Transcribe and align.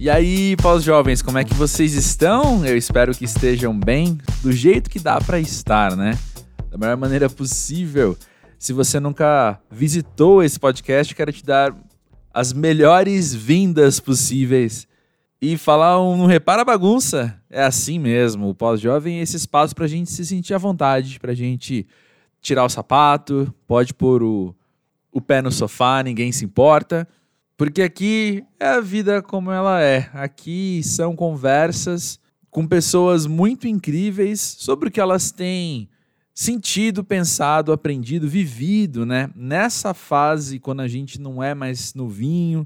E 0.00 0.08
aí, 0.08 0.54
pós-jovens, 0.58 1.22
como 1.22 1.38
é 1.38 1.44
que 1.44 1.52
vocês 1.54 1.92
estão? 1.94 2.64
Eu 2.64 2.76
espero 2.76 3.12
que 3.12 3.24
estejam 3.24 3.76
bem, 3.76 4.16
do 4.40 4.52
jeito 4.52 4.88
que 4.88 5.00
dá 5.00 5.20
para 5.20 5.40
estar, 5.40 5.96
né? 5.96 6.16
Da 6.70 6.78
melhor 6.78 6.96
maneira 6.96 7.28
possível. 7.28 8.16
Se 8.60 8.72
você 8.72 9.00
nunca 9.00 9.60
visitou 9.68 10.40
esse 10.40 10.56
podcast, 10.56 11.12
quero 11.16 11.32
te 11.32 11.44
dar 11.44 11.74
as 12.32 12.52
melhores 12.52 13.34
vindas 13.34 13.98
possíveis 13.98 14.86
e 15.42 15.56
falar 15.56 16.00
um 16.00 16.16
não 16.16 16.26
repara 16.26 16.62
a 16.62 16.64
bagunça. 16.64 17.36
É 17.50 17.64
assim 17.64 17.98
mesmo. 17.98 18.50
O 18.50 18.54
pós-jovem 18.54 19.18
é 19.18 19.22
esse 19.22 19.36
espaço 19.36 19.74
pra 19.74 19.88
gente 19.88 20.12
se 20.12 20.24
sentir 20.24 20.54
à 20.54 20.58
vontade, 20.58 21.18
pra 21.18 21.34
gente 21.34 21.84
tirar 22.40 22.64
o 22.64 22.68
sapato, 22.68 23.52
pode 23.66 23.92
pôr 23.92 24.22
o, 24.22 24.54
o 25.10 25.20
pé 25.20 25.42
no 25.42 25.50
sofá, 25.50 26.04
ninguém 26.04 26.30
se 26.30 26.44
importa. 26.44 27.06
Porque 27.58 27.82
aqui 27.82 28.44
é 28.60 28.68
a 28.68 28.80
vida 28.80 29.20
como 29.20 29.50
ela 29.50 29.82
é. 29.82 30.08
Aqui 30.14 30.80
são 30.84 31.16
conversas 31.16 32.20
com 32.52 32.64
pessoas 32.64 33.26
muito 33.26 33.66
incríveis 33.66 34.40
sobre 34.40 34.88
o 34.88 34.92
que 34.92 35.00
elas 35.00 35.32
têm 35.32 35.88
sentido, 36.32 37.02
pensado, 37.02 37.72
aprendido, 37.72 38.28
vivido, 38.28 39.04
né? 39.04 39.28
Nessa 39.34 39.92
fase, 39.92 40.60
quando 40.60 40.82
a 40.82 40.86
gente 40.86 41.20
não 41.20 41.42
é 41.42 41.52
mais 41.52 41.94
novinho, 41.94 42.64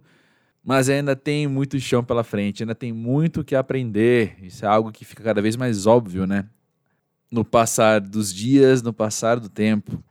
mas 0.62 0.90
ainda 0.90 1.16
tem 1.16 1.48
muito 1.48 1.80
chão 1.80 2.04
pela 2.04 2.22
frente, 2.22 2.62
ainda 2.62 2.74
tem 2.74 2.92
muito 2.92 3.42
que 3.42 3.54
aprender. 3.54 4.36
Isso 4.42 4.66
é 4.66 4.68
algo 4.68 4.92
que 4.92 5.06
fica 5.06 5.24
cada 5.24 5.40
vez 5.40 5.56
mais 5.56 5.86
óbvio, 5.86 6.26
né? 6.26 6.44
No 7.30 7.46
passar 7.46 7.98
dos 7.98 8.30
dias, 8.30 8.82
no 8.82 8.92
passar 8.92 9.40
do 9.40 9.48
tempo. 9.48 10.04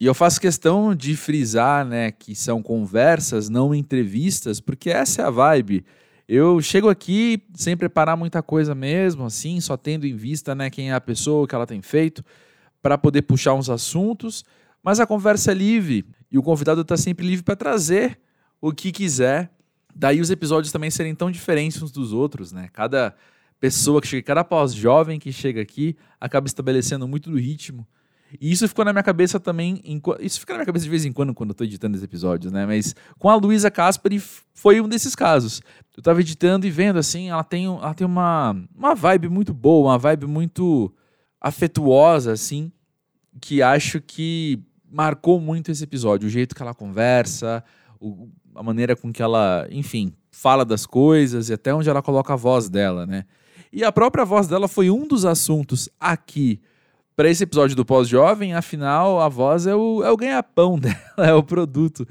E 0.00 0.06
eu 0.06 0.14
faço 0.14 0.40
questão 0.40 0.94
de 0.94 1.16
frisar, 1.16 1.84
né, 1.84 2.12
que 2.12 2.34
são 2.34 2.62
conversas, 2.62 3.48
não 3.48 3.74
entrevistas, 3.74 4.60
porque 4.60 4.90
essa 4.90 5.22
é 5.22 5.24
a 5.24 5.30
vibe. 5.30 5.84
Eu 6.28 6.60
chego 6.60 6.88
aqui 6.88 7.42
sem 7.54 7.76
preparar 7.76 8.16
muita 8.16 8.42
coisa 8.42 8.74
mesmo, 8.74 9.24
assim, 9.24 9.60
só 9.60 9.76
tendo 9.76 10.06
em 10.06 10.14
vista, 10.14 10.54
né, 10.54 10.70
quem 10.70 10.90
é 10.90 10.94
a 10.94 11.00
pessoa, 11.00 11.44
o 11.44 11.46
que 11.48 11.54
ela 11.54 11.66
tem 11.66 11.82
feito 11.82 12.24
para 12.80 12.96
poder 12.96 13.22
puxar 13.22 13.54
uns 13.54 13.68
assuntos, 13.68 14.44
mas 14.82 15.00
a 15.00 15.06
conversa 15.06 15.50
é 15.50 15.54
livre 15.54 16.06
e 16.30 16.38
o 16.38 16.42
convidado 16.42 16.82
está 16.82 16.96
sempre 16.96 17.26
livre 17.26 17.42
para 17.42 17.56
trazer 17.56 18.20
o 18.60 18.72
que 18.72 18.92
quiser. 18.92 19.50
Daí 19.94 20.20
os 20.20 20.30
episódios 20.30 20.70
também 20.70 20.90
serem 20.90 21.14
tão 21.14 21.30
diferentes 21.30 21.82
uns 21.82 21.90
dos 21.90 22.12
outros, 22.12 22.52
né? 22.52 22.68
Cada 22.72 23.14
pessoa 23.58 24.00
que 24.00 24.06
chega, 24.06 24.22
cada 24.22 24.44
pós-jovem 24.44 25.18
que 25.18 25.32
chega 25.32 25.60
aqui 25.60 25.96
acaba 26.20 26.46
estabelecendo 26.46 27.08
muito 27.08 27.30
do 27.30 27.36
ritmo. 27.36 27.86
E 28.40 28.52
isso 28.52 28.68
ficou 28.68 28.84
na 28.84 28.92
minha 28.92 29.02
cabeça 29.02 29.40
também. 29.40 29.82
Isso 30.20 30.40
fica 30.40 30.52
na 30.52 30.58
minha 30.58 30.66
cabeça 30.66 30.84
de 30.84 30.90
vez 30.90 31.04
em 31.04 31.12
quando, 31.12 31.32
quando 31.32 31.50
eu 31.50 31.54
tô 31.54 31.64
editando 31.64 31.96
os 31.96 32.02
episódios, 32.02 32.52
né? 32.52 32.66
Mas 32.66 32.94
com 33.18 33.28
a 33.28 33.34
Luísa 33.34 33.70
Caspari 33.70 34.20
foi 34.52 34.80
um 34.80 34.88
desses 34.88 35.14
casos. 35.14 35.62
Eu 35.96 36.02
tava 36.02 36.20
editando 36.20 36.66
e 36.66 36.70
vendo 36.70 36.98
assim, 36.98 37.30
ela 37.30 37.44
tem, 37.44 37.64
ela 37.66 37.94
tem 37.94 38.06
uma, 38.06 38.54
uma 38.74 38.94
vibe 38.94 39.28
muito 39.28 39.54
boa, 39.54 39.90
uma 39.92 39.98
vibe 39.98 40.26
muito 40.26 40.92
afetuosa, 41.40 42.32
assim, 42.32 42.70
que 43.40 43.62
acho 43.62 44.00
que 44.00 44.60
marcou 44.90 45.40
muito 45.40 45.70
esse 45.70 45.84
episódio. 45.84 46.26
O 46.26 46.30
jeito 46.30 46.54
que 46.54 46.62
ela 46.62 46.74
conversa, 46.74 47.64
o, 48.00 48.28
a 48.54 48.62
maneira 48.62 48.94
com 48.94 49.12
que 49.12 49.22
ela, 49.22 49.66
enfim, 49.70 50.12
fala 50.30 50.64
das 50.64 50.84
coisas 50.84 51.48
e 51.48 51.52
até 51.54 51.74
onde 51.74 51.88
ela 51.88 52.02
coloca 52.02 52.32
a 52.32 52.36
voz 52.36 52.68
dela, 52.68 53.06
né? 53.06 53.24
E 53.72 53.84
a 53.84 53.92
própria 53.92 54.24
voz 54.24 54.48
dela 54.48 54.66
foi 54.68 54.90
um 54.90 55.06
dos 55.06 55.24
assuntos 55.24 55.88
aqui 56.00 56.60
para 57.18 57.28
esse 57.28 57.42
episódio 57.42 57.74
do 57.74 57.84
Pós-Jovem. 57.84 58.54
Afinal, 58.54 59.20
a 59.20 59.28
voz 59.28 59.66
é 59.66 59.74
o, 59.74 60.04
é 60.04 60.10
o 60.12 60.16
ganha-pão 60.16 60.78
dela, 60.78 61.28
é 61.28 61.34
o 61.34 61.42
produto 61.42 62.06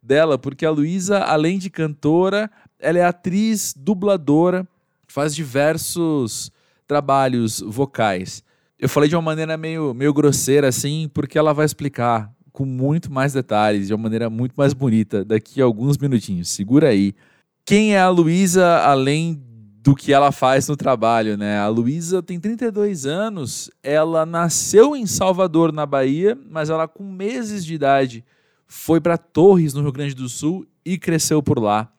dela, 0.00 0.38
porque 0.38 0.64
a 0.64 0.70
Luísa, 0.70 1.18
além 1.18 1.58
de 1.58 1.68
cantora, 1.68 2.48
ela 2.78 2.96
é 2.96 3.04
atriz, 3.04 3.74
dubladora, 3.76 4.64
faz 5.08 5.34
diversos 5.34 6.52
trabalhos 6.86 7.60
vocais. 7.66 8.44
Eu 8.78 8.88
falei 8.88 9.08
de 9.08 9.16
uma 9.16 9.22
maneira 9.22 9.56
meio, 9.56 9.92
meio 9.92 10.14
grosseira, 10.14 10.68
assim, 10.68 11.10
porque 11.12 11.36
ela 11.36 11.52
vai 11.52 11.66
explicar 11.66 12.32
com 12.52 12.64
muito 12.64 13.12
mais 13.12 13.32
detalhes, 13.32 13.88
de 13.88 13.94
uma 13.94 14.02
maneira 14.04 14.30
muito 14.30 14.52
mais 14.54 14.72
bonita, 14.72 15.24
daqui 15.24 15.60
a 15.60 15.64
alguns 15.64 15.98
minutinhos. 15.98 16.48
Segura 16.50 16.90
aí. 16.90 17.16
Quem 17.64 17.96
é 17.96 18.00
a 18.00 18.08
Luísa, 18.08 18.78
além 18.84 19.42
do 19.82 19.96
que 19.96 20.12
ela 20.12 20.30
faz 20.30 20.68
no 20.68 20.76
trabalho, 20.76 21.36
né? 21.36 21.58
A 21.58 21.66
Luísa 21.66 22.22
tem 22.22 22.38
32 22.38 23.04
anos, 23.04 23.68
ela 23.82 24.24
nasceu 24.24 24.94
em 24.94 25.06
Salvador, 25.06 25.72
na 25.72 25.84
Bahia, 25.84 26.38
mas 26.48 26.70
ela, 26.70 26.86
com 26.86 27.02
meses 27.02 27.64
de 27.64 27.74
idade, 27.74 28.24
foi 28.64 29.00
para 29.00 29.18
Torres, 29.18 29.74
no 29.74 29.82
Rio 29.82 29.90
Grande 29.90 30.14
do 30.14 30.28
Sul, 30.28 30.64
e 30.84 30.96
cresceu 30.96 31.42
por 31.42 31.58
lá. 31.58 31.92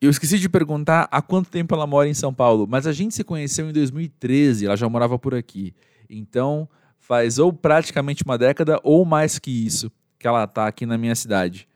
Eu 0.00 0.10
esqueci 0.10 0.38
de 0.38 0.48
perguntar 0.48 1.08
há 1.10 1.20
quanto 1.20 1.50
tempo 1.50 1.74
ela 1.74 1.88
mora 1.88 2.08
em 2.08 2.14
São 2.14 2.32
Paulo, 2.32 2.68
mas 2.70 2.86
a 2.86 2.92
gente 2.92 3.16
se 3.16 3.24
conheceu 3.24 3.68
em 3.68 3.72
2013, 3.72 4.66
ela 4.66 4.76
já 4.76 4.88
morava 4.88 5.18
por 5.18 5.34
aqui. 5.34 5.74
Então, 6.08 6.68
faz 7.00 7.40
ou 7.40 7.52
praticamente 7.52 8.22
uma 8.22 8.38
década 8.38 8.78
ou 8.84 9.04
mais 9.04 9.40
que 9.40 9.50
isso 9.50 9.90
que 10.20 10.28
ela 10.28 10.44
está 10.44 10.68
aqui 10.68 10.86
na 10.86 10.96
minha 10.96 11.16
cidade. 11.16 11.66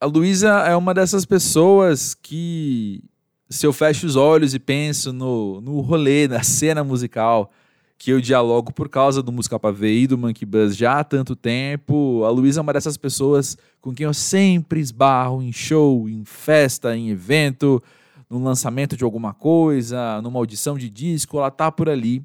A 0.00 0.06
Luísa 0.06 0.48
é 0.66 0.74
uma 0.74 0.92
dessas 0.92 1.24
pessoas 1.24 2.12
que, 2.12 3.04
se 3.50 3.66
eu 3.66 3.72
fecho 3.72 4.06
os 4.06 4.14
olhos 4.14 4.54
e 4.54 4.60
penso 4.60 5.12
no, 5.12 5.60
no 5.60 5.80
rolê, 5.80 6.28
na 6.28 6.42
cena 6.44 6.84
musical, 6.84 7.50
que 7.98 8.12
eu 8.12 8.20
dialogo 8.20 8.72
por 8.72 8.88
causa 8.88 9.22
do 9.22 9.32
Música 9.32 9.58
Pavê 9.58 10.02
e 10.02 10.06
do 10.06 10.16
Monkey 10.16 10.46
Buzz 10.46 10.76
já 10.76 11.00
há 11.00 11.04
tanto 11.04 11.34
tempo, 11.34 12.22
a 12.24 12.30
Luísa 12.30 12.60
é 12.60 12.62
uma 12.62 12.72
dessas 12.72 12.96
pessoas 12.96 13.58
com 13.80 13.92
quem 13.92 14.06
eu 14.06 14.14
sempre 14.14 14.80
esbarro 14.80 15.42
em 15.42 15.52
show, 15.52 16.08
em 16.08 16.24
festa, 16.24 16.96
em 16.96 17.10
evento, 17.10 17.82
no 18.30 18.42
lançamento 18.42 18.96
de 18.96 19.02
alguma 19.04 19.34
coisa, 19.34 20.22
numa 20.22 20.38
audição 20.38 20.78
de 20.78 20.88
disco, 20.88 21.38
ela 21.38 21.50
tá 21.50 21.70
por 21.70 21.88
ali 21.90 22.24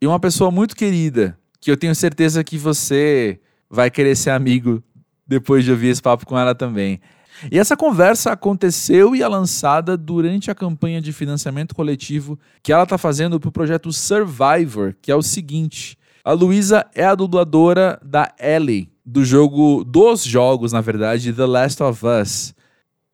e 0.00 0.06
uma 0.06 0.20
pessoa 0.20 0.50
muito 0.50 0.76
querida, 0.76 1.38
que 1.60 1.70
eu 1.70 1.76
tenho 1.76 1.94
certeza 1.94 2.44
que 2.44 2.58
você 2.58 3.40
vai 3.70 3.90
querer 3.90 4.16
ser 4.16 4.30
amigo 4.30 4.82
depois 5.26 5.64
de 5.64 5.70
ouvir 5.70 5.88
esse 5.88 6.02
papo 6.02 6.26
com 6.26 6.38
ela 6.38 6.54
também. 6.54 7.00
E 7.50 7.58
essa 7.58 7.76
conversa 7.76 8.32
aconteceu 8.32 9.14
e 9.14 9.22
é 9.22 9.28
lançada 9.28 9.96
durante 9.96 10.50
a 10.50 10.54
campanha 10.54 11.00
de 11.00 11.12
financiamento 11.12 11.74
coletivo 11.74 12.38
que 12.62 12.72
ela 12.72 12.82
está 12.82 12.98
fazendo 12.98 13.38
para 13.38 13.48
o 13.48 13.52
projeto 13.52 13.92
Survivor, 13.92 14.94
que 15.00 15.10
é 15.10 15.14
o 15.14 15.22
seguinte: 15.22 15.96
a 16.24 16.32
Luísa 16.32 16.86
é 16.94 17.04
a 17.04 17.14
dubladora 17.14 17.98
da 18.04 18.32
Ellie, 18.38 18.90
do 19.04 19.24
jogo, 19.24 19.84
dos 19.84 20.24
jogos, 20.24 20.72
na 20.72 20.80
verdade, 20.80 21.32
The 21.32 21.46
Last 21.46 21.82
of 21.82 22.04
Us. 22.04 22.54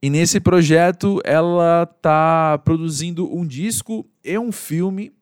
E 0.02 0.10
nesse 0.10 0.38
projeto 0.40 1.20
ela 1.24 1.88
está 1.90 2.58
produzindo 2.58 3.32
um 3.34 3.46
disco 3.46 4.06
e 4.22 4.38
um 4.38 4.52
filme 4.52 5.12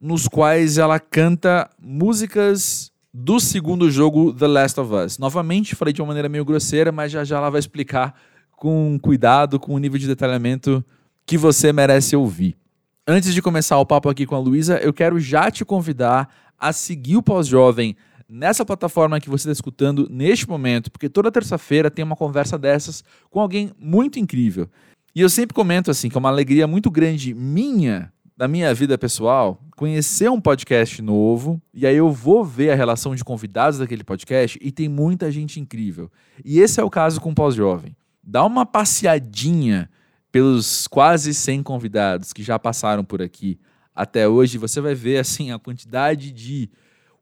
nos 0.00 0.28
quais 0.28 0.78
ela 0.78 0.98
canta 1.00 1.70
músicas 1.80 2.92
do 3.14 3.38
segundo 3.38 3.90
jogo 3.90 4.32
The 4.32 4.46
Last 4.46 4.80
of 4.80 4.92
Us. 4.94 5.18
Novamente, 5.18 5.74
falei 5.74 5.92
de 5.92 6.00
uma 6.00 6.08
maneira 6.08 6.28
meio 6.28 6.44
grosseira, 6.44 6.90
mas 6.90 7.12
já 7.12 7.24
já 7.24 7.36
ela 7.36 7.50
vai 7.50 7.58
explicar 7.58 8.14
com 8.62 8.96
cuidado, 8.96 9.58
com 9.58 9.74
o 9.74 9.78
nível 9.78 9.98
de 9.98 10.06
detalhamento 10.06 10.84
que 11.26 11.36
você 11.36 11.72
merece 11.72 12.14
ouvir. 12.14 12.56
Antes 13.04 13.34
de 13.34 13.42
começar 13.42 13.76
o 13.80 13.84
papo 13.84 14.08
aqui 14.08 14.24
com 14.24 14.36
a 14.36 14.38
Luísa, 14.38 14.78
eu 14.78 14.92
quero 14.92 15.18
já 15.18 15.50
te 15.50 15.64
convidar 15.64 16.32
a 16.56 16.72
seguir 16.72 17.16
o 17.16 17.22
Pós-Jovem 17.24 17.96
nessa 18.28 18.64
plataforma 18.64 19.18
que 19.18 19.28
você 19.28 19.48
está 19.48 19.52
escutando 19.52 20.06
neste 20.08 20.48
momento, 20.48 20.92
porque 20.92 21.08
toda 21.08 21.32
terça-feira 21.32 21.90
tem 21.90 22.04
uma 22.04 22.14
conversa 22.14 22.56
dessas 22.56 23.02
com 23.28 23.40
alguém 23.40 23.72
muito 23.80 24.20
incrível. 24.20 24.68
E 25.12 25.20
eu 25.20 25.28
sempre 25.28 25.54
comento 25.54 25.90
assim, 25.90 26.08
que 26.08 26.16
é 26.16 26.20
uma 26.20 26.28
alegria 26.28 26.68
muito 26.68 26.88
grande 26.88 27.34
minha 27.34 28.12
da 28.36 28.46
minha 28.46 28.72
vida 28.72 28.96
pessoal, 28.96 29.60
conhecer 29.76 30.30
um 30.30 30.40
podcast 30.40 31.02
novo, 31.02 31.60
e 31.74 31.84
aí 31.84 31.96
eu 31.96 32.12
vou 32.12 32.44
ver 32.44 32.70
a 32.70 32.76
relação 32.76 33.12
de 33.16 33.24
convidados 33.24 33.80
daquele 33.80 34.04
podcast, 34.04 34.56
e 34.62 34.70
tem 34.70 34.88
muita 34.88 35.32
gente 35.32 35.58
incrível. 35.58 36.08
E 36.44 36.60
esse 36.60 36.80
é 36.80 36.84
o 36.84 36.90
caso 36.90 37.20
com 37.20 37.32
o 37.32 37.34
Pós-Jovem. 37.34 37.96
Dá 38.22 38.44
uma 38.44 38.64
passeadinha 38.64 39.90
pelos 40.30 40.86
quase 40.86 41.34
100 41.34 41.62
convidados 41.62 42.32
que 42.32 42.42
já 42.42 42.58
passaram 42.58 43.04
por 43.04 43.20
aqui 43.20 43.58
até 43.94 44.26
hoje, 44.26 44.56
você 44.56 44.80
vai 44.80 44.94
ver 44.94 45.18
assim 45.18 45.50
a 45.50 45.58
quantidade 45.58 46.32
de 46.32 46.70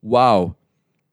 uau, 0.02 0.56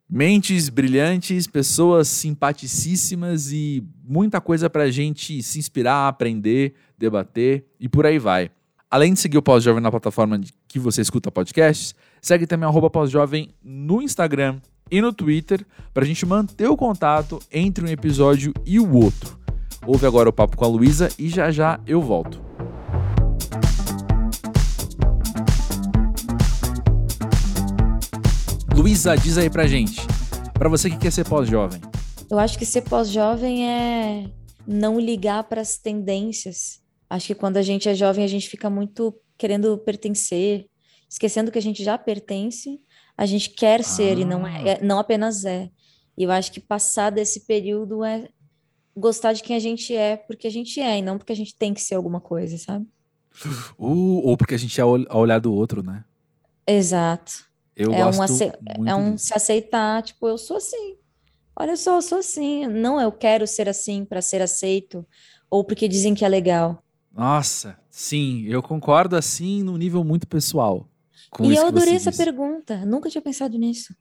mentes 0.07 0.69
brilhantes, 0.69 1.47
pessoas 1.47 2.07
simpaticíssimas 2.07 3.51
e 3.51 3.83
muita 4.03 4.39
coisa 4.39 4.69
para 4.69 4.83
a 4.83 4.91
gente 4.91 5.41
se 5.41 5.57
inspirar, 5.57 6.07
aprender, 6.07 6.75
debater 6.97 7.65
e 7.79 7.89
por 7.89 8.05
aí 8.05 8.19
vai. 8.19 8.51
Além 8.89 9.13
de 9.13 9.19
seguir 9.19 9.37
o 9.37 9.41
Pós-Jovem 9.41 9.81
na 9.81 9.91
plataforma 9.91 10.39
que 10.67 10.79
você 10.79 11.01
escuta 11.01 11.31
podcasts, 11.31 11.93
segue 12.21 12.47
também 12.47 12.69
o 12.69 12.89
Pós-Jovem 12.89 13.49
no 13.61 14.01
Instagram 14.01 14.61
e 14.89 15.01
no 15.01 15.11
Twitter 15.11 15.65
para 15.93 16.03
a 16.03 16.07
gente 16.07 16.25
manter 16.25 16.69
o 16.69 16.77
contato 16.77 17.41
entre 17.51 17.83
um 17.83 17.89
episódio 17.89 18.53
e 18.65 18.79
o 18.79 18.93
outro. 18.93 19.46
Ouve 19.85 20.05
agora 20.05 20.29
o 20.29 20.33
papo 20.33 20.57
com 20.57 20.65
a 20.65 20.67
Luísa 20.67 21.09
e 21.17 21.29
já 21.29 21.51
já 21.51 21.79
eu 21.85 22.01
volto. 22.01 22.41
Luísa, 28.75 29.15
diz 29.15 29.37
aí 29.37 29.49
pra 29.49 29.67
gente, 29.67 30.01
para 30.53 30.69
você 30.69 30.89
que 30.89 30.97
quer 30.97 31.11
ser 31.11 31.27
pós-jovem. 31.27 31.81
Eu 32.29 32.39
acho 32.39 32.57
que 32.57 32.65
ser 32.65 32.81
pós-jovem 32.81 33.69
é 33.69 34.29
não 34.67 34.99
ligar 34.99 35.43
para 35.45 35.61
as 35.61 35.77
tendências 35.77 36.85
Acho 37.09 37.27
que 37.27 37.35
quando 37.35 37.57
a 37.57 37.61
gente 37.61 37.87
é 37.87 37.95
jovem, 37.95 38.23
a 38.23 38.27
gente 38.27 38.49
fica 38.49 38.69
muito 38.69 39.15
querendo 39.37 39.77
pertencer, 39.77 40.67
esquecendo 41.09 41.51
que 41.51 41.57
a 41.57 41.61
gente 41.61 41.83
já 41.83 41.97
pertence, 41.97 42.81
a 43.17 43.25
gente 43.25 43.51
quer 43.51 43.83
ser 43.83 44.17
ah. 44.17 44.21
e 44.21 44.25
não, 44.25 44.45
é, 44.45 44.69
é, 44.69 44.83
não 44.83 44.99
apenas 44.99 45.45
é. 45.45 45.69
E 46.17 46.23
eu 46.23 46.31
acho 46.31 46.51
que 46.51 46.59
passar 46.59 47.11
desse 47.11 47.45
período 47.45 48.03
é 48.03 48.27
gostar 48.97 49.33
de 49.33 49.43
quem 49.43 49.55
a 49.55 49.59
gente 49.59 49.95
é 49.95 50.17
porque 50.17 50.47
a 50.47 50.51
gente 50.51 50.81
é, 50.81 50.97
e 50.97 51.01
não 51.01 51.17
porque 51.17 51.31
a 51.31 51.35
gente 51.35 51.55
tem 51.55 51.73
que 51.73 51.81
ser 51.81 51.95
alguma 51.95 52.19
coisa, 52.19 52.57
sabe? 52.57 52.85
Uh, 53.77 54.27
ou 54.27 54.35
porque 54.35 54.55
a 54.55 54.57
gente 54.57 54.79
é 54.79 54.83
ao 54.83 55.19
olhar 55.19 55.39
do 55.39 55.53
outro, 55.53 55.83
né? 55.83 56.03
Exato. 56.65 57.45
Eu 57.75 57.93
é 57.93 58.03
gosto 58.03 58.19
um 58.19 58.23
ace... 58.23 58.51
É 58.85 58.95
um 58.95 59.13
disso. 59.13 59.27
se 59.27 59.33
aceitar, 59.35 60.01
tipo, 60.01 60.27
eu 60.27 60.37
sou 60.37 60.57
assim. 60.57 60.97
Olha 61.55 61.77
só, 61.77 61.95
eu 61.97 62.01
sou 62.01 62.17
assim. 62.17 62.65
Não, 62.65 62.99
eu 62.99 63.11
quero 63.11 63.45
ser 63.45 63.69
assim 63.69 64.03
para 64.03 64.21
ser 64.21 64.41
aceito, 64.41 65.05
ou 65.49 65.63
porque 65.63 65.87
dizem 65.87 66.15
que 66.15 66.25
é 66.25 66.27
legal. 66.27 66.83
Nossa, 67.13 67.77
sim, 67.89 68.43
eu 68.47 68.61
concordo 68.61 69.15
assim 69.15 69.63
no 69.63 69.77
nível 69.77 70.03
muito 70.03 70.27
pessoal. 70.27 70.87
e 71.39 71.55
eu 71.55 71.67
adorei 71.67 71.95
essa 71.95 72.11
disse. 72.11 72.23
pergunta, 72.23 72.85
nunca 72.85 73.09
tinha 73.09 73.21
pensado 73.21 73.57
nisso. 73.57 73.95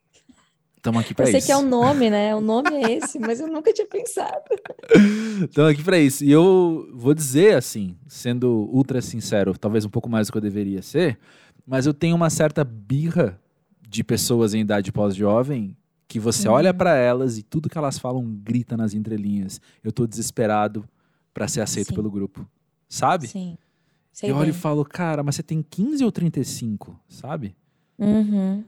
Estamos 0.87 1.01
aqui 1.01 1.15
para 1.15 1.25
isso. 1.25 1.37
Eu 1.37 1.41
sei 1.41 1.47
que 1.47 1.53
é 1.53 1.57
o 1.57 1.69
nome, 1.69 2.09
né? 2.09 2.33
O 2.37 2.41
nome 2.41 2.71
é 2.71 2.93
esse, 2.93 3.19
mas 3.19 3.41
eu 3.41 3.49
nunca 3.49 3.73
tinha 3.73 3.89
pensado. 3.89 4.45
Estamos 5.43 5.73
aqui 5.73 5.83
para 5.83 5.99
isso. 5.99 6.25
E 6.25 6.31
eu 6.31 6.89
vou 6.95 7.13
dizer 7.13 7.57
assim, 7.57 7.97
sendo 8.07 8.69
ultra 8.73 9.03
sincero, 9.03 9.59
talvez 9.59 9.85
um 9.85 9.89
pouco 9.89 10.09
mais 10.09 10.29
do 10.29 10.33
que 10.33 10.39
eu 10.39 10.43
deveria 10.43 10.81
ser, 10.83 11.19
mas 11.67 11.87
eu 11.87 11.93
tenho 11.93 12.15
uma 12.15 12.31
certa 12.31 12.63
birra 12.63 13.41
de 13.89 14.05
pessoas 14.05 14.55
em 14.55 14.61
idade 14.61 14.93
pós-jovem 14.93 15.77
que 16.07 16.21
você 16.21 16.47
uhum. 16.47 16.55
olha 16.55 16.73
para 16.73 16.95
elas 16.95 17.37
e 17.37 17.43
tudo 17.43 17.69
que 17.69 17.77
elas 17.77 17.99
falam 17.99 18.25
grita 18.25 18.77
nas 18.77 18.95
entrelinhas. 18.95 19.61
Eu 19.83 19.91
tô 19.91 20.07
desesperado 20.07 20.89
para 21.35 21.49
ser 21.49 21.63
aceito 21.63 21.89
Sim. 21.89 21.95
pelo 21.97 22.09
grupo. 22.09 22.49
Sabe? 22.89 23.27
Sim. 23.27 23.59
Sei 24.13 24.31
eu 24.31 24.37
olho 24.37 24.51
e 24.51 24.53
falo, 24.53 24.85
cara, 24.85 25.25
mas 25.25 25.35
você 25.35 25.43
tem 25.43 25.67
15 25.69 26.05
ou 26.05 26.13
35, 26.13 26.97
sabe? 27.09 27.57
Uhum. 27.99 28.65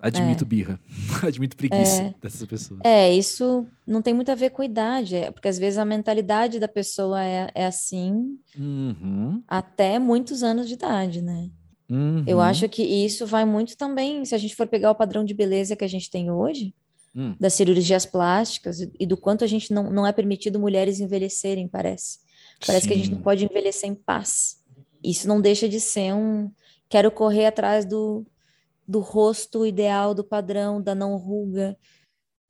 Admito 0.00 0.44
é. 0.44 0.46
birra. 0.46 0.80
Admito 1.22 1.56
preguiça 1.56 2.02
é. 2.02 2.14
dessas 2.20 2.46
pessoas. 2.46 2.80
É, 2.82 3.12
isso 3.12 3.66
não 3.86 4.00
tem 4.00 4.14
muito 4.14 4.30
a 4.30 4.34
ver 4.34 4.50
com 4.50 4.62
idade, 4.62 5.16
é, 5.16 5.30
porque 5.30 5.48
às 5.48 5.58
vezes 5.58 5.78
a 5.78 5.84
mentalidade 5.84 6.58
da 6.58 6.68
pessoa 6.68 7.22
é, 7.22 7.50
é 7.54 7.66
assim 7.66 8.38
uhum. 8.58 9.42
até 9.46 9.98
muitos 9.98 10.42
anos 10.42 10.66
de 10.68 10.74
idade, 10.74 11.22
né? 11.22 11.50
Uhum. 11.88 12.24
Eu 12.26 12.40
acho 12.40 12.68
que 12.68 12.82
isso 12.82 13.26
vai 13.26 13.44
muito 13.44 13.76
também, 13.76 14.24
se 14.24 14.34
a 14.34 14.38
gente 14.38 14.54
for 14.54 14.66
pegar 14.66 14.92
o 14.92 14.94
padrão 14.94 15.24
de 15.24 15.34
beleza 15.34 15.74
que 15.74 15.84
a 15.84 15.88
gente 15.88 16.08
tem 16.08 16.30
hoje, 16.30 16.72
uhum. 17.14 17.34
das 17.38 17.54
cirurgias 17.54 18.06
plásticas 18.06 18.80
e 18.98 19.06
do 19.06 19.16
quanto 19.16 19.44
a 19.44 19.46
gente 19.46 19.72
não, 19.72 19.90
não 19.90 20.06
é 20.06 20.12
permitido 20.12 20.58
mulheres 20.58 21.00
envelhecerem, 21.00 21.68
parece. 21.68 22.20
Parece 22.64 22.82
Sim. 22.84 22.88
que 22.88 22.94
a 22.94 22.96
gente 22.96 23.10
não 23.10 23.22
pode 23.22 23.44
envelhecer 23.44 23.88
em 23.88 23.94
paz. 23.94 24.60
Isso 25.02 25.26
não 25.26 25.40
deixa 25.40 25.68
de 25.68 25.80
ser 25.80 26.14
um. 26.14 26.50
Quero 26.88 27.10
correr 27.10 27.46
atrás 27.46 27.84
do, 27.84 28.26
do 28.90 28.98
rosto 28.98 29.64
ideal, 29.64 30.12
do 30.12 30.24
padrão, 30.24 30.82
da 30.82 30.96
não 30.96 31.16
ruga. 31.16 31.78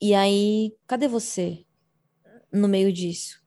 E 0.00 0.14
aí, 0.14 0.74
cadê 0.86 1.06
você 1.06 1.66
no 2.50 2.66
meio 2.66 2.90
disso? 2.90 3.42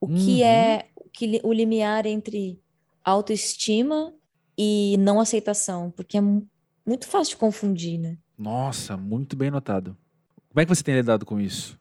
O 0.00 0.06
uhum. 0.06 0.14
que 0.14 0.42
é 0.42 0.88
o, 0.96 1.06
que, 1.10 1.38
o 1.44 1.52
limiar 1.52 2.06
entre 2.06 2.58
autoestima 3.04 4.14
e 4.56 4.96
não 4.98 5.20
aceitação? 5.20 5.90
Porque 5.90 6.16
é 6.16 6.22
muito 6.22 7.06
fácil 7.06 7.32
de 7.34 7.36
confundir, 7.36 7.98
né? 7.98 8.16
Nossa, 8.38 8.96
muito 8.96 9.36
bem 9.36 9.50
notado. 9.50 9.94
Como 10.48 10.62
é 10.62 10.64
que 10.64 10.74
você 10.74 10.82
tem 10.82 10.94
lidado 10.94 11.26
com 11.26 11.38
isso? 11.38 11.78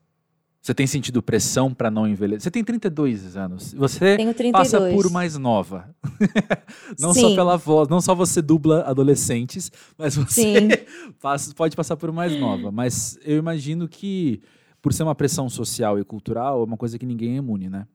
Você 0.61 0.73
tem 0.73 0.85
sentido 0.85 1.23
pressão 1.23 1.73
para 1.73 1.89
não 1.89 2.05
envelhecer? 2.05 2.41
Você 2.41 2.51
tem 2.51 2.63
32 2.63 3.37
anos. 3.37 3.73
Você 3.73 4.17
passa 4.51 4.91
por 4.91 5.09
mais 5.09 5.37
nova. 5.37 5.95
não 6.99 7.13
Sim. 7.13 7.21
só 7.21 7.35
pela 7.35 7.55
voz, 7.55 7.87
não 7.87 8.01
só 8.01 8.13
você 8.13 8.41
dubla 8.41 8.83
adolescentes, 8.83 9.71
mas 9.97 10.15
você 10.15 10.85
passa, 11.21 11.53
pode 11.55 11.77
passar 11.77 11.95
por 11.95 12.11
mais 12.11 12.37
nova. 12.37 12.71
Mas 12.71 13.17
eu 13.23 13.37
imagino 13.37 13.87
que, 13.87 14.41
por 14.81 14.91
ser 14.91 15.03
uma 15.03 15.15
pressão 15.15 15.49
social 15.49 15.97
e 15.97 16.03
cultural, 16.03 16.61
é 16.61 16.65
uma 16.65 16.77
coisa 16.77 16.99
que 16.99 17.05
ninguém 17.05 17.35
é 17.35 17.37
imune, 17.37 17.69
né? 17.69 17.87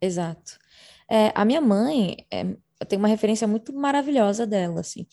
Exato. 0.00 0.56
É, 1.10 1.32
a 1.34 1.44
minha 1.44 1.60
mãe, 1.60 2.16
é, 2.30 2.42
eu 2.80 2.86
tenho 2.86 3.02
uma 3.02 3.08
referência 3.08 3.48
muito 3.48 3.72
maravilhosa 3.74 4.46
dela, 4.46 4.80
assim. 4.80 5.04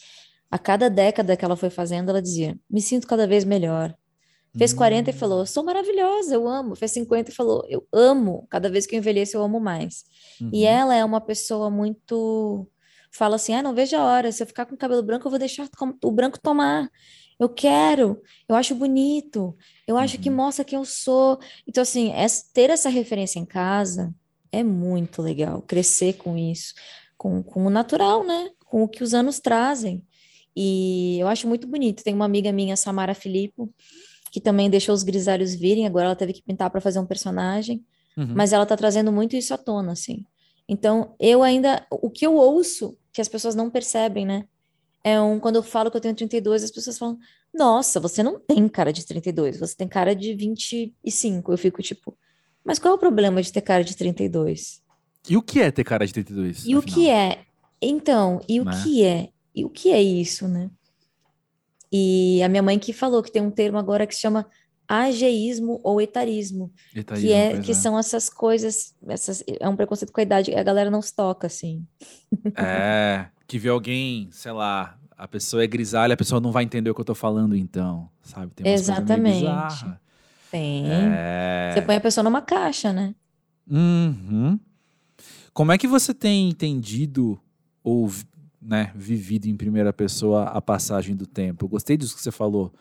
A 0.52 0.60
cada 0.60 0.88
década 0.88 1.36
que 1.36 1.44
ela 1.44 1.56
foi 1.56 1.72
fazendo, 1.72 2.10
ela 2.10 2.22
dizia: 2.22 2.56
me 2.70 2.80
sinto 2.80 3.08
cada 3.08 3.26
vez 3.26 3.44
melhor 3.44 3.96
Fez 4.58 4.74
40 4.74 5.10
e 5.10 5.14
hum. 5.14 5.18
falou, 5.18 5.46
sou 5.46 5.64
maravilhosa, 5.64 6.34
eu 6.34 6.48
amo. 6.48 6.76
Fez 6.76 6.92
50 6.92 7.30
e 7.30 7.34
falou, 7.34 7.66
eu 7.68 7.86
amo. 7.92 8.48
Cada 8.50 8.70
vez 8.70 8.86
que 8.86 8.96
eu 8.96 9.00
envelheço, 9.00 9.36
eu 9.36 9.44
amo 9.44 9.60
mais. 9.60 10.06
Uhum. 10.40 10.50
E 10.54 10.66
ela 10.66 10.96
é 10.96 11.04
uma 11.04 11.20
pessoa 11.20 11.70
muito. 11.70 12.68
Fala 13.12 13.36
assim: 13.36 13.54
ah, 13.54 13.64
não 13.64 13.74
vejo 13.74 13.96
a 13.96 14.04
hora. 14.04 14.32
Se 14.32 14.44
eu 14.44 14.48
ficar 14.48 14.66
com 14.66 14.76
o 14.76 14.78
cabelo 14.78 15.04
branco, 15.04 15.28
eu 15.28 15.30
vou 15.30 15.40
deixar 15.40 15.68
o 16.04 16.12
branco 16.12 16.40
tomar. 16.40 16.90
Eu 17.38 17.50
quero, 17.50 18.22
eu 18.48 18.56
acho 18.56 18.74
bonito, 18.74 19.58
eu 19.86 19.98
acho 19.98 20.16
uhum. 20.16 20.24
que 20.24 20.30
mostra 20.30 20.64
quem 20.64 20.80
eu 20.80 20.86
sou. 20.86 21.38
Então, 21.68 21.82
assim, 21.82 22.14
ter 22.54 22.70
essa 22.70 22.88
referência 22.88 23.40
em 23.40 23.46
casa 23.46 24.14
é 24.52 24.64
muito 24.64 25.22
legal. 25.22 25.62
Crescer 25.62 26.14
com 26.14 26.38
isso, 26.38 26.74
com, 27.18 27.44
com 27.44 27.66
o 27.66 27.70
natural, 27.70 28.24
né? 28.24 28.52
Com 28.66 28.84
o 28.84 28.88
que 28.88 29.04
os 29.04 29.14
anos 29.14 29.40
trazem. 29.42 30.02
E 30.56 31.20
eu 31.20 31.28
acho 31.28 31.48
muito 31.48 31.68
bonito. 31.68 32.04
Tem 32.04 32.14
uma 32.14 32.24
amiga 32.24 32.52
minha, 32.54 32.78
Samara 32.78 33.14
Filippo, 33.14 33.70
que 34.36 34.42
também 34.42 34.70
deixou 34.70 34.94
os 34.94 35.02
grisalhos 35.02 35.56
virem, 35.56 35.88
agora 35.88 36.08
ela 36.08 36.16
teve 36.16 36.34
que 36.34 36.44
pintar 36.44 36.70
para 36.70 36.82
fazer 36.82 37.00
um 37.00 37.06
personagem, 37.06 37.86
uhum. 38.18 38.34
mas 38.36 38.52
ela 38.52 38.66
tá 38.66 38.76
trazendo 38.76 39.10
muito 39.10 39.34
isso 39.34 39.54
à 39.54 39.58
tona, 39.58 39.94
assim. 39.94 40.26
Então, 40.68 41.16
eu 41.18 41.42
ainda, 41.42 41.88
o 41.90 42.10
que 42.10 42.28
eu 42.28 42.36
ouço, 42.36 42.98
que 43.14 43.22
as 43.22 43.30
pessoas 43.30 43.56
não 43.56 43.70
percebem, 43.70 44.26
né? 44.26 44.44
É 45.02 45.22
um, 45.22 45.40
quando 45.40 45.56
eu 45.56 45.64
falo 45.64 45.90
que 45.90 45.96
eu 45.96 46.02
tenho 46.02 46.14
32, 46.14 46.66
as 46.66 46.72
pessoas 46.72 46.98
falam, 46.98 47.18
nossa, 47.54 47.98
você 47.98 48.22
não 48.22 48.38
tem 48.38 48.68
cara 48.68 48.92
de 48.92 49.06
32, 49.06 49.58
você 49.58 49.74
tem 49.74 49.88
cara 49.88 50.14
de 50.14 50.34
25. 50.34 51.54
Eu 51.54 51.58
fico 51.58 51.82
tipo, 51.82 52.14
mas 52.62 52.78
qual 52.78 52.94
é 52.94 52.98
o 52.98 53.00
problema 53.00 53.42
de 53.42 53.54
ter 53.54 53.62
cara 53.62 53.86
de 53.86 53.96
32? 53.96 54.82
E 55.30 55.38
o 55.38 55.42
que 55.42 55.62
é 55.62 55.72
ter 55.72 55.86
cara 55.86 56.06
de 56.06 56.12
32? 56.12 56.58
E 56.58 56.60
afinal? 56.76 56.80
o 56.82 56.84
que 56.84 57.10
é? 57.10 57.46
Então, 57.82 58.42
e 58.50 58.60
o 58.60 58.66
né? 58.66 58.84
que 58.84 59.02
é? 59.06 59.30
E 59.56 59.64
o 59.64 59.70
que 59.70 59.94
é 59.94 60.04
isso, 60.04 60.46
né? 60.46 60.70
E 61.98 62.44
a 62.44 62.50
minha 62.50 62.62
mãe 62.62 62.78
que 62.78 62.92
falou 62.92 63.24
que 63.24 63.32
tem 63.32 63.42
um 63.42 63.50
termo 63.50 63.78
agora 63.78 64.06
que 64.06 64.14
se 64.14 64.20
chama 64.22 64.46
ageísmo 64.88 65.80
ou 65.82 66.02
etarismo, 66.02 66.72
etarismo 66.94 67.28
que, 67.28 67.34
é, 67.34 67.62
que 67.62 67.72
é. 67.72 67.74
são 67.74 67.98
essas 67.98 68.30
coisas, 68.30 68.94
essas, 69.08 69.44
é 69.48 69.68
um 69.68 69.76
preconceito 69.76 70.12
com 70.12 70.20
a 70.20 70.24
idade, 70.24 70.54
a 70.54 70.62
galera 70.62 70.92
não 70.92 71.02
se 71.02 71.16
toca, 71.16 71.48
assim. 71.48 71.86
É, 72.56 73.28
que 73.48 73.58
vê 73.58 73.70
alguém, 73.70 74.28
sei 74.32 74.52
lá, 74.52 74.98
a 75.18 75.28
pessoa 75.28 75.64
é 75.64 75.68
grisalha, 75.68 76.14
a 76.14 76.18
pessoa 76.18 76.42
não 76.42 76.52
vai 76.52 76.66
entender 76.66 76.90
o 76.90 76.94
que 76.94 77.02
eu 77.02 77.06
tô 77.06 77.16
falando, 77.16 77.56
então, 77.56 78.10
sabe? 78.22 78.52
Tem 78.54 78.74
Exatamente. 78.74 79.86
Tem. 80.52 80.86
É... 80.88 81.72
Você 81.74 81.82
põe 81.82 81.96
a 81.96 82.02
pessoa 82.02 82.24
numa 82.24 82.42
caixa, 82.42 82.92
né? 82.92 83.16
Uhum. 83.70 84.60
Como 85.54 85.72
é 85.72 85.78
que 85.78 85.88
você 85.88 86.14
tem 86.14 86.50
entendido 86.50 87.40
ou 87.84 88.12
né, 88.66 88.92
vivido 88.96 89.48
em 89.48 89.56
primeira 89.56 89.94
pessoa 89.94 90.46
a 90.46 90.62
passagem 90.62 91.16
do 91.16 91.26
tempo. 91.26 91.66
Eu 91.66 91.70
gostei 91.70 91.96
disso 91.96 92.16
que 92.16 92.22
você 92.22 92.32
falou 92.32 92.74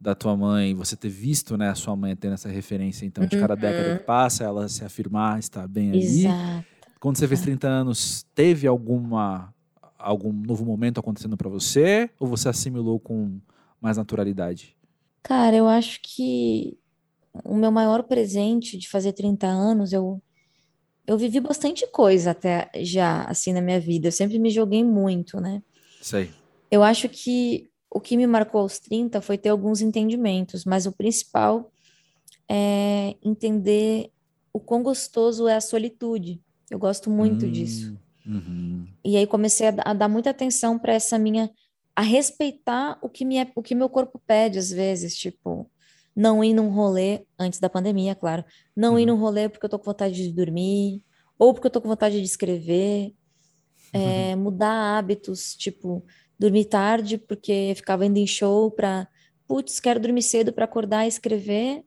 da 0.00 0.14
tua 0.14 0.36
mãe, 0.36 0.74
você 0.74 0.96
ter 0.96 1.08
visto, 1.08 1.56
né, 1.56 1.68
a 1.68 1.74
sua 1.74 1.94
mãe 1.94 2.16
tendo 2.16 2.34
essa 2.34 2.48
referência, 2.48 3.06
então, 3.06 3.24
de 3.24 3.38
cada 3.38 3.54
uhum. 3.54 3.60
década 3.60 3.98
que 3.98 4.04
passa, 4.04 4.44
ela 4.44 4.68
se 4.68 4.84
afirmar, 4.84 5.38
estar 5.38 5.66
bem 5.68 5.90
ali. 5.90 6.02
Exato. 6.02 6.66
Quando 6.98 7.18
você 7.18 7.26
fez 7.26 7.40
30 7.40 7.68
anos, 7.68 8.24
teve 8.34 8.66
alguma 8.66 9.52
algum 9.98 10.32
novo 10.32 10.64
momento 10.64 10.98
acontecendo 10.98 11.36
para 11.36 11.48
você 11.48 12.10
ou 12.18 12.26
você 12.26 12.48
assimilou 12.48 12.98
com 12.98 13.40
mais 13.80 13.96
naturalidade? 13.96 14.76
Cara, 15.22 15.56
eu 15.56 15.68
acho 15.68 16.00
que 16.02 16.76
o 17.44 17.54
meu 17.54 17.70
maior 17.70 18.02
presente 18.02 18.76
de 18.76 18.88
fazer 18.88 19.12
30 19.12 19.46
anos, 19.46 19.92
eu 19.92 20.20
eu 21.06 21.18
vivi 21.18 21.40
bastante 21.40 21.86
coisa 21.86 22.30
até 22.30 22.70
já, 22.76 23.24
assim, 23.24 23.52
na 23.52 23.60
minha 23.60 23.80
vida. 23.80 24.08
Eu 24.08 24.12
sempre 24.12 24.38
me 24.38 24.50
joguei 24.50 24.84
muito, 24.84 25.40
né? 25.40 25.62
Sei. 26.00 26.30
Eu 26.70 26.82
acho 26.82 27.08
que 27.08 27.70
o 27.90 28.00
que 28.00 28.16
me 28.16 28.26
marcou 28.26 28.60
aos 28.62 28.78
30 28.78 29.20
foi 29.20 29.36
ter 29.36 29.50
alguns 29.50 29.80
entendimentos, 29.80 30.64
mas 30.64 30.86
o 30.86 30.92
principal 30.92 31.70
é 32.48 33.16
entender 33.22 34.10
o 34.52 34.60
quão 34.60 34.82
gostoso 34.82 35.48
é 35.48 35.56
a 35.56 35.60
solitude. 35.60 36.40
Eu 36.70 36.78
gosto 36.78 37.10
muito 37.10 37.46
hum, 37.46 37.50
disso. 37.50 37.98
Uhum. 38.26 38.86
E 39.04 39.16
aí 39.16 39.26
comecei 39.26 39.68
a, 39.68 39.74
a 39.84 39.92
dar 39.92 40.08
muita 40.08 40.30
atenção 40.30 40.78
para 40.78 40.94
essa 40.94 41.18
minha 41.18 41.50
a 41.94 42.00
respeitar 42.00 42.98
o 43.02 43.08
que, 43.08 43.24
minha, 43.24 43.50
o 43.54 43.62
que 43.62 43.74
meu 43.74 43.88
corpo 43.88 44.20
pede 44.26 44.58
às 44.58 44.70
vezes, 44.70 45.14
tipo, 45.14 45.70
não 46.14 46.42
ir 46.44 46.54
num 46.54 46.68
rolê, 46.68 47.24
antes 47.38 47.58
da 47.58 47.68
pandemia, 47.68 48.14
claro, 48.14 48.44
não 48.76 48.92
uhum. 48.92 48.98
ir 48.98 49.06
num 49.06 49.16
rolê 49.16 49.48
porque 49.48 49.64
eu 49.64 49.70
tô 49.70 49.78
com 49.78 49.86
vontade 49.86 50.14
de 50.14 50.32
dormir, 50.32 51.02
ou 51.38 51.52
porque 51.52 51.66
eu 51.66 51.70
tô 51.70 51.80
com 51.80 51.88
vontade 51.88 52.18
de 52.18 52.26
escrever, 52.26 53.14
é, 53.92 54.34
mudar 54.36 54.98
hábitos, 54.98 55.54
tipo, 55.54 56.04
dormir 56.38 56.64
tarde 56.64 57.18
porque 57.18 57.72
ficava 57.76 58.06
indo 58.06 58.18
em 58.18 58.26
show 58.26 58.70
pra, 58.70 59.06
putz, 59.46 59.78
quero 59.80 60.00
dormir 60.00 60.22
cedo 60.22 60.52
para 60.52 60.64
acordar 60.64 61.04
e 61.04 61.08
escrever 61.08 61.84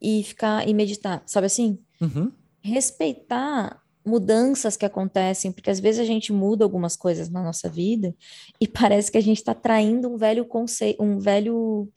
e 0.00 0.22
ficar 0.22 0.68
e 0.68 0.74
meditar, 0.74 1.22
sabe 1.26 1.46
assim? 1.46 1.78
Uhum. 2.00 2.30
Respeitar 2.62 3.80
mudanças 4.04 4.76
que 4.76 4.84
acontecem, 4.84 5.50
porque 5.50 5.70
às 5.70 5.80
vezes 5.80 6.00
a 6.00 6.04
gente 6.04 6.30
muda 6.30 6.62
algumas 6.62 6.94
coisas 6.94 7.30
na 7.30 7.42
nossa 7.42 7.70
vida 7.70 8.14
e 8.60 8.68
parece 8.68 9.10
que 9.10 9.16
a 9.16 9.22
gente 9.22 9.38
está 9.38 9.54
traindo 9.54 10.12
um 10.12 10.18
velho 10.18 10.44
conceito, 10.44 11.02
um 11.02 11.18
velho 11.18 11.88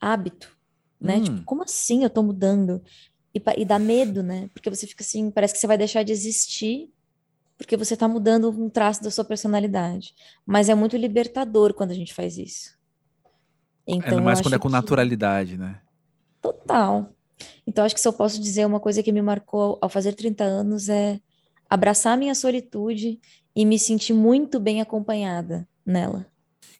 hábito, 0.00 0.57
né? 1.00 1.16
Hum. 1.16 1.24
Tipo, 1.24 1.44
como 1.44 1.62
assim 1.62 2.02
eu 2.04 2.10
tô 2.10 2.22
mudando? 2.22 2.82
E, 3.34 3.42
e 3.58 3.64
dá 3.64 3.78
medo, 3.78 4.22
né? 4.22 4.48
Porque 4.54 4.70
você 4.70 4.86
fica 4.86 5.02
assim, 5.02 5.30
parece 5.30 5.54
que 5.54 5.60
você 5.60 5.66
vai 5.66 5.78
deixar 5.78 6.02
de 6.02 6.12
existir 6.12 6.90
porque 7.58 7.76
você 7.76 7.96
tá 7.96 8.06
mudando 8.06 8.50
um 8.50 8.70
traço 8.70 9.02
da 9.02 9.10
sua 9.10 9.24
personalidade. 9.24 10.14
Mas 10.46 10.68
é 10.68 10.74
muito 10.76 10.96
libertador 10.96 11.74
quando 11.74 11.90
a 11.90 11.94
gente 11.94 12.14
faz 12.14 12.38
isso. 12.38 12.78
Então, 13.86 14.10
Ainda 14.10 14.20
eu 14.20 14.24
mais 14.24 14.40
quando 14.40 14.54
é 14.54 14.58
com 14.58 14.68
que- 14.68 14.72
naturalidade, 14.72 15.58
né? 15.58 15.80
Total. 16.40 17.12
Então, 17.66 17.84
acho 17.84 17.94
que 17.96 18.00
se 18.00 18.06
eu 18.06 18.12
posso 18.12 18.40
dizer 18.40 18.64
uma 18.64 18.78
coisa 18.78 19.02
que 19.02 19.10
me 19.10 19.20
marcou 19.20 19.76
ao 19.82 19.88
fazer 19.88 20.12
30 20.14 20.44
anos 20.44 20.88
é 20.88 21.20
abraçar 21.68 22.16
minha 22.16 22.34
solitude 22.34 23.18
e 23.54 23.64
me 23.64 23.78
sentir 23.78 24.12
muito 24.12 24.60
bem 24.60 24.80
acompanhada 24.80 25.68
nela. 25.84 26.26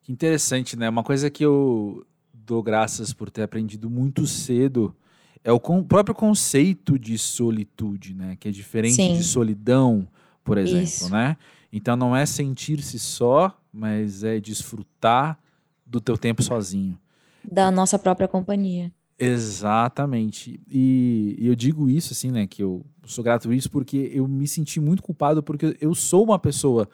Que 0.02 0.12
interessante, 0.12 0.76
né? 0.76 0.88
Uma 0.88 1.02
coisa 1.02 1.28
que 1.28 1.44
eu 1.44 2.06
dou 2.48 2.62
graças 2.62 3.12
por 3.12 3.30
ter 3.30 3.42
aprendido 3.42 3.90
muito 3.90 4.26
cedo 4.26 4.96
é 5.44 5.52
o 5.52 5.60
con- 5.60 5.84
próprio 5.84 6.14
conceito 6.14 6.98
de 6.98 7.18
solitude, 7.18 8.14
né? 8.14 8.36
Que 8.40 8.48
é 8.48 8.50
diferente 8.50 8.94
Sim. 8.96 9.12
de 9.14 9.22
solidão, 9.22 10.08
por 10.42 10.56
exemplo, 10.56 10.82
Isso. 10.84 11.10
né? 11.10 11.36
Então 11.70 11.94
não 11.94 12.16
é 12.16 12.24
sentir-se 12.24 12.98
só, 12.98 13.54
mas 13.70 14.24
é 14.24 14.40
desfrutar 14.40 15.38
do 15.86 16.00
teu 16.00 16.16
tempo 16.16 16.42
sozinho. 16.42 16.98
Da 17.44 17.70
nossa 17.70 17.98
própria 17.98 18.26
companhia. 18.26 18.90
Exatamente. 19.18 20.58
E, 20.70 21.36
e 21.38 21.46
eu 21.46 21.54
digo 21.54 21.88
isso 21.90 22.12
assim, 22.14 22.30
né? 22.30 22.46
Que 22.46 22.62
eu 22.62 22.84
sou 23.04 23.22
grato 23.22 23.48
por 23.48 23.54
isso 23.54 23.70
porque 23.70 24.10
eu 24.14 24.26
me 24.26 24.48
senti 24.48 24.80
muito 24.80 25.02
culpado 25.02 25.42
porque 25.42 25.76
eu 25.80 25.94
sou 25.94 26.24
uma 26.24 26.38
pessoa 26.38 26.88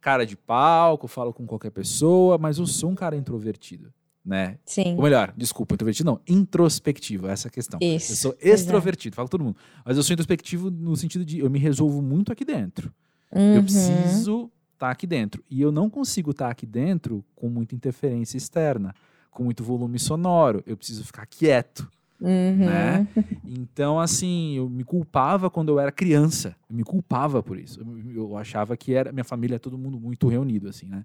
cara 0.00 0.24
de 0.26 0.36
palco, 0.36 1.06
falo 1.08 1.32
com 1.32 1.46
qualquer 1.46 1.70
pessoa, 1.70 2.36
mas 2.38 2.58
eu 2.58 2.66
sou 2.66 2.90
um 2.90 2.94
cara 2.94 3.16
introvertido, 3.16 3.92
né? 4.24 4.58
Sim, 4.66 4.94
Ou 4.96 5.02
melhor, 5.02 5.32
desculpa, 5.36 5.74
introvertido 5.74 6.06
não, 6.10 6.20
introspectivo, 6.28 7.26
essa 7.26 7.46
é 7.46 7.48
a 7.48 7.52
questão. 7.52 7.78
isso. 7.82 8.12
Eu 8.12 8.16
sou 8.16 8.32
Exato. 8.40 8.48
extrovertido, 8.54 9.16
falo 9.16 9.28
todo 9.28 9.42
mundo. 9.44 9.56
Mas 9.84 9.96
eu 9.96 10.02
sou 10.02 10.12
introspectivo 10.14 10.70
no 10.70 10.96
sentido 10.96 11.24
de 11.24 11.38
eu 11.38 11.48
me 11.50 11.58
resolvo 11.58 12.02
muito 12.02 12.30
aqui 12.32 12.44
dentro. 12.44 12.92
Eu 13.32 13.56
Uhum. 13.56 13.62
preciso 13.62 14.50
estar 14.74 14.90
aqui 14.90 15.06
dentro. 15.06 15.42
E 15.50 15.60
eu 15.60 15.70
não 15.72 15.88
consigo 15.88 16.30
estar 16.32 16.50
aqui 16.50 16.66
dentro 16.66 17.24
com 17.34 17.48
muita 17.48 17.74
interferência 17.74 18.36
externa, 18.36 18.94
com 19.30 19.44
muito 19.44 19.62
volume 19.64 19.98
sonoro. 19.98 20.62
Eu 20.66 20.76
preciso 20.76 21.04
ficar 21.04 21.24
quieto, 21.26 21.88
Uhum. 22.20 22.56
né? 22.66 23.06
Então, 23.44 23.98
assim, 24.00 24.56
eu 24.56 24.68
me 24.68 24.84
culpava 24.84 25.48
quando 25.48 25.68
eu 25.70 25.78
era 25.80 25.90
criança. 25.92 26.54
Eu 26.68 26.76
me 26.76 26.82
culpava 26.84 27.42
por 27.42 27.58
isso. 27.58 27.80
Eu, 27.80 28.12
eu 28.14 28.36
achava 28.36 28.76
que 28.76 28.92
era 28.92 29.12
minha 29.12 29.24
família, 29.24 29.58
todo 29.58 29.78
mundo 29.78 29.98
muito 29.98 30.28
reunido, 30.28 30.68
assim, 30.68 30.86
né? 30.86 31.04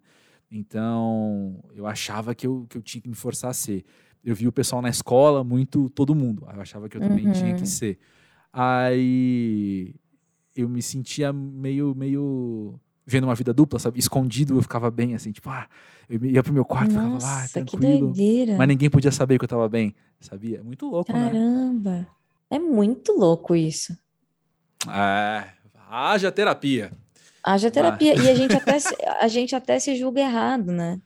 Então, 0.51 1.63
eu 1.73 1.85
achava 1.87 2.33
que 2.35 2.45
eu, 2.47 2.65
que 2.69 2.77
eu 2.77 2.81
tinha 2.81 3.01
que 3.01 3.09
me 3.09 3.15
forçar 3.15 3.51
a 3.51 3.53
ser. 3.53 3.83
Eu 4.23 4.33
vi 4.35 4.47
o 4.47 4.51
pessoal 4.51 4.81
na 4.81 4.89
escola 4.89 5.43
muito, 5.43 5.89
todo 5.89 6.15
mundo. 6.15 6.47
Eu 6.53 6.61
achava 6.61 6.87
que 6.89 6.97
eu 6.97 7.01
também 7.01 7.25
Uhum. 7.25 7.31
tinha 7.31 7.53
que 7.53 7.65
ser. 7.65 7.99
Aí 8.51 9.93
eu 10.55 10.67
me 10.69 10.81
sentia 10.81 11.31
meio, 11.33 11.93
meio 11.95 12.79
vendo 13.05 13.25
uma 13.25 13.35
vida 13.35 13.53
dupla, 13.53 13.77
sabe? 13.77 13.99
Escondido, 13.99 14.55
eu 14.57 14.61
ficava 14.61 14.89
bem, 14.89 15.13
assim, 15.13 15.31
tipo, 15.31 15.49
ah, 15.49 15.67
eu 16.09 16.23
ia 16.25 16.41
pro 16.41 16.53
meu 16.53 16.65
quarto, 16.65 16.91
ficava 16.91 17.07
lá, 17.09 17.41
Nossa, 17.41 17.61
que 17.63 17.77
tranquilo. 17.77 18.07
doideira. 18.13 18.57
Mas 18.57 18.67
ninguém 18.67 18.89
podia 18.89 19.11
saber 19.11 19.37
que 19.37 19.43
eu 19.45 19.49
tava 19.49 19.67
bem, 19.69 19.93
sabia? 20.19 20.59
É 20.59 20.63
muito 20.63 20.87
louco, 20.89 21.11
né? 21.11 21.29
Caramba. 21.31 22.07
É 22.49 22.57
muito 22.57 23.11
louco 23.11 23.55
isso. 23.55 23.95
É, 24.87 25.49
haja 25.89 26.31
terapia. 26.31 26.91
Haja 27.45 27.69
terapia. 27.69 28.15
E 28.15 28.29
a 28.29 28.33
gente 28.35 28.53
até 28.57 28.79
se, 28.79 28.95
a 29.21 29.27
gente 29.27 29.55
até 29.55 29.77
se 29.79 29.95
julga 29.95 30.21
errado, 30.21 30.71
né? 30.71 30.99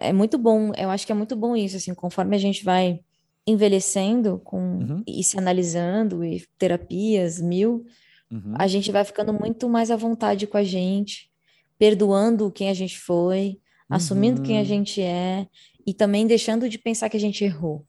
É 0.00 0.12
muito 0.12 0.36
bom, 0.36 0.72
eu 0.76 0.90
acho 0.90 1.06
que 1.06 1.12
é 1.12 1.14
muito 1.14 1.34
bom 1.36 1.56
isso, 1.56 1.76
assim, 1.76 1.94
conforme 1.94 2.36
a 2.36 2.38
gente 2.38 2.64
vai 2.64 3.00
envelhecendo 3.46 4.38
com, 4.44 4.58
Uhum. 4.58 5.02
e 5.06 5.24
se 5.24 5.38
analisando, 5.38 6.22
e 6.24 6.44
terapias, 6.58 7.40
mil, 7.40 7.86
Uhum. 8.30 8.52
a 8.58 8.66
gente 8.66 8.92
vai 8.92 9.04
ficando 9.04 9.32
muito 9.32 9.68
mais 9.68 9.90
à 9.90 9.96
vontade 9.96 10.46
com 10.46 10.58
a 10.58 10.62
gente, 10.64 11.30
perdoando 11.78 12.50
quem 12.50 12.68
a 12.68 12.74
gente 12.74 12.98
foi, 12.98 13.58
assumindo 13.88 14.42
quem 14.42 14.56
a 14.56 14.60
Uhum. 14.60 14.66
gente 14.66 15.00
é, 15.00 15.46
e 15.86 15.94
também 15.94 16.26
deixando 16.26 16.68
de 16.68 16.78
pensar 16.78 17.08
que 17.08 17.16
a 17.16 17.20
gente 17.20 17.42
errou. 17.42 17.86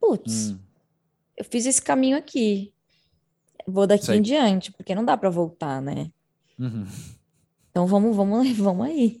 Putz, 0.00 0.50
Hum, 0.52 0.58
eu 1.36 1.44
fiz 1.44 1.66
esse 1.66 1.82
caminho 1.82 2.16
aqui. 2.16 2.72
Vou 3.66 3.86
daqui 3.88 4.06
Sei. 4.06 4.18
em 4.18 4.22
diante, 4.22 4.70
porque 4.70 4.94
não 4.94 5.04
dá 5.04 5.16
para 5.16 5.28
voltar, 5.30 5.82
né? 5.82 6.12
Uhum. 6.58 6.86
Então 7.70 7.86
vamos, 7.86 8.16
vamos, 8.16 8.50
vamos 8.56 8.86
aí. 8.86 9.20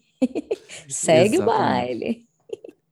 Segue 0.88 1.38
o 1.38 1.42
Exatamente. 1.42 1.44
baile. 1.44 2.26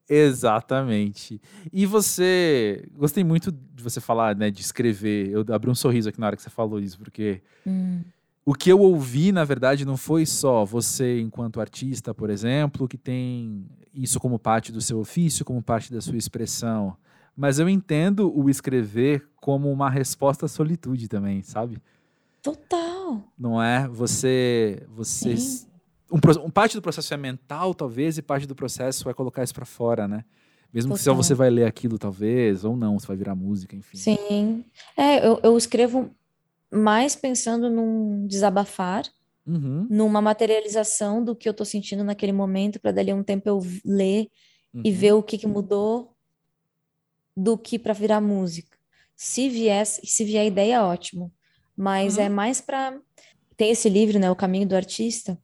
Exatamente. 0.08 1.40
E 1.72 1.86
você, 1.86 2.86
gostei 2.94 3.24
muito 3.24 3.50
de 3.50 3.82
você 3.82 4.00
falar, 4.00 4.36
né, 4.36 4.50
de 4.50 4.60
escrever. 4.60 5.30
Eu 5.30 5.44
abri 5.54 5.70
um 5.70 5.74
sorriso 5.74 6.08
aqui 6.08 6.20
na 6.20 6.26
hora 6.26 6.36
que 6.36 6.42
você 6.42 6.50
falou 6.50 6.78
isso, 6.78 6.98
porque 6.98 7.40
Hum, 7.66 8.02
o 8.44 8.52
que 8.52 8.70
eu 8.70 8.78
ouvi, 8.80 9.32
na 9.32 9.42
verdade, 9.44 9.86
não 9.86 9.96
foi 9.96 10.26
só 10.26 10.66
você, 10.66 11.18
enquanto 11.20 11.60
artista, 11.60 12.12
por 12.12 12.28
exemplo, 12.28 12.86
que 12.86 12.98
tem 12.98 13.64
isso 13.94 14.20
como 14.20 14.38
parte 14.38 14.70
do 14.70 14.82
seu 14.82 14.98
ofício, 14.98 15.44
como 15.46 15.62
parte 15.62 15.90
da 15.90 16.00
sua 16.02 16.18
expressão. 16.18 16.94
Mas 17.34 17.58
eu 17.58 17.68
entendo 17.68 18.30
o 18.38 18.50
escrever 18.50 19.26
como 19.36 19.72
uma 19.72 19.88
resposta 19.88 20.44
à 20.44 20.48
solitude 20.48 21.08
também, 21.08 21.42
sabe? 21.42 21.78
Total. 22.44 23.32
Não 23.38 23.60
é? 23.60 23.88
Você. 23.88 24.86
você 24.90 25.34
Sim. 25.36 25.66
um, 26.12 26.18
um 26.44 26.50
parte 26.50 26.76
do 26.76 26.82
processo 26.82 27.14
é 27.14 27.16
mental, 27.16 27.74
talvez, 27.74 28.18
e 28.18 28.22
parte 28.22 28.46
do 28.46 28.54
processo 28.54 29.08
é 29.08 29.14
colocar 29.14 29.42
isso 29.42 29.54
pra 29.54 29.64
fora, 29.64 30.06
né? 30.06 30.24
Mesmo 30.72 30.92
que 30.92 31.00
só 31.00 31.12
Total. 31.12 31.22
você 31.22 31.34
vai 31.34 31.50
ler 31.50 31.64
aquilo, 31.64 31.98
talvez, 31.98 32.64
ou 32.64 32.76
não, 32.76 32.98
você 32.98 33.06
vai 33.06 33.16
virar 33.16 33.34
música, 33.34 33.74
enfim. 33.74 33.96
Sim. 33.96 34.64
É, 34.96 35.26
eu, 35.26 35.40
eu 35.42 35.56
escrevo 35.56 36.10
mais 36.70 37.16
pensando 37.16 37.70
num 37.70 38.26
desabafar, 38.26 39.04
Uhum, 39.46 39.86
numa 39.90 40.22
materialização 40.22 41.22
do 41.22 41.36
que 41.36 41.46
eu 41.46 41.52
tô 41.52 41.66
sentindo 41.66 42.02
naquele 42.02 42.32
momento, 42.32 42.80
para 42.80 42.92
dali 42.92 43.10
a 43.10 43.14
um 43.14 43.22
tempo 43.22 43.46
eu 43.46 43.60
ler 43.84 44.28
e 44.82 44.90
uhum. 44.90 44.96
ver 44.96 45.12
o 45.12 45.22
que 45.22 45.36
que 45.36 45.46
mudou 45.46 46.16
do 47.36 47.58
que 47.58 47.78
para 47.78 47.92
virar 47.92 48.22
música. 48.22 48.78
Se 49.14 49.50
viesse, 49.50 50.06
se 50.06 50.24
vier 50.24 50.46
ideia, 50.46 50.82
ótimo. 50.82 51.30
Mas 51.76 52.16
Uhum. 52.16 52.22
é 52.24 52.28
mais 52.28 52.60
para 52.60 52.98
tem 53.56 53.70
esse 53.70 53.88
livro, 53.88 54.18
né, 54.18 54.28
O 54.30 54.36
Caminho 54.36 54.66
do 54.66 54.74
Artista, 54.74 55.38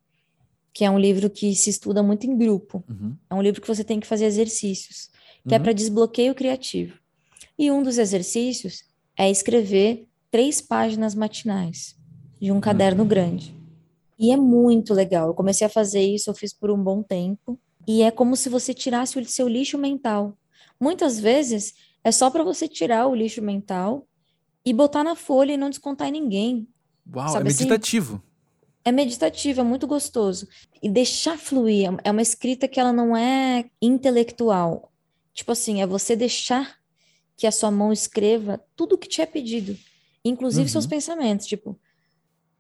que 0.73 0.85
é 0.85 0.91
um 0.91 0.99
livro 0.99 1.31
que 1.31 1.55
se 1.55 1.71
estuda 1.71 2.03
muito 2.03 2.27
em 2.27 2.37
grupo. 2.37 2.83
Uhum, 2.89 3.17
É 3.31 3.35
um 3.35 3.43
livro 3.43 3.61
que 3.61 3.69
você 3.69 3.85
tem 3.85 4.01
que 4.01 4.07
fazer 4.07 4.25
exercícios, 4.25 5.11
que 5.47 5.55
é 5.55 5.59
uhum. 5.59 5.63
para 5.63 5.73
desbloqueio 5.73 6.35
criativo. 6.35 6.99
E 7.59 7.71
um 7.71 7.83
dos 7.83 7.99
exercícios 7.99 8.85
é 9.17 9.31
escrever 9.31 10.09
três 10.31 10.61
páginas 10.61 11.15
matinais 11.15 11.97
de 12.41 12.51
um 12.51 12.61
caderno 12.61 13.05
grande. 13.05 13.55
E 14.19 14.33
é 14.33 14.37
muito 14.37 14.93
legal. 14.95 15.29
Eu 15.29 15.35
comecei 15.35 15.67
a 15.67 15.71
fazer 15.71 16.03
isso, 16.03 16.31
eu 16.31 16.35
fiz 16.35 16.53
por 16.53 16.71
um 16.71 16.83
bom 16.83 17.03
tempo. 17.03 17.59
E 17.87 18.03
é 18.03 18.11
como 18.11 18.37
se 18.37 18.49
você 18.49 18.75
tirasse 18.75 19.19
o 19.19 19.25
seu 19.25 19.49
lixo 19.49 19.79
mental. 19.79 20.37
Muitas 20.81 21.19
vezes 21.19 21.75
é 22.03 22.11
só 22.13 22.31
para 22.31 22.43
você 22.45 22.67
tirar 22.69 23.07
o 23.07 23.15
lixo 23.15 23.43
mental 23.43 24.07
e 24.65 24.73
botar 24.73 25.03
na 25.05 25.15
folha 25.17 25.53
e 25.53 25.57
não 25.57 25.71
descontar 25.71 26.09
em 26.09 26.13
ninguém. 26.13 26.69
Uau, 27.15 27.27
é 27.27 27.31
Sabe 27.31 27.49
assim? 27.49 27.65
meditativo. 27.65 28.23
É 28.85 28.91
meditativo, 28.93 29.61
é 29.61 29.65
muito 29.65 29.87
gostoso. 29.87 30.49
E 30.83 30.89
deixar 30.89 31.39
fluir. 31.39 31.91
É 32.03 32.11
uma 32.11 32.23
escrita 32.23 32.67
que 32.69 32.81
ela 32.81 32.93
não 32.93 33.17
é 33.17 33.67
intelectual. 33.81 34.91
Tipo 35.35 35.53
assim, 35.53 35.81
é 35.83 35.87
você 35.87 36.17
deixar 36.17 36.77
que 37.37 37.47
a 37.47 37.53
sua 37.53 37.71
mão 37.71 37.93
escreva 37.93 38.61
tudo 38.77 38.95
o 38.95 38.99
que 38.99 39.09
te 39.09 39.23
é 39.23 39.27
pedido, 39.27 39.77
inclusive 40.25 40.69
seus 40.69 40.85
Uhum. 40.85 40.91
pensamentos. 40.91 41.47
Tipo, 41.47 41.79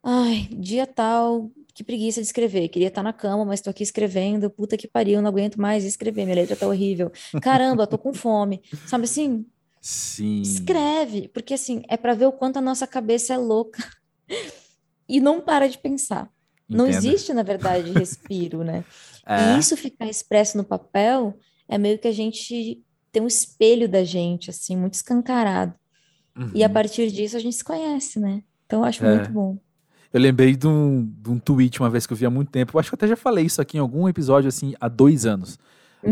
ai, 0.02 0.48
dia 0.52 0.86
tal, 0.86 1.50
que 1.74 1.84
preguiça 1.84 2.20
de 2.20 2.26
escrever. 2.26 2.68
Queria 2.68 2.88
estar 2.88 3.02
na 3.02 3.12
cama, 3.12 3.44
mas 3.44 3.60
tô 3.60 3.68
aqui 3.70 3.82
escrevendo. 3.82 4.48
Puta 4.50 4.76
que 4.76 4.88
pariu, 4.88 5.20
não 5.20 5.28
aguento 5.28 5.60
mais 5.60 5.84
escrever. 5.84 6.24
Minha 6.24 6.36
letra 6.36 6.56
tá 6.56 6.66
horrível. 6.66 7.10
Caramba, 7.42 7.86
tô 7.86 7.98
com 7.98 8.12
fome. 8.14 8.62
Sabe 8.86 9.04
assim? 9.04 9.44
Sim. 9.80 10.42
Escreve, 10.42 11.28
porque 11.28 11.54
assim, 11.54 11.82
é 11.88 11.96
para 11.96 12.14
ver 12.14 12.26
o 12.26 12.32
quanto 12.32 12.58
a 12.58 12.60
nossa 12.60 12.86
cabeça 12.86 13.34
é 13.34 13.38
louca 13.38 13.82
e 15.08 15.20
não 15.20 15.40
para 15.40 15.68
de 15.68 15.78
pensar. 15.78 16.28
Não 16.68 16.86
Entendo. 16.86 16.96
existe, 17.06 17.32
na 17.32 17.42
verdade, 17.42 17.90
respiro, 17.92 18.62
né? 18.64 18.84
É. 19.26 19.54
E 19.54 19.58
isso 19.60 19.76
ficar 19.76 20.06
expresso 20.08 20.56
no 20.56 20.64
papel 20.64 21.38
é 21.68 21.76
meio 21.78 21.98
que 21.98 22.08
a 22.08 22.12
gente 22.12 22.82
tem 23.12 23.22
um 23.22 23.26
espelho 23.28 23.88
da 23.88 24.02
gente, 24.02 24.50
assim, 24.50 24.74
muito 24.74 24.94
escancarado. 24.94 25.74
E 26.54 26.64
a 26.64 26.66
Uhum. 26.66 26.72
partir 26.72 27.12
disso 27.12 27.36
a 27.36 27.38
gente 27.38 27.54
se 27.54 27.62
conhece, 27.62 28.18
né? 28.18 28.42
Então 28.66 28.80
eu 28.80 28.84
acho 28.86 29.04
É. 29.04 29.14
muito 29.14 29.30
bom. 29.30 29.58
Eu 30.12 30.20
lembrei 30.20 30.56
de 30.56 30.66
um, 30.66 31.04
de 31.04 31.30
um 31.30 31.38
tweet 31.38 31.78
uma 31.78 31.90
vez 31.90 32.06
que 32.06 32.12
eu 32.12 32.16
vi 32.16 32.26
há 32.26 32.30
muito 32.30 32.50
tempo. 32.50 32.74
Eu 32.74 32.80
acho 32.80 32.88
que 32.90 32.94
eu 32.94 32.96
até 32.96 33.06
já 33.06 33.14
falei 33.14 33.44
isso 33.44 33.60
aqui 33.60 33.76
em 33.76 33.80
algum 33.80 34.08
episódio, 34.08 34.48
assim, 34.48 34.74
há 34.80 34.88
dois 34.88 35.26
anos, 35.26 35.58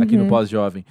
aqui 0.01 0.17
no 0.17 0.25
Uhum. 0.25 0.29
Pós-Jovem. 0.29 0.85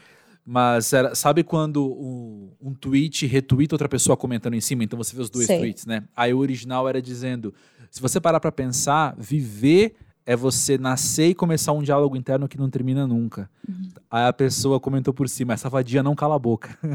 Mas 0.49 0.93
era, 0.93 1.13
sabe 1.13 1.43
quando 1.43 1.85
o- 1.85 2.55
um 2.61 2.73
tweet 2.73 3.27
retweeta 3.27 3.75
outra 3.75 3.89
pessoa 3.89 4.15
comentando 4.15 4.53
em 4.53 4.61
cima? 4.61 4.81
Então 4.81 4.95
você 4.97 5.13
vê 5.13 5.21
os 5.21 5.29
dois 5.29 5.45
Sei. 5.45 5.59
tweets, 5.59 5.85
né? 5.85 6.05
Aí 6.15 6.33
o 6.33 6.37
original 6.37 6.87
era 6.87 7.01
dizendo: 7.01 7.53
Se 7.91 8.01
você 8.01 8.17
parar 8.21 8.39
pra 8.39 8.49
pensar, 8.49 9.13
viver 9.17 9.95
é 10.25 10.37
você 10.37 10.77
nascer 10.77 11.27
e 11.31 11.35
começar 11.35 11.73
um 11.73 11.83
diálogo 11.83 12.15
interno 12.15 12.47
que 12.47 12.57
não 12.57 12.69
termina 12.69 13.05
nunca. 13.05 13.49
Uhum. 13.67 13.89
Aí 14.09 14.25
a 14.25 14.31
pessoa 14.31 14.79
comentou 14.79 15.13
por 15.13 15.27
cima, 15.27 15.51
essa 15.53 15.69
vadia 15.69 16.01
não 16.01 16.15
cala 16.15 16.35
a 16.35 16.39
boca. 16.39 16.79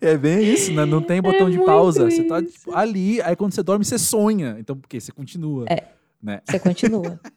é 0.00 0.16
bem 0.16 0.52
isso, 0.52 0.72
né? 0.72 0.84
Não 0.86 1.02
tem 1.02 1.20
botão 1.20 1.50
de 1.50 1.56
muito 1.56 1.66
pausa. 1.66 2.10
Você 2.10 2.24
tá 2.24 2.40
isso. 2.40 2.52
tipo, 2.52 2.74
ali, 2.74 3.20
aí 3.22 3.36
quando 3.36 3.52
você 3.52 3.62
dorme, 3.62 3.84
você 3.84 3.98
sonha. 3.98 4.56
Então, 4.58 4.76
por 4.76 4.88
quê? 4.88 5.00
Você 5.00 5.12
continua. 5.12 5.66
É. 5.68 5.88
Né? 6.22 6.40
Você 6.48 6.58
continua. 6.58 7.20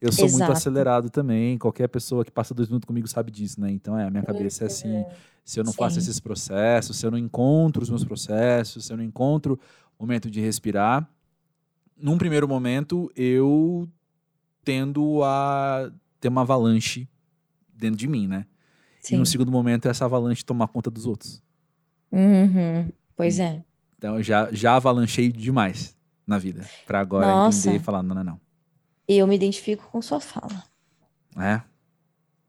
Eu 0.00 0.12
sou 0.12 0.24
muito 0.24 0.36
Exato. 0.36 0.52
acelerado 0.52 1.10
também. 1.10 1.58
Qualquer 1.58 1.88
pessoa 1.88 2.24
que 2.24 2.30
passa 2.30 2.54
dois 2.54 2.68
minutos 2.68 2.86
comigo 2.86 3.06
sabe 3.06 3.30
disso, 3.30 3.60
né? 3.60 3.70
Então, 3.70 3.98
é, 3.98 4.06
a 4.06 4.10
minha 4.10 4.22
cabeça 4.22 4.64
é 4.64 4.66
assim. 4.66 5.04
Se 5.44 5.60
eu 5.60 5.64
não 5.64 5.72
faço 5.72 5.96
Sim. 5.96 6.00
esses 6.00 6.18
processos, 6.18 6.96
se 6.96 7.04
eu 7.04 7.10
não 7.10 7.18
encontro 7.18 7.82
os 7.82 7.90
meus 7.90 8.04
processos, 8.04 8.86
se 8.86 8.92
eu 8.92 8.96
não 8.96 9.04
encontro 9.04 9.58
o 9.98 10.02
momento 10.02 10.30
de 10.30 10.40
respirar, 10.40 11.08
num 11.96 12.16
primeiro 12.16 12.48
momento 12.48 13.10
eu 13.14 13.88
tendo 14.64 15.22
a 15.22 15.90
ter 16.18 16.28
uma 16.28 16.42
avalanche 16.42 17.08
dentro 17.74 17.98
de 17.98 18.08
mim, 18.08 18.26
né? 18.26 18.46
E 19.02 19.08
Sim. 19.08 19.16
no 19.16 19.26
segundo 19.26 19.50
momento 19.50 19.86
essa 19.88 20.04
avalanche 20.04 20.44
tomar 20.44 20.68
conta 20.68 20.90
dos 20.90 21.06
outros. 21.06 21.42
Uhum. 22.12 22.90
Pois 23.16 23.38
é. 23.38 23.62
Então 23.98 24.16
eu 24.16 24.22
já, 24.22 24.50
já 24.52 24.76
avalanchei 24.76 25.30
demais 25.30 25.96
na 26.26 26.38
vida. 26.38 26.64
Pra 26.86 27.00
agora 27.00 27.26
Nossa. 27.26 27.68
entender 27.68 27.82
e 27.82 27.84
falar, 27.84 28.02
não, 28.02 28.14
não, 28.14 28.24
não. 28.24 28.40
Eu 29.08 29.26
me 29.26 29.34
identifico 29.34 29.88
com 29.90 30.00
sua 30.00 30.20
fala. 30.20 30.64
É? 31.36 31.62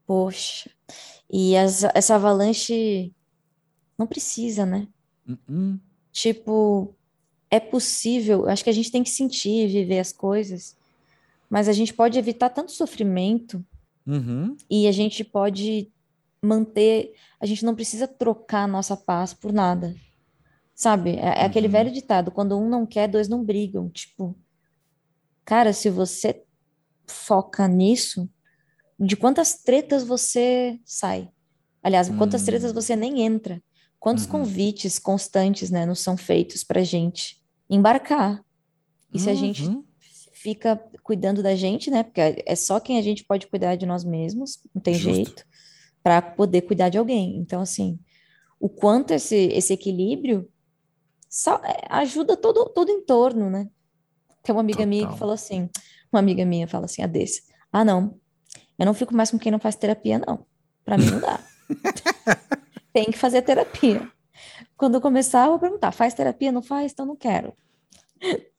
Poxa. 0.06 0.70
E 1.30 1.56
as- 1.56 1.84
essa 1.94 2.14
avalanche 2.16 3.12
não 3.98 4.06
precisa, 4.06 4.66
né? 4.66 4.86
Hum, 5.28 5.36
hum. 5.48 5.78
Tipo, 6.12 6.94
é 7.50 7.58
possível, 7.60 8.48
acho 8.48 8.62
que 8.64 8.70
a 8.70 8.72
gente 8.72 8.90
tem 8.90 9.02
que 9.02 9.10
sentir, 9.10 9.66
viver 9.68 9.98
as 9.98 10.12
coisas, 10.12 10.76
mas 11.48 11.68
a 11.68 11.72
gente 11.72 11.94
pode 11.94 12.18
evitar 12.18 12.50
tanto 12.50 12.72
sofrimento 12.72 13.64
Uhum. 14.06 14.56
e 14.68 14.86
a 14.86 14.92
gente 14.92 15.22
pode 15.24 15.90
manter, 16.42 17.14
a 17.40 17.46
gente 17.46 17.64
não 17.64 17.74
precisa 17.74 18.06
trocar 18.08 18.64
a 18.64 18.66
nossa 18.66 18.96
paz 18.96 19.32
por 19.32 19.52
nada. 19.52 19.94
Sabe? 20.74 21.10
É, 21.16 21.42
é 21.42 21.44
aquele 21.44 21.66
Uhum. 21.66 21.72
velho 21.72 21.92
ditado, 21.92 22.30
quando 22.30 22.58
um 22.58 22.68
não 22.68 22.84
quer, 22.84 23.06
dois 23.08 23.28
não 23.28 23.44
brigam. 23.44 23.88
Tipo, 23.90 24.36
cara, 25.44 25.72
se 25.72 25.90
você 25.90 26.42
foca 27.06 27.66
nisso, 27.68 28.28
de 28.98 29.16
quantas 29.16 29.62
tretas 29.62 30.04
você 30.04 30.78
sai? 30.84 31.28
Aliás, 31.82 32.08
quantas 32.10 32.42
Hum. 32.42 32.46
tretas 32.46 32.72
você 32.72 32.94
nem 32.94 33.22
entra? 33.22 33.62
Quantos 33.98 34.24
Uhum. 34.24 34.30
convites 34.30 34.98
constantes, 34.98 35.70
né, 35.70 35.84
não 35.86 35.94
são 35.94 36.16
feitos 36.16 36.62
pra 36.64 36.82
gente 36.82 37.40
embarcar? 37.68 38.44
E 39.12 39.18
se 39.18 39.28
a 39.28 39.34
gente 39.34 39.62
Uhum. 39.62 39.84
fica 40.32 40.76
cuidando 41.02 41.42
da 41.42 41.54
gente, 41.54 41.90
né? 41.90 42.02
Porque 42.02 42.20
é 42.46 42.56
só 42.56 42.80
quem 42.80 42.98
a 42.98 43.02
gente 43.02 43.24
pode 43.24 43.46
cuidar 43.46 43.76
de 43.76 43.84
nós 43.86 44.04
mesmos, 44.04 44.58
não 44.74 44.80
tem 44.82 44.94
Justo. 44.94 45.14
jeito, 45.14 45.44
para 46.02 46.20
poder 46.22 46.62
cuidar 46.62 46.88
de 46.88 46.98
alguém. 46.98 47.36
Então, 47.36 47.60
assim, 47.60 47.98
o 48.58 48.68
quanto 48.68 49.12
esse, 49.12 49.36
esse 49.36 49.72
equilíbrio 49.72 50.48
só- 51.28 51.60
é, 51.64 51.80
ajuda 51.90 52.36
todo, 52.36 52.68
todo 52.70 52.88
o 52.88 52.92
entorno, 52.92 53.50
né? 53.50 53.68
Tem 54.42 54.54
uma 54.54 54.60
amiga 54.60 54.84
minha 54.86 55.02
que 55.02 55.06
Total. 55.08 55.18
falou 55.18 55.34
assim, 55.34 55.68
uma 56.12 56.18
amiga 56.20 56.44
minha 56.44 56.66
fala 56.66 56.84
assim, 56.86 57.02
a 57.02 57.06
desse, 57.06 57.42
ah, 57.72 57.84
não, 57.84 58.18
eu 58.78 58.86
não 58.86 58.94
fico 58.94 59.14
mais 59.14 59.30
com 59.30 59.38
quem 59.38 59.52
não 59.52 59.58
faz 59.58 59.76
terapia, 59.76 60.18
não. 60.26 60.44
Pra 60.84 60.98
mim 60.98 61.06
não 61.06 61.20
dá. 61.20 61.38
Tem 62.92 63.04
que 63.04 63.16
fazer 63.18 63.42
terapia. 63.42 64.06
Quando 64.76 64.94
eu 64.96 65.00
começar, 65.00 65.44
eu 65.44 65.50
vou 65.50 65.58
perguntar, 65.58 65.92
faz 65.92 66.12
terapia? 66.12 66.50
Não 66.52 66.60
faz? 66.62 66.92
Então 66.92 67.06
não 67.06 67.16
quero. 67.16 67.52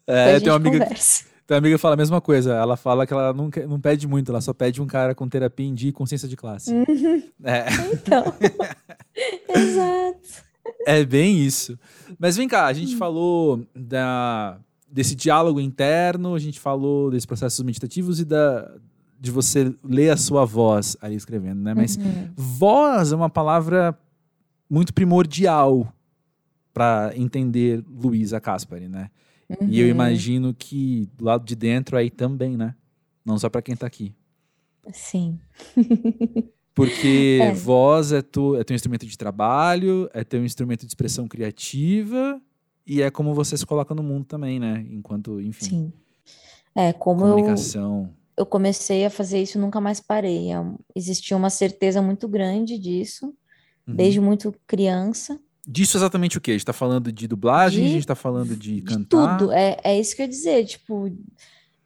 É, 0.08 0.36
a 0.36 0.40
tem 0.40 0.50
uma 0.50 0.56
amiga, 0.56 0.80
conversa. 0.80 1.26
tem 1.46 1.56
uma 1.56 1.58
amiga 1.60 1.76
que 1.76 1.82
fala 1.82 1.94
a 1.94 1.98
mesma 1.98 2.20
coisa. 2.22 2.54
Ela 2.56 2.76
fala 2.78 3.06
que 3.06 3.14
ela 3.14 3.34
não, 3.34 3.50
não 3.68 3.80
pede 3.80 4.08
muito, 4.08 4.32
ela 4.32 4.42
só 4.42 4.54
pede 4.54 4.82
um 4.82 4.88
cara 4.88 5.14
com 5.14 5.28
terapia 5.28 5.66
em 5.68 5.74
dia 5.74 5.90
e 5.90 5.94
consciência 5.94 6.28
de 6.28 6.36
classe. 6.38 6.74
Uhum. 6.74 7.24
É. 7.44 7.66
Então, 7.94 8.24
exato. 9.54 10.44
É 10.88 11.04
bem 11.04 11.38
isso. 11.40 11.78
Mas 12.18 12.38
vem 12.38 12.48
cá, 12.48 12.68
a 12.68 12.72
Hum. 12.72 12.74
gente 12.74 12.96
falou 12.96 13.66
da, 13.76 14.58
desse 14.94 15.16
diálogo 15.16 15.60
interno, 15.60 16.36
a 16.36 16.40
gente 16.40 16.60
falou 16.60 17.10
desses 17.10 17.26
processos 17.26 17.64
meditativos 17.66 18.20
e 18.20 18.26
da, 18.26 18.72
de 19.20 19.32
você 19.32 19.74
ler 19.84 20.12
a 20.12 20.18
sua 20.18 20.46
voz 20.46 20.96
ali 21.02 21.16
escrevendo, 21.16 21.62
né? 21.62 21.74
Mas 21.74 21.98
Uhum. 21.98 22.30
voz 22.36 23.12
é 23.12 23.16
uma 23.16 23.30
palavra 23.30 23.98
muito 24.70 24.94
primordial 24.94 25.92
para 26.74 27.12
entender 27.16 27.84
Luísa 27.90 28.40
Caspari, 28.40 28.88
né? 28.88 29.10
E 29.68 29.80
eu 29.80 29.86
Uhum. 29.86 29.92
imagino 29.92 30.54
que 30.54 31.08
do 31.18 31.26
lado 31.26 31.44
de 31.46 31.56
dentro 31.56 31.98
aí 31.98 32.10
também, 32.10 32.56
né? 32.56 32.76
Não 33.26 33.38
só 33.38 33.50
para 33.50 33.62
quem 33.62 33.76
tá 33.76 33.86
aqui. 33.88 34.14
Sim. 34.92 35.40
Porque 36.76 37.40
É. 37.42 37.52
voz 37.52 38.12
é, 38.12 38.22
tu, 38.22 38.56
é 38.56 38.64
teu 38.64 38.74
instrumento 38.76 39.06
de 39.06 39.18
trabalho, 39.18 40.10
é 40.14 40.24
teu 40.24 40.44
instrumento 40.44 40.82
de 40.82 40.88
expressão 40.88 41.28
criativa 41.28 42.42
e 42.86 43.02
é 43.02 43.10
como 43.12 43.34
você 43.34 43.58
se 43.58 43.66
coloca 43.66 43.94
no 43.96 44.04
mundo 44.04 44.26
também, 44.26 44.60
né? 44.60 44.86
Enquanto, 44.90 45.40
enfim, 45.42 45.66
Sim. 45.66 45.94
É, 46.76 46.92
como 46.92 47.26
eu, 47.26 47.30
comunicação. 47.36 48.10
eu 48.36 48.46
comecei 48.46 49.06
a 49.06 49.10
fazer 49.10 49.42
isso, 49.42 49.60
nunca 49.60 49.80
mais 49.80 50.00
parei. 50.00 50.50
É 50.52 50.60
um- 50.60 50.78
Existia 50.96 51.38
uma 51.38 51.50
certeza 51.50 52.02
muito 52.02 52.28
grande 52.28 52.78
disso, 52.80 53.28
Uhum. 53.88 53.96
desde 53.96 54.20
muito 54.20 54.54
criança. 54.66 55.40
Disso 55.68 55.98
exatamente 55.98 56.38
o 56.38 56.42
quê? 56.42 56.52
A 56.52 56.54
gente 56.56 56.66
tá 56.66 56.74
falando 56.74 57.12
de 57.12 57.28
dublagem, 57.28 57.84
De- 57.84 57.90
a 57.90 57.94
gente 57.94 58.08
tá 58.08 58.16
falando 58.16 58.56
de 58.56 58.76
De 58.76 58.82
cantar. 58.82 59.38
tudo. 59.38 59.52
É, 59.52 59.78
é 59.84 60.00
isso 60.00 60.16
que 60.16 60.22
eu 60.22 60.26
ia 60.26 60.30
dizer. 60.30 60.66
Tipo, 60.66 61.10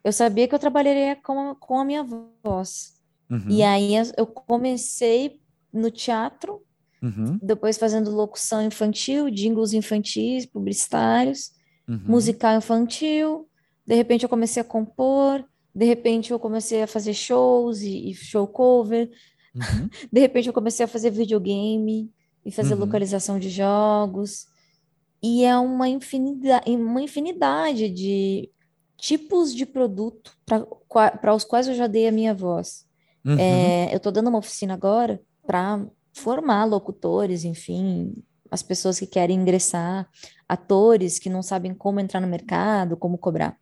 eu 0.02 0.12
sabia 0.12 0.48
que 0.48 0.54
eu 0.54 0.58
trabalharia 0.58 1.16
com 1.16 1.50
a, 1.50 1.54
com 1.54 1.78
a 1.78 1.84
minha 1.84 2.02
voz. 2.02 2.94
Uhum, 3.30 3.44
E 3.50 3.62
aí 3.62 3.94
eu- 3.94 4.12
eu 4.16 4.26
comecei 4.26 5.40
no 5.72 5.90
teatro, 5.90 6.62
uhum, 7.02 7.38
depois 7.42 7.76
fazendo 7.78 8.10
locução 8.10 8.62
infantil, 8.62 9.30
jingles 9.30 9.72
infantis, 9.72 10.46
publicitários. 10.46 11.52
uhum. 11.88 12.00
musical 12.06 12.56
infantil. 12.56 13.48
De 13.86 13.94
repente 13.94 14.22
eu 14.24 14.28
comecei 14.28 14.60
a 14.60 14.64
compor, 14.64 15.44
de 15.74 15.84
repente 15.86 16.30
eu 16.32 16.38
comecei 16.38 16.82
a 16.82 16.86
fazer 16.86 17.14
shows 17.14 17.80
e, 17.80 18.10
e 18.10 18.14
show 18.14 18.46
cover, 18.46 19.10
Uhum. 19.54 19.88
de 20.12 20.20
repente 20.20 20.46
eu 20.48 20.52
comecei 20.52 20.84
a 20.84 20.88
fazer 20.88 21.10
videogame 21.10 22.10
e 22.44 22.52
fazer 22.52 22.74
Uhum. 22.74 22.80
localização 22.80 23.38
de 23.38 23.48
jogos. 23.50 24.46
E 25.22 25.44
é 25.44 25.56
uma 25.58 25.88
infinidade, 25.88 26.70
uma 26.70 27.02
infinidade 27.02 27.88
de 27.88 28.50
tipos 28.96 29.54
de 29.54 29.64
produto 29.66 30.32
para 30.46 31.34
os 31.34 31.44
quais 31.44 31.66
eu 31.66 31.74
já 31.74 31.86
dei 31.86 32.06
a 32.06 32.12
minha 32.12 32.34
voz. 32.34 32.86
Uhum. 33.24 33.36
É, 33.38 33.92
eu 33.92 33.96
estou 33.96 34.12
dando 34.12 34.28
uma 34.28 34.38
oficina 34.38 34.74
agora 34.74 35.20
para 35.46 35.84
formar 36.18 36.64
locutores, 36.64 37.44
enfim, 37.44 38.14
as 38.50 38.62
pessoas 38.62 38.98
que 38.98 39.06
querem 39.06 39.38
ingressar, 39.38 40.08
atores 40.48 41.18
que 41.18 41.30
não 41.30 41.42
sabem 41.42 41.74
como 41.74 42.00
entrar 42.00 42.20
no 42.20 42.26
mercado, 42.26 42.96
como 42.96 43.18
cobrar. 43.18 43.56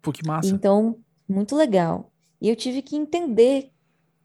Pô, 0.00 0.12
que 0.12 0.26
massa. 0.26 0.48
Então, 0.48 0.98
muito 1.28 1.56
legal. 1.56 2.12
E 2.40 2.48
eu 2.48 2.56
tive 2.56 2.82
que 2.82 2.96
entender 2.96 3.70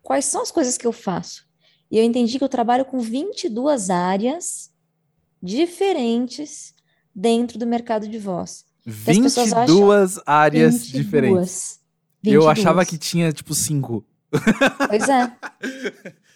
quais 0.01 0.25
são 0.25 0.41
as 0.41 0.51
coisas 0.51 0.77
que 0.77 0.87
eu 0.87 0.91
faço. 0.91 1.45
E 1.89 1.97
eu 1.97 2.03
entendi 2.03 2.37
que 2.37 2.43
eu 2.43 2.49
trabalho 2.49 2.83
com 2.83 2.99
22 2.99 3.89
áreas 3.89 4.71
diferentes 5.41 6.73
dentro 7.13 7.57
do 7.57 7.67
mercado 7.67 8.07
de 8.07 8.17
voz. 8.17 8.65
que 8.83 9.11
as 9.11 9.19
pessoas 9.19 9.53
22 9.53 10.19
áreas 10.25 10.73
22. 10.73 10.91
diferentes. 10.91 11.79
Eu 12.23 12.49
achava 12.49 12.81
22. 12.81 12.89
que 12.89 12.97
tinha, 12.97 13.31
tipo, 13.31 13.53
cinco. 13.53 14.05
Pois 14.89 15.07
é. 15.07 15.31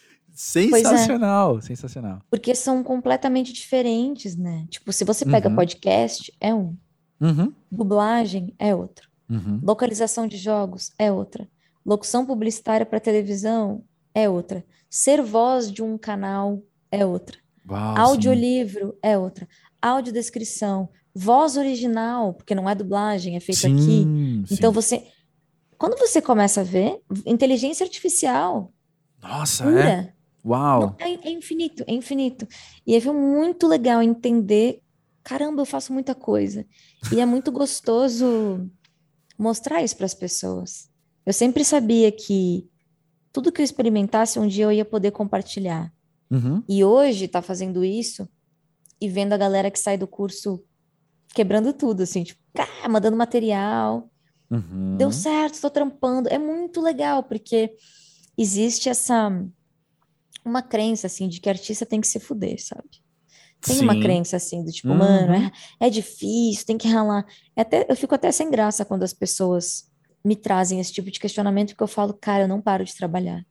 Sensacional, 0.41 1.61
sensacional. 1.61 2.21
Porque 2.29 2.55
são 2.55 2.83
completamente 2.83 3.53
diferentes, 3.53 4.35
né? 4.35 4.65
Tipo, 4.69 4.91
se 4.91 5.03
você 5.03 5.23
pega 5.23 5.47
Uhum. 5.49 5.55
podcast, 5.55 6.33
é 6.39 6.53
um. 6.53 6.75
Uhum, 7.19 7.53
Dublagem 7.71 8.53
é 8.57 8.73
outro. 8.73 9.07
uhum. 9.29 9.59
Localização 9.63 10.25
de 10.27 10.37
jogos 10.37 10.91
é 10.97 11.11
outra. 11.11 11.47
Locução 11.85 12.25
publicitária 12.25 12.85
para 12.85 12.99
televisão 12.99 13.83
é 14.15 14.27
outra. 14.27 14.65
Ser 14.89 15.21
voz 15.21 15.71
de 15.71 15.83
um 15.83 15.97
canal 15.97 16.61
é 16.91 17.05
outra. 17.05 17.37
Uau, 17.69 17.95
sim. 17.95 18.01
Audiolivro 18.01 18.97
é 19.01 19.15
outra. 19.17 19.47
Audiodescrição. 19.79 20.89
Voz 21.13 21.55
original, 21.55 22.33
porque 22.33 22.55
não 22.55 22.67
é 22.69 22.73
dublagem, 22.73 23.35
é 23.35 23.39
feito 23.39 23.67
aqui. 23.67 23.75
Sim, 23.79 24.43
sim. 24.47 24.55
Então 24.55 24.71
você. 24.71 25.05
Quando 25.77 25.97
você 25.97 26.19
começa 26.21 26.61
a 26.61 26.63
ver, 26.63 26.99
inteligência 27.25 27.83
artificial 27.83 28.71
Nossa, 29.21 29.65
é? 29.79 30.13
Uau. 30.43 30.81
Não, 30.81 30.95
é, 30.99 31.13
é 31.27 31.31
infinito, 31.31 31.83
é 31.87 31.93
infinito. 31.93 32.47
E 32.85 32.95
aí 32.95 33.01
foi 33.01 33.13
muito 33.13 33.67
legal 33.67 34.01
entender, 34.01 34.81
caramba, 35.23 35.61
eu 35.61 35.65
faço 35.65 35.93
muita 35.93 36.15
coisa. 36.15 36.65
E 37.11 37.19
é 37.19 37.25
muito 37.25 37.51
gostoso 37.51 38.69
mostrar 39.37 39.83
isso 39.83 39.95
para 39.95 40.05
as 40.05 40.13
pessoas. 40.13 40.89
Eu 41.25 41.33
sempre 41.33 41.63
sabia 41.63 42.11
que 42.11 42.67
tudo 43.31 43.51
que 43.51 43.61
eu 43.61 43.65
experimentasse 43.65 44.39
um 44.39 44.47
dia 44.47 44.65
eu 44.65 44.71
ia 44.71 44.85
poder 44.85 45.11
compartilhar. 45.11 45.91
Uhum. 46.29 46.63
E 46.67 46.83
hoje 46.83 47.27
tá 47.27 47.41
fazendo 47.41 47.83
isso 47.83 48.27
e 48.99 49.07
vendo 49.09 49.33
a 49.33 49.37
galera 49.37 49.71
que 49.71 49.79
sai 49.79 49.97
do 49.97 50.07
curso 50.07 50.63
quebrando 51.33 51.73
tudo, 51.73 52.03
assim, 52.03 52.23
tipo, 52.23 52.41
cá, 52.53 52.67
mandando 52.89 53.17
material. 53.17 54.09
Uhum. 54.49 54.97
Deu 54.97 55.11
certo, 55.11 55.55
estou 55.55 55.69
trampando. 55.69 56.27
É 56.29 56.37
muito 56.37 56.81
legal, 56.81 57.23
porque 57.23 57.73
existe 58.37 58.89
essa 58.89 59.29
uma 60.43 60.61
crença 60.61 61.07
assim 61.07 61.27
de 61.27 61.39
que 61.39 61.49
artista 61.49 61.85
tem 61.85 62.01
que 62.01 62.07
se 62.07 62.19
fuder, 62.19 62.57
sabe? 62.63 62.89
Tem 63.61 63.79
uma 63.79 63.93
Sim. 63.93 63.99
crença 63.99 64.37
assim 64.37 64.63
do 64.63 64.71
tipo, 64.71 64.89
Uhum. 64.89 64.97
mano, 64.97 65.33
é, 65.33 65.51
é 65.79 65.89
difícil, 65.89 66.65
tem 66.65 66.77
que 66.77 66.87
ralar. 66.87 67.25
É 67.55 67.61
até, 67.61 67.85
eu 67.87 67.95
fico 67.95 68.15
até 68.15 68.31
sem 68.31 68.49
graça 68.49 68.83
quando 68.83 69.03
as 69.03 69.13
pessoas 69.13 69.83
me 70.25 70.35
trazem 70.35 70.79
esse 70.79 70.91
tipo 70.91 71.11
de 71.11 71.19
questionamento, 71.19 71.69
porque 71.69 71.83
eu 71.83 71.87
falo, 71.87 72.13
cara, 72.13 72.43
eu 72.43 72.47
não 72.47 72.61
paro 72.61 72.83
de 72.83 72.95
trabalhar. 72.95 73.43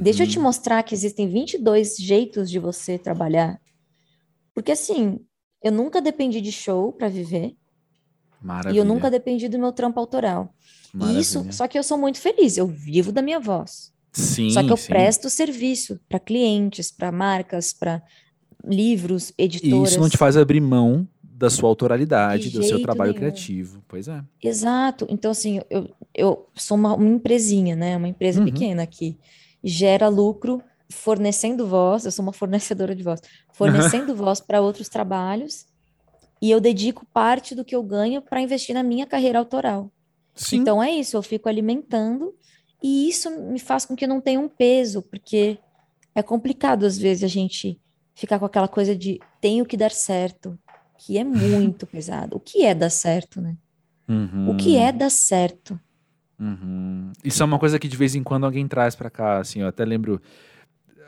Deixa 0.00 0.24
eu 0.24 0.28
te 0.28 0.36
Uhum. 0.36 0.44
mostrar 0.44 0.82
que 0.82 0.94
existem 0.94 1.28
22 1.28 1.96
jeitos 1.96 2.50
de 2.50 2.58
você 2.58 2.98
trabalhar. 2.98 3.60
Porque 4.54 4.72
assim, 4.72 5.18
eu 5.62 5.72
nunca 5.72 6.00
dependi 6.00 6.40
de 6.40 6.52
show 6.52 6.92
para 6.92 7.08
viver 7.08 7.56
e 8.42 8.46
Maravilha. 8.46 8.80
eu 8.80 8.84
nunca 8.84 9.10
dependi 9.10 9.48
do 9.48 9.58
meu 9.58 9.72
trampo 9.72 9.98
autoral. 9.98 10.54
E 11.00 11.18
isso, 11.18 11.38
Maravilha. 11.38 11.52
só 11.52 11.66
que 11.68 11.78
eu 11.78 11.82
sou 11.82 11.98
muito 11.98 12.18
feliz, 12.18 12.56
eu 12.56 12.66
vivo 12.66 13.10
da 13.12 13.22
minha 13.22 13.40
voz. 13.40 13.92
Sim, 14.16 14.50
Só 14.50 14.62
que 14.62 14.72
eu 14.72 14.76
sim. 14.76 14.88
presto 14.88 15.28
serviço 15.28 16.00
para 16.08 16.18
clientes, 16.18 16.90
para 16.90 17.12
marcas, 17.12 17.72
para 17.72 18.02
livros, 18.64 19.30
E 19.38 19.44
editoras. 19.44 19.90
isso 19.90 20.00
não 20.00 20.08
te 20.08 20.16
faz 20.16 20.36
abrir 20.36 20.60
mão 20.60 21.06
da 21.22 21.50
sua 21.50 21.68
autoralidade, 21.68 22.48
De 22.50 22.58
do 22.58 22.62
seu 22.64 22.80
trabalho 22.80 23.10
nenhum. 23.12 23.18
criativo. 23.20 23.82
Pois 23.86 24.08
é. 24.08 24.22
Exato. 24.42 25.06
Então, 25.10 25.30
assim, 25.30 25.60
eu, 25.68 25.90
eu 26.14 26.48
sou 26.54 26.76
uma, 26.78 26.94
uma 26.94 27.08
empresinha, 27.08 27.76
né? 27.76 27.96
Uma 27.96 28.08
empresa 28.08 28.40
Uhum. 28.40 28.46
pequena 28.46 28.86
que 28.86 29.18
gera 29.62 30.08
lucro 30.08 30.62
fornecendo 30.90 31.66
voz. 31.66 32.06
Eu 32.06 32.12
sou 32.12 32.22
uma 32.22 32.32
fornecedora 32.32 32.94
de 32.94 33.02
voz, 33.02 33.20
fornecendo 33.52 34.14
voz 34.16 34.40
para 34.40 34.62
outros 34.62 34.88
trabalhos. 34.88 35.66
E 36.40 36.50
eu 36.50 36.58
dedico 36.60 37.04
parte 37.12 37.54
do 37.54 37.64
que 37.64 37.74
eu 37.76 37.82
ganho 37.82 38.22
para 38.22 38.40
investir 38.40 38.74
na 38.74 38.82
minha 38.82 39.06
carreira 39.06 39.38
autoral. 39.38 39.90
Sim. 40.34 40.58
Então 40.58 40.82
é 40.82 40.90
isso, 40.90 41.16
eu 41.16 41.22
fico 41.22 41.48
alimentando 41.48 42.34
e 42.82 43.08
isso 43.08 43.30
me 43.30 43.58
faz 43.58 43.84
com 43.84 43.96
que 43.96 44.04
eu 44.04 44.08
não 44.08 44.20
tenha 44.20 44.40
um 44.40 44.48
peso, 44.48 45.02
porque 45.02 45.58
é 46.14 46.22
complicado 46.22 46.84
às 46.84 46.98
vezes 46.98 47.24
a 47.24 47.28
gente 47.28 47.80
ficar 48.14 48.38
com 48.38 48.46
aquela 48.46 48.68
coisa 48.68 48.96
de 48.96 49.20
tenho 49.40 49.64
que 49.66 49.76
dar 49.76 49.90
certo, 49.90 50.58
que 50.98 51.18
é 51.18 51.24
muito 51.24 51.86
pesado. 51.88 52.36
O 52.36 52.40
que 52.40 52.64
é 52.64 52.74
dar 52.74 52.90
certo, 52.90 53.40
né? 53.40 53.56
Uhum. 54.08 54.50
O 54.50 54.56
que 54.56 54.76
é 54.76 54.92
dar 54.92 55.10
certo? 55.10 55.78
Uhum. 56.38 57.12
Isso 57.24 57.42
é 57.42 57.46
uma 57.46 57.58
coisa 57.58 57.78
que 57.78 57.88
de 57.88 57.96
vez 57.96 58.14
em 58.14 58.22
quando 58.22 58.44
alguém 58.44 58.68
traz 58.68 58.94
pra 58.94 59.10
cá, 59.10 59.38
assim, 59.38 59.60
eu 59.60 59.68
até 59.68 59.84
lembro, 59.84 60.20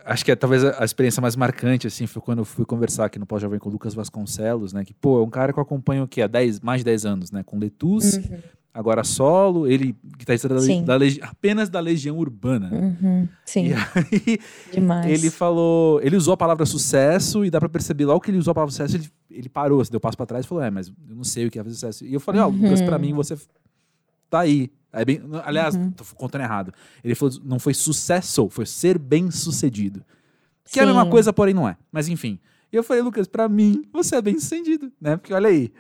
acho 0.09 0.25
que 0.25 0.31
é 0.33 0.37
talvez 0.37 0.65
a 0.65 0.85
experiência 0.85 1.21
mais 1.21 1.37
marcante, 1.37 1.87
assim, 1.87 2.07
foi 2.07 2.21
quando 2.23 2.39
eu 2.39 2.45
fui 2.45 2.65
conversar 2.65 3.05
aqui 3.07 3.19
no 3.19 3.27
Pós-Jovem 3.27 3.59
com 3.59 3.69
o 3.69 3.73
Lucas 3.73 3.95
Vasconcelos, 3.95 4.73
né, 4.73 4.85
que, 4.85 4.95
pô, 4.95 5.21
é 5.21 5.25
um 5.25 5.31
cara 5.31 5.53
que 5.53 5.59
eu 5.59 5.63
acompanho 5.63 6.05
o 6.05 6.09
quê? 6.09 6.23
Há 6.23 6.27
10, 6.27 6.61
mais 6.61 6.81
de 6.81 6.85
10 6.87 7.05
anos, 7.07 7.31
né, 7.31 7.43
com 7.43 7.59
Letus, 7.59 8.15
Uhum, 8.17 8.39
agora 8.73 9.03
solo, 9.05 9.67
ele 9.67 9.95
guitarrista 10.17 10.49
da, 10.49 10.57
da 10.85 10.97
legi- 10.97 11.21
apenas 11.23 11.69
da 11.69 11.81
Legião 11.81 12.17
Urbana. 12.19 12.71
uhum, 12.73 13.29
sim, 13.45 13.67
E 13.69 13.75
aí, 13.75 14.39
demais. 14.73 15.07
ele 15.11 15.31
falou, 15.31 16.01
ele 16.03 16.17
usou 16.17 16.35
a 16.35 16.37
palavra 16.37 16.65
sucesso 16.65 17.45
e 17.45 17.51
dá 17.51 17.59
pra 17.61 17.69
perceber 17.69 18.05
logo 18.07 18.21
que 18.21 18.31
ele 18.31 18.39
usou 18.39 18.53
a 18.53 18.55
palavra 18.55 18.71
sucesso, 18.73 18.97
ele, 18.97 19.09
ele 19.31 19.49
parou, 19.49 19.81
assim, 19.81 19.91
deu 19.91 20.01
passo 20.01 20.17
pra 20.17 20.27
trás 20.27 20.45
e 20.45 20.49
falou, 20.49 20.63
é, 20.65 20.71
mas 20.71 20.89
eu 20.89 21.15
não 21.17 21.25
sei 21.25 21.47
o 21.47 21.51
que 21.51 21.59
é 21.59 21.63
fazer 21.63 21.75
sucesso. 21.75 22.05
E 22.05 22.15
eu 22.15 22.21
falei, 22.21 22.41
ó, 22.41 22.47
Lucas, 22.47 22.81
pra 22.83 22.97
Uhum. 22.97 23.03
mim 23.03 23.13
você 23.15 23.37
tá 24.31 24.41
aí. 24.41 24.71
Aí 24.93 25.05
bem, 25.05 25.21
aliás, 25.45 25.75
Uhum. 25.75 25.91
tô 25.91 26.05
contando 26.15 26.43
errado. 26.43 26.73
Ele 27.05 27.15
falou, 27.15 27.35
não 27.45 27.59
foi 27.59 27.75
sucesso, 27.75 28.49
foi 28.49 28.65
ser 28.67 28.99
bem 28.99 29.31
sucedido. 29.31 30.03
Que 30.71 30.81
é 30.81 30.83
a 30.83 30.87
mesma 30.87 31.05
Sim. 31.05 31.11
coisa, 31.11 31.33
porém 31.33 31.55
não 31.55 31.69
é. 31.69 31.77
Mas 31.93 32.09
enfim. 32.09 32.39
E 32.73 32.77
eu 32.77 32.83
falei, 32.83 33.03
Lucas, 33.03 33.27
pra 33.27 33.49
mim, 33.49 33.83
você 33.93 34.17
é 34.17 34.23
bem 34.23 34.39
sucedido, 34.39 34.93
né? 35.01 35.17
Porque 35.17 35.33
olha 35.33 35.49
aí, 35.49 35.73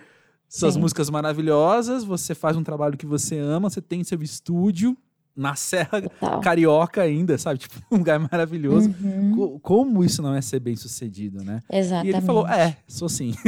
suas 0.48 0.74
Sim. 0.74 0.80
músicas 0.80 1.10
maravilhosas, 1.10 2.04
você 2.04 2.34
faz 2.34 2.56
um 2.56 2.62
trabalho 2.62 2.96
que 2.96 3.04
você 3.06 3.38
ama, 3.38 3.68
você 3.68 3.80
tem 3.82 4.02
seu 4.04 4.22
estúdio 4.22 4.96
na 5.36 5.54
Serra 5.54 6.00
Total. 6.02 6.40
Carioca 6.40 7.02
ainda, 7.02 7.36
sabe? 7.38 7.58
Tipo, 7.60 7.80
um 7.92 7.98
lugar 7.98 8.18
maravilhoso. 8.18 8.90
Uhum, 9.02 9.34
Co- 9.36 9.60
Como 9.60 10.02
isso 10.04 10.20
não 10.22 10.34
é 10.34 10.40
ser 10.40 10.58
bem 10.60 10.74
sucedido, 10.76 11.44
né? 11.44 11.62
exatamente. 11.70 12.12
E 12.12 12.16
ele 12.16 12.26
falou, 12.26 12.46
é, 12.48 12.76
sou 12.86 13.08
sim. 13.08 13.34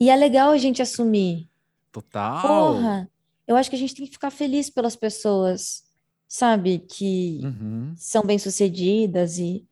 E 0.00 0.10
é 0.10 0.16
legal 0.16 0.50
a 0.50 0.58
gente 0.58 0.82
assumir. 0.82 1.48
Total. 1.92 2.42
Porra, 2.42 3.08
eu 3.46 3.56
acho 3.56 3.68
que 3.70 3.76
a 3.76 3.78
gente 3.78 3.94
tem 3.94 4.06
que 4.06 4.12
ficar 4.12 4.30
feliz 4.30 4.70
pelas 4.70 4.96
pessoas, 4.96 5.84
sabe, 6.28 6.78
que 6.80 7.40
Uhum. 7.42 7.92
são 7.96 8.22
bem-sucedidas 8.24 9.38
e, 9.38 9.64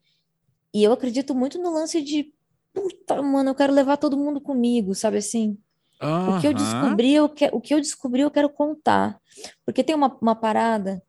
e 0.73 0.83
eu 0.83 0.91
acredito 0.91 1.33
muito 1.35 1.57
no 1.59 1.71
lance 1.73 2.01
de, 2.01 2.33
puta, 2.73 3.21
mano, 3.21 3.49
eu 3.51 3.55
quero 3.55 3.73
levar 3.73 3.97
todo 3.97 4.17
mundo 4.17 4.39
comigo, 4.41 4.93
sabe 4.95 5.17
assim? 5.17 5.57
O 6.01 6.39
que 6.41 6.47
eu 6.47 6.53
descobri, 6.53 7.13
eu 7.13 7.29
que, 7.29 7.49
o 7.53 7.61
que 7.61 7.73
eu 7.73 7.79
descobri, 7.79 8.21
eu 8.21 8.31
quero 8.31 8.49
contar. 8.49 9.19
Porque 9.65 9.83
tem 9.83 9.95
uma, 9.95 10.15
uma 10.21 10.35
parada 10.35 11.01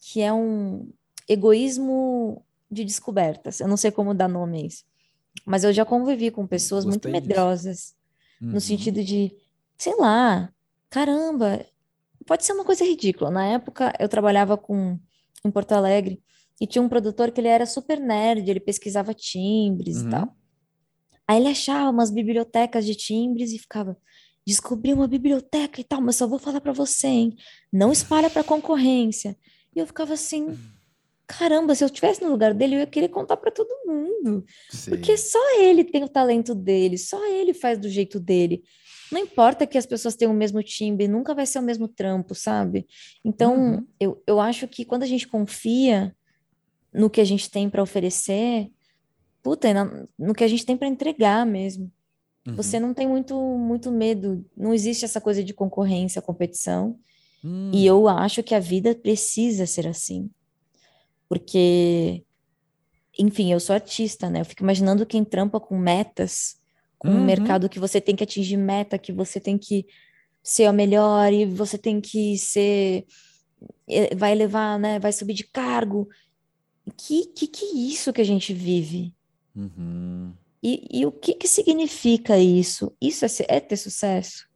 que 0.00 0.20
é 0.20 0.32
um 0.32 0.90
egoísmo 1.28 2.44
de 2.70 2.84
descobertas. 2.84 3.60
Eu 3.60 3.68
não 3.68 3.76
sei 3.76 3.90
como 3.90 4.12
dar 4.14 4.28
nome 4.28 4.62
a 4.62 4.66
isso. 4.66 4.84
Mas 5.46 5.62
eu 5.64 5.72
já 5.72 5.84
convivi 5.84 6.30
com 6.30 6.46
pessoas 6.46 6.84
muito 6.84 7.04
Gostei 7.08 7.20
disso. 7.20 7.28
medrosas, 7.28 7.94
Uhum. 8.42 8.52
no 8.52 8.60
sentido 8.60 9.04
de, 9.04 9.32
sei 9.76 9.94
lá, 9.96 10.50
caramba, 10.88 11.64
pode 12.26 12.44
ser 12.44 12.52
uma 12.52 12.64
coisa 12.64 12.84
ridícula. 12.84 13.30
Na 13.30 13.46
época, 13.46 13.92
eu 13.98 14.08
trabalhava 14.08 14.56
com 14.56 14.98
em 15.44 15.50
Porto 15.50 15.72
Alegre 15.72 16.20
e 16.60 16.66
tinha 16.66 16.82
um 16.82 16.88
produtor 16.88 17.30
que 17.30 17.40
ele 17.40 17.48
era 17.48 17.64
super 17.66 17.98
nerd, 17.98 18.48
ele 18.48 18.60
pesquisava 18.60 19.14
timbres 19.14 20.02
Uhum. 20.02 20.08
e 20.08 20.10
tal. 20.10 20.36
Aí 21.26 21.38
ele 21.38 21.48
achava 21.48 21.90
umas 21.90 22.10
bibliotecas 22.10 22.84
de 22.84 22.94
timbres 22.94 23.52
e 23.52 23.58
ficava, 23.58 23.96
descobri 24.46 24.92
uma 24.92 25.06
biblioteca 25.06 25.80
e 25.80 25.84
tal, 25.84 26.00
mas 26.00 26.16
só 26.16 26.26
vou 26.26 26.38
falar 26.38 26.60
pra 26.60 26.72
você, 26.72 27.06
hein? 27.06 27.36
Não 27.72 27.92
espalha 27.92 28.28
pra 28.28 28.42
concorrência. 28.44 29.36
E 29.74 29.78
eu 29.78 29.86
ficava 29.86 30.12
assim, 30.14 30.58
caramba, 31.26 31.74
se 31.74 31.84
eu 31.84 31.86
estivesse 31.86 32.22
no 32.22 32.30
lugar 32.30 32.52
dele, 32.52 32.74
eu 32.74 32.80
ia 32.80 32.86
querer 32.86 33.08
contar 33.08 33.36
pra 33.36 33.50
todo 33.52 33.68
mundo. 33.86 34.44
Sei. 34.70 34.92
Porque 34.96 35.16
só 35.16 35.38
ele 35.60 35.84
tem 35.84 36.02
o 36.04 36.08
talento 36.08 36.54
dele, 36.54 36.98
só 36.98 37.24
ele 37.26 37.54
faz 37.54 37.78
do 37.78 37.88
jeito 37.88 38.18
dele. 38.18 38.62
Não 39.12 39.18
importa 39.20 39.66
que 39.66 39.76
as 39.78 39.86
pessoas 39.86 40.14
tenham 40.14 40.32
o 40.32 40.36
mesmo 40.36 40.62
timbre, 40.62 41.08
nunca 41.08 41.34
vai 41.34 41.46
ser 41.46 41.58
o 41.58 41.62
mesmo 41.62 41.88
trampo, 41.88 42.34
sabe? 42.34 42.86
Então, 43.24 43.74
Uhum. 43.74 43.86
eu, 43.98 44.22
eu 44.26 44.40
acho 44.40 44.68
que 44.68 44.84
quando 44.84 45.02
a 45.02 45.06
gente 45.06 45.26
confia 45.26 46.14
no 46.92 47.10
que 47.10 47.20
a 47.20 47.24
gente 47.24 47.50
tem 47.50 47.68
para 47.68 47.82
oferecer, 47.82 48.70
puta, 49.42 49.72
na- 49.72 50.06
no 50.18 50.34
que 50.34 50.44
a 50.44 50.48
gente 50.48 50.64
tem 50.66 50.76
para 50.76 50.88
entregar 50.88 51.44
mesmo. 51.46 51.90
Uhum. 52.46 52.54
Você 52.56 52.78
não 52.80 52.94
tem 52.94 53.06
muito, 53.06 53.34
muito 53.58 53.90
medo, 53.90 54.44
não 54.56 54.72
existe 54.74 55.04
essa 55.04 55.20
coisa 55.20 55.42
de 55.44 55.52
concorrência, 55.54 56.22
competição. 56.22 56.98
Hum. 57.44 57.70
E 57.74 57.86
eu 57.86 58.06
acho 58.08 58.42
que 58.42 58.54
a 58.54 58.60
vida 58.60 58.94
precisa 58.94 59.66
ser 59.66 59.86
assim. 59.86 60.30
Porque, 61.28 62.24
enfim, 63.18 63.52
eu 63.52 63.60
sou 63.60 63.74
artista, 63.74 64.28
né? 64.28 64.40
Eu 64.40 64.44
fico 64.44 64.62
imaginando 64.62 65.06
quem 65.06 65.24
trampa 65.24 65.60
com 65.60 65.78
metas, 65.78 66.59
com 67.00 67.08
um 67.08 67.14
Uhum. 67.16 67.24
mercado 67.24 67.68
que 67.68 67.80
você 67.80 67.98
tem 68.00 68.14
que 68.14 68.22
atingir 68.22 68.58
meta, 68.58 68.98
que 68.98 69.10
você 69.10 69.40
tem 69.40 69.56
que 69.56 69.86
ser 70.42 70.66
a 70.66 70.72
melhor 70.72 71.32
e 71.32 71.46
você 71.46 71.78
tem 71.78 71.98
que 72.00 72.36
ser, 72.36 73.06
eh, 73.88 74.14
vai 74.14 74.34
levar, 74.34 74.78
né? 74.78 74.98
Vai 75.00 75.10
subir 75.10 75.32
de 75.34 75.44
cargo. 75.44 76.06
Que 76.96 77.24
que, 77.26 77.46
que 77.46 77.64
é 77.64 77.74
isso 77.74 78.12
que 78.12 78.20
a 78.20 78.24
gente 78.24 78.52
vive? 78.52 79.14
Uhum. 79.56 80.32
E, 80.62 81.00
e 81.00 81.06
o 81.06 81.10
que 81.10 81.32
que 81.34 81.48
significa 81.48 82.38
isso? 82.38 82.92
Isso 83.00 83.24
é, 83.24 83.28
é 83.48 83.60
ter 83.60 83.76
sucesso? 83.78 84.46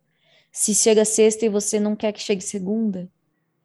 Se 0.52 0.74
chega 0.74 1.04
sexta 1.04 1.46
e 1.46 1.48
você 1.48 1.80
não 1.80 1.96
quer 1.96 2.12
que 2.12 2.20
chegue 2.20 2.42
segunda? 2.42 3.11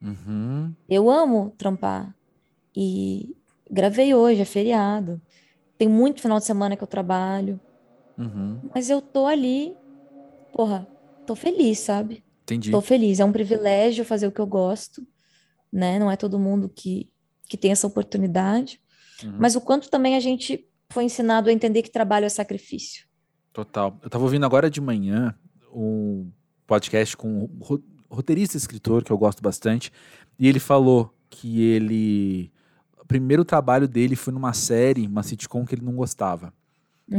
Uhum. 0.02 0.74
Eu 0.88 1.10
amo 1.10 1.54
trampar. 1.58 2.16
E 2.74 3.36
gravei 3.70 4.14
hoje, 4.14 4.42
é 4.42 4.46
feriado. 4.46 5.22
Tem 5.78 5.90
muito 5.90 6.22
final 6.22 6.40
de 6.40 6.46
semana 6.46 6.78
que 6.78 6.84
eu 6.84 6.88
trabalho. 6.88 7.60
Uhum. 8.20 8.60
Mas 8.76 8.90
eu 8.90 9.02
tô 9.02 9.26
ali, 9.26 9.74
porra, 10.54 10.86
tô 11.26 11.36
feliz, 11.36 11.80
sabe? 11.80 12.24
Entendi. 12.44 12.70
Tô 12.70 12.82
feliz. 12.82 13.20
É 13.20 13.26
um 13.26 13.32
privilégio 13.32 14.04
fazer 14.04 14.28
o 14.28 14.32
que 14.32 14.42
eu 14.42 14.46
gosto, 14.48 15.08
né? 15.72 15.98
Não 15.98 16.12
é 16.12 16.18
todo 16.18 16.38
mundo 16.38 16.68
que, 16.68 17.10
que 17.48 17.56
tem 17.58 17.72
essa 17.72 17.88
oportunidade. 17.88 18.82
Uhum. 19.24 19.38
Mas 19.40 19.56
o 19.56 19.62
quanto 19.62 19.90
também 19.90 20.16
a 20.16 20.20
gente 20.20 20.68
foi 20.90 21.06
ensinado 21.06 21.50
a 21.50 21.54
entender 21.54 21.82
que 21.82 21.90
trabalho 21.92 22.26
é 22.26 22.30
sacrifício. 22.30 23.08
Total. 23.54 23.98
Eu 24.04 24.10
tava 24.10 24.24
ouvindo 24.24 24.46
agora 24.46 24.70
de 24.70 24.82
manhã 24.82 25.34
um 25.74 26.30
podcast 26.68 27.16
com 27.16 27.28
um 27.44 27.60
ro- 27.62 27.84
roteirista 28.10 28.58
e 28.58 28.60
escritor 28.60 29.04
que 29.04 29.12
eu 29.12 29.18
gosto 29.18 29.42
bastante. 29.42 29.92
E 30.38 30.48
ele 30.48 30.60
falou 30.60 31.14
que 31.30 31.62
ele. 31.62 32.52
O 33.02 33.06
primeiro 33.06 33.46
trabalho 33.46 33.88
dele 33.88 34.16
foi 34.16 34.34
numa 34.34 34.54
série, 34.54 35.08
uma 35.08 35.24
sitcom 35.24 35.66
que 35.66 35.76
ele 35.76 35.86
não 35.86 35.96
gostava. 35.96 36.54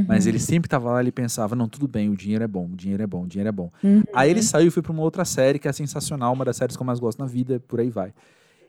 Mas 0.07 0.24
Uhum. 0.24 0.31
ele 0.31 0.38
sempre 0.38 0.68
tava 0.68 0.90
lá 0.90 1.00
e 1.00 1.05
ele 1.05 1.12
pensava: 1.12 1.57
não, 1.57 1.68
tudo 1.68 1.88
bem, 1.88 2.09
o 2.09 2.16
dinheiro 2.16 2.44
é 2.44 2.46
bom, 2.46 2.66
o 2.66 2.76
dinheiro 2.76 3.03
é 3.03 3.07
bom, 3.07 3.24
o 3.24 3.26
dinheiro 3.26 3.48
é 3.48 3.53
bom. 3.53 3.72
Uhum. 3.83 4.03
Aí 4.14 4.31
ele 4.31 4.42
saiu 4.42 4.68
e 4.68 4.70
foi 4.70 4.83
pra 4.83 4.92
uma 4.92 5.03
outra 5.03 5.24
série 5.24 5.59
que 5.59 5.66
é 5.66 5.72
sensacional, 5.72 6.33
uma 6.33 6.44
das 6.44 6.57
séries 6.57 6.76
que 6.76 6.83
eu 6.83 6.87
mais 6.87 7.00
gosto 7.00 7.18
na 7.18 7.26
vida, 7.26 7.59
por 7.61 7.81
aí 7.81 7.90
vai. 7.90 8.12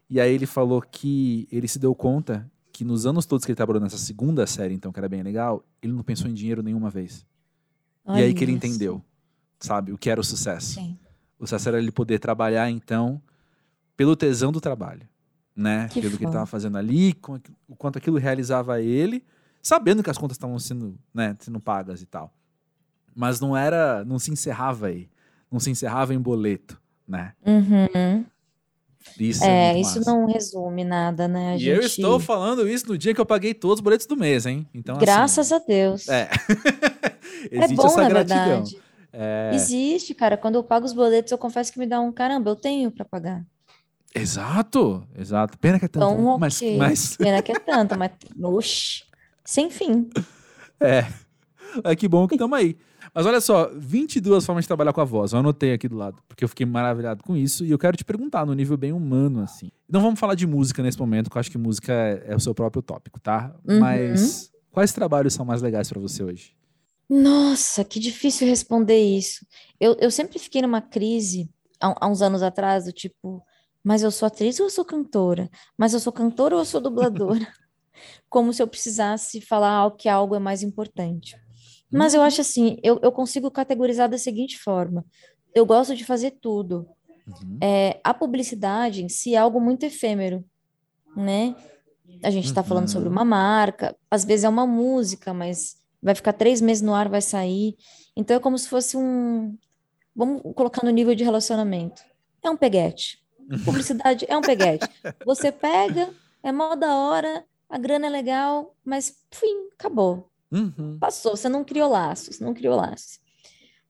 E 0.09 0.19
aí 0.19 0.33
ele 0.33 0.45
falou 0.45 0.81
que 0.81 1.47
ele 1.51 1.67
se 1.67 1.77
deu 1.79 1.93
conta 1.95 2.49
que 2.73 2.83
nos 2.83 3.05
anos 3.05 3.25
todos 3.25 3.45
que 3.45 3.51
ele 3.51 3.55
trabalhou 3.55 3.81
nessa 3.81 3.97
segunda 3.97 4.47
série, 4.47 4.73
então, 4.73 4.91
que 4.91 4.99
era 4.99 5.07
bem 5.07 5.21
legal, 5.21 5.63
ele 5.81 5.93
não 5.93 6.03
pensou 6.03 6.29
em 6.29 6.33
dinheiro 6.33 6.63
nenhuma 6.63 6.89
vez. 6.89 7.25
E 8.07 8.21
aí 8.21 8.33
que 8.33 8.43
ele 8.43 8.53
só. 8.53 8.57
entendeu. 8.57 9.01
sabe? 9.59 9.91
O 9.91 9.97
que 9.97 10.09
era 10.09 10.19
o 10.19 10.23
sucesso. 10.23 10.73
Sim. 10.75 10.97
O 11.37 11.45
sucesso 11.45 11.69
era 11.69 11.77
ele 11.77 11.91
poder 11.91 12.17
trabalhar, 12.19 12.69
então, 12.71 13.21
pelo 13.95 14.15
tesão 14.15 14.51
do 14.51 14.59
trabalho, 14.59 15.07
né? 15.55 15.87
Que 15.89 16.01
pelo 16.01 16.17
que 16.17 16.23
ele 16.23 16.29
estava 16.29 16.45
fazendo 16.47 16.77
ali, 16.77 17.15
o 17.67 17.75
quanto 17.75 17.97
aquilo 17.97 18.17
realizava 18.17 18.81
ele, 18.81 19.23
sabendo 19.61 20.01
que 20.03 20.09
as 20.09 20.17
contas 20.17 20.35
estavam 20.35 20.57
sendo, 20.59 20.97
né, 21.13 21.35
sendo 21.39 21.59
pagas 21.59 22.01
e 22.01 22.05
tal. 22.05 22.33
Mas 23.15 23.39
não 23.39 23.55
era, 23.55 24.03
não 24.05 24.17
se 24.19 24.31
encerrava 24.31 24.87
aí. 24.87 25.09
Não 25.51 25.59
se 25.59 25.69
encerrava 25.69 26.13
em 26.13 26.19
boleto, 26.19 26.79
né? 27.07 27.33
Uhum. 27.45 28.25
Isso 29.19 29.43
é, 29.43 29.73
É, 29.73 29.79
isso 29.79 29.97
massa. 29.97 30.11
não 30.11 30.25
resume 30.27 30.83
nada, 30.83 31.27
né? 31.27 31.53
A 31.53 31.57
E 31.57 31.67
eu 31.67 31.81
gente, 31.81 31.87
estou 31.99 32.19
falando 32.19 32.67
isso 32.69 32.87
no 32.87 32.97
dia 32.97 33.13
que 33.13 33.19
eu 33.19 33.25
paguei 33.25 33.53
todos 33.53 33.79
os 33.79 33.81
boletos 33.81 34.05
do 34.05 34.15
mês, 34.15 34.45
hein? 34.45 34.65
Então, 34.73 34.95
assim, 34.95 35.05
graças 35.05 35.51
a 35.51 35.59
Deus. 35.59 36.07
É. 36.07 36.29
É 37.51 37.57
Existe 37.57 37.75
bom, 37.75 37.85
essa 37.87 38.01
na 38.03 38.09
gratidão. 38.09 38.45
verdade. 38.45 38.79
É, 39.11 39.49
Existe, 39.55 40.13
cara. 40.13 40.37
Quando 40.37 40.55
eu 40.55 40.63
pago 40.63 40.85
os 40.85 40.93
boletos, 40.93 41.31
eu 41.31 41.37
confesso 41.39 41.73
que 41.73 41.79
me 41.79 41.87
dá 41.87 41.99
um 41.99 42.11
caramba, 42.11 42.51
eu 42.51 42.55
tenho 42.55 42.91
pra 42.91 43.03
pagar. 43.03 43.43
Exato, 44.13 45.03
exato. 45.17 45.57
Pena 45.57 45.79
que 45.79 45.85
é 45.85 45.87
tanto. 45.87 46.05
Então, 46.13 46.37
mas, 46.37 46.61
mas 46.77 47.17
Pena 47.17 47.41
que 47.41 47.51
é 47.51 47.59
tanto, 47.59 47.97
mas, 47.97 48.11
oxi, 48.43 49.03
sem 49.43 49.69
fim. 49.69 50.09
é. 50.79 51.05
É 51.83 51.95
que 51.95 52.07
bom 52.07 52.27
que 52.27 52.35
estamos 52.35 52.57
aí. 52.57 52.77
Mas 53.13 53.25
olha 53.25 53.41
só, 53.41 53.69
22 53.73 54.45
formas 54.45 54.63
de 54.63 54.67
trabalhar 54.67 54.93
com 54.93 55.01
a 55.01 55.05
voz. 55.05 55.33
Eu 55.33 55.39
anotei 55.39 55.73
aqui 55.73 55.87
do 55.87 55.97
lado, 55.97 56.21
porque 56.27 56.43
eu 56.43 56.47
fiquei 56.47 56.65
maravilhado 56.65 57.23
com 57.23 57.35
isso. 57.35 57.65
E 57.65 57.71
eu 57.71 57.77
quero 57.77 57.97
te 57.97 58.05
perguntar, 58.05 58.45
no 58.45 58.53
nível 58.53 58.77
bem 58.77 58.93
humano, 58.93 59.41
assim. 59.41 59.71
Não 59.89 60.01
vamos 60.01 60.19
falar 60.19 60.35
de 60.35 60.47
música 60.47 60.81
nesse 60.81 60.99
momento, 60.99 61.25
porque 61.25 61.37
eu 61.37 61.39
acho 61.41 61.51
que 61.51 61.57
música 61.57 61.91
é, 61.91 62.23
é 62.27 62.35
o 62.35 62.39
seu 62.39 62.53
próprio 62.53 62.81
tópico, 62.81 63.19
tá? 63.19 63.53
Uhum. 63.67 63.79
Mas 63.79 64.51
quais 64.71 64.93
trabalhos 64.93 65.33
são 65.33 65.45
mais 65.45 65.61
legais 65.61 65.89
pra 65.89 65.99
você 65.99 66.23
hoje? 66.23 66.55
Nossa, 67.09 67.83
que 67.83 67.99
difícil 67.99 68.47
responder 68.47 68.97
isso. 68.97 69.45
Eu, 69.79 69.97
eu 69.99 70.09
sempre 70.09 70.39
fiquei 70.39 70.61
numa 70.61 70.81
crise 70.81 71.49
há, 71.81 72.05
há 72.05 72.07
uns 72.07 72.21
anos 72.21 72.41
atrás, 72.41 72.85
do 72.85 72.93
tipo, 72.93 73.43
mas 73.83 74.03
eu 74.03 74.11
sou 74.11 74.27
atriz 74.27 74.59
ou 74.59 74.67
eu 74.67 74.69
sou 74.69 74.85
cantora? 74.85 75.49
Mas 75.77 75.93
eu 75.93 75.99
sou 75.99 76.13
cantora 76.13 76.55
ou 76.55 76.61
eu 76.61 76.65
sou 76.65 76.79
dubladora? 76.79 77.45
Como 78.29 78.53
se 78.53 78.61
eu 78.61 78.67
precisasse 78.67 79.41
falar 79.41 79.89
que 79.97 80.09
algo 80.09 80.35
é 80.35 80.39
mais 80.39 80.63
importante. 80.63 81.35
Mas 81.91 82.13
eu 82.13 82.21
acho 82.21 82.39
assim, 82.39 82.77
eu, 82.81 82.99
eu 83.03 83.11
consigo 83.11 83.51
categorizar 83.51 84.07
da 84.09 84.17
seguinte 84.17 84.57
forma: 84.57 85.05
eu 85.53 85.65
gosto 85.65 85.95
de 85.95 86.05
fazer 86.05 86.31
tudo. 86.41 86.87
Uhum. 87.27 87.57
É, 87.61 87.99
a 88.03 88.13
publicidade 88.13 89.03
em 89.03 89.09
si 89.09 89.35
é 89.35 89.37
algo 89.37 89.59
muito 89.59 89.85
efêmero, 89.85 90.43
né? 91.15 91.55
A 92.23 92.29
gente 92.29 92.45
está 92.45 92.63
falando 92.63 92.87
sobre 92.87 93.07
Uhum. 93.07 93.15
uma 93.15 93.25
marca, 93.25 93.95
às 94.09 94.23
vezes 94.23 94.43
é 94.43 94.49
uma 94.49 94.65
música, 94.65 95.33
mas 95.33 95.75
vai 96.01 96.15
ficar 96.15 96.33
três 96.33 96.61
meses 96.61 96.81
no 96.81 96.93
ar, 96.93 97.09
vai 97.09 97.21
sair. 97.21 97.75
Então 98.15 98.35
é 98.37 98.39
como 98.39 98.57
se 98.57 98.69
fosse 98.69 98.95
um. 98.97 99.57
Vamos 100.15 100.41
colocar 100.55 100.83
no 100.83 100.91
nível 100.91 101.15
de 101.15 101.23
relacionamento. 101.23 102.01
É 102.43 102.49
um 102.49 102.57
peguete. 102.57 103.21
Publicidade 103.65 104.25
é 104.27 104.37
um 104.37 104.41
peguete. 104.41 104.87
Você 105.25 105.51
pega, 105.51 106.09
é 106.43 106.51
mó 106.51 106.75
da 106.75 106.95
hora, 106.95 107.43
a 107.71 107.77
grana 107.77 108.07
é 108.07 108.09
legal, 108.09 108.75
mas 108.83 109.15
fim, 109.31 109.69
acabou. 109.73 110.29
Uhum. 110.51 110.97
Passou, 110.99 111.35
você 111.35 111.47
não 111.47 111.63
criou 111.63 111.89
laços, 111.89 112.39
não 112.39 112.53
criou 112.53 112.75
laços. 112.75 113.19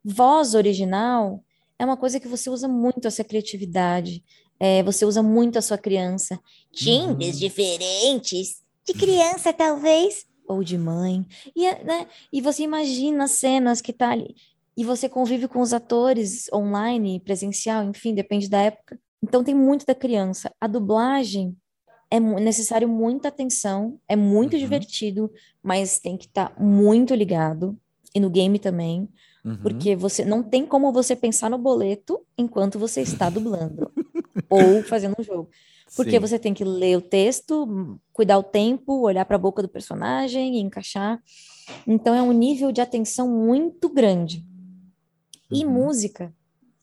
Voz 0.03 0.53
original 0.53 1.43
é 1.79 1.83
uma 1.85 1.97
coisa 1.97 2.19
que 2.19 2.27
você 2.27 2.49
usa 2.49 2.67
muito 2.67 3.07
a 3.07 3.11
sua 3.11 3.25
criatividade, 3.25 4.23
é, 4.59 4.83
você 4.83 5.03
usa 5.05 5.23
muito 5.23 5.57
a 5.57 5.61
sua 5.61 5.77
criança. 5.77 6.39
Timbres 6.71 7.33
Uhum. 7.35 7.39
diferentes, 7.39 8.61
de 8.85 8.93
criança 8.93 9.51
talvez, 9.53 10.25
ou 10.47 10.63
de 10.63 10.77
mãe. 10.77 11.25
E, 11.55 11.65
é, 11.65 11.83
né, 11.83 12.07
e 12.31 12.39
você 12.41 12.63
imagina 12.63 13.23
as 13.23 13.31
cenas 13.31 13.81
que 13.81 13.91
tá 13.91 14.11
ali, 14.11 14.35
e 14.77 14.85
você 14.85 15.09
convive 15.09 15.47
com 15.47 15.59
os 15.59 15.73
atores 15.73 16.47
online, 16.53 17.19
presencial, 17.19 17.83
enfim, 17.83 18.13
depende 18.13 18.47
da 18.47 18.61
época. 18.61 18.99
Então 19.23 19.43
tem 19.43 19.53
muito 19.55 19.85
da 19.85 19.93
criança. 19.95 20.51
A 20.59 20.67
dublagem 20.67 21.55
é 22.11 22.19
necessário 22.19 22.87
muita 22.89 23.29
atenção, 23.29 23.97
é 24.07 24.15
muito 24.15 24.53
Uhum. 24.53 24.59
divertido, 24.59 25.31
mas 25.63 25.99
tem 25.99 26.17
que 26.17 26.25
estar 26.25 26.53
muito 26.61 27.15
ligado. 27.15 27.77
E 28.13 28.19
no 28.19 28.29
game 28.29 28.59
também, 28.59 29.07
Uhum. 29.45 29.57
porque 29.63 29.95
você 29.95 30.25
não 30.25 30.43
tem 30.43 30.65
como 30.65 30.91
você 30.91 31.15
pensar 31.15 31.49
no 31.49 31.57
boleto 31.57 32.19
enquanto 32.37 32.77
você 32.77 33.01
está 33.01 33.29
dublando 33.31 33.91
ou 34.49 34.83
fazendo 34.83 35.15
um 35.17 35.23
jogo. 35.23 35.49
Porque 35.95 36.11
Sim. 36.11 36.19
você 36.19 36.37
tem 36.37 36.53
que 36.53 36.63
ler 36.63 36.97
o 36.97 37.01
texto, 37.01 37.99
cuidar 38.13 38.37
o 38.37 38.43
tempo, 38.43 39.01
olhar 39.01 39.25
para 39.25 39.35
a 39.37 39.39
boca 39.39 39.61
do 39.61 39.69
personagem 39.69 40.57
e 40.57 40.59
encaixar. 40.59 41.21
Então 41.87 42.13
é 42.13 42.21
um 42.21 42.31
nível 42.33 42.71
de 42.71 42.81
atenção 42.81 43.29
muito 43.29 43.89
grande. 43.89 44.45
E 45.51 45.65
Uhum. 45.65 45.71
música, 45.71 46.33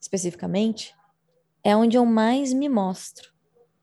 especificamente, 0.00 0.94
é 1.64 1.74
onde 1.76 1.96
eu 1.96 2.04
mais 2.06 2.52
me 2.52 2.68
mostro, 2.68 3.30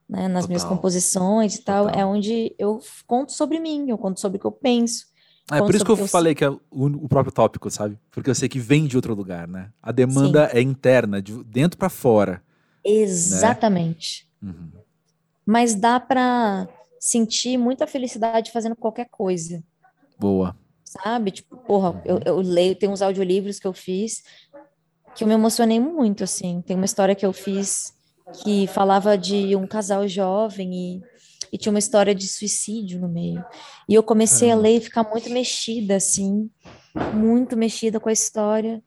né? 0.10 0.28
Nas 0.28 0.48
minhas 0.48 0.64
Total. 0.64 0.78
composições 0.78 1.56
e 1.56 1.62
tal, 1.64 1.86
Total. 1.86 2.00
é 2.00 2.06
onde 2.06 2.56
eu 2.60 2.80
conto 3.08 3.32
sobre 3.32 3.60
mim, 3.60 3.90
eu 3.90 3.98
conto 3.98 4.20
sobre 4.20 4.38
o 4.38 4.40
que 4.42 4.48
eu 4.48 4.52
penso. 4.52 5.06
É 5.52 5.60
por 5.60 5.76
isso 5.76 5.86
que 5.86 5.92
eu 5.92 5.98
eu- 5.98 6.08
falei 6.08 6.34
que 6.34 6.44
é 6.44 6.50
o, 6.50 6.60
o 6.72 7.08
próprio 7.08 7.32
tópico, 7.32 7.70
sabe? 7.70 8.00
Porque 8.12 8.30
eu 8.30 8.36
sei 8.36 8.50
que 8.50 8.60
vem 8.60 8.88
de 8.88 8.96
outro 8.96 9.14
lugar, 9.14 9.48
né? 9.48 9.72
A 9.82 9.92
demanda 9.92 10.50
é 10.52 10.60
interna, 10.62 11.22
de 11.22 11.44
dentro 11.44 11.78
pra 11.78 11.90
fora. 11.90 12.42
Exatamente. 12.84 14.28
Uhum. 14.42 14.72
Mas 15.46 15.76
dá 15.76 16.00
para 16.00 16.68
sentir 17.00 17.58
muita 17.58 17.86
felicidade 17.86 18.52
fazendo 18.52 18.76
qualquer 18.76 19.08
coisa, 19.12 19.64
Boa. 20.20 20.56
sabe? 20.84 21.30
Tipo, 21.32 21.58
porra, 21.58 22.02
eu, 22.04 22.20
eu 22.26 22.38
leio, 22.42 22.76
tem 22.76 22.90
uns 22.90 23.02
audiolivros 23.02 23.60
que 23.60 23.68
eu 23.68 23.74
fiz 23.74 24.24
que 25.16 25.24
eu 25.24 25.28
me 25.30 25.34
emocionei 25.34 25.80
muito, 25.80 26.24
assim. 26.26 26.62
Tem 26.62 26.76
uma 26.76 26.86
história 26.86 27.16
que 27.16 27.26
eu 27.26 27.32
fiz 27.32 27.94
que 28.44 28.68
falava 28.68 29.18
de 29.18 29.56
um 29.56 29.68
casal 29.68 30.08
jovem 30.08 30.74
e, 30.74 31.02
e 31.52 31.58
tinha 31.58 31.72
uma 31.72 31.80
história 31.80 32.14
de 32.16 32.28
suicídio 32.28 33.00
no 33.00 33.08
meio. 33.08 33.44
E 33.88 33.94
eu 33.94 34.04
comecei 34.04 34.52
a 34.52 34.56
ler 34.56 34.78
e 34.78 34.82
ficar 34.82 35.04
muito 35.04 35.30
mexida, 35.30 35.96
assim, 35.96 36.50
muito 37.14 37.56
mexida 37.56 38.00
com 38.00 38.10
a 38.10 38.14
história. 38.14 38.84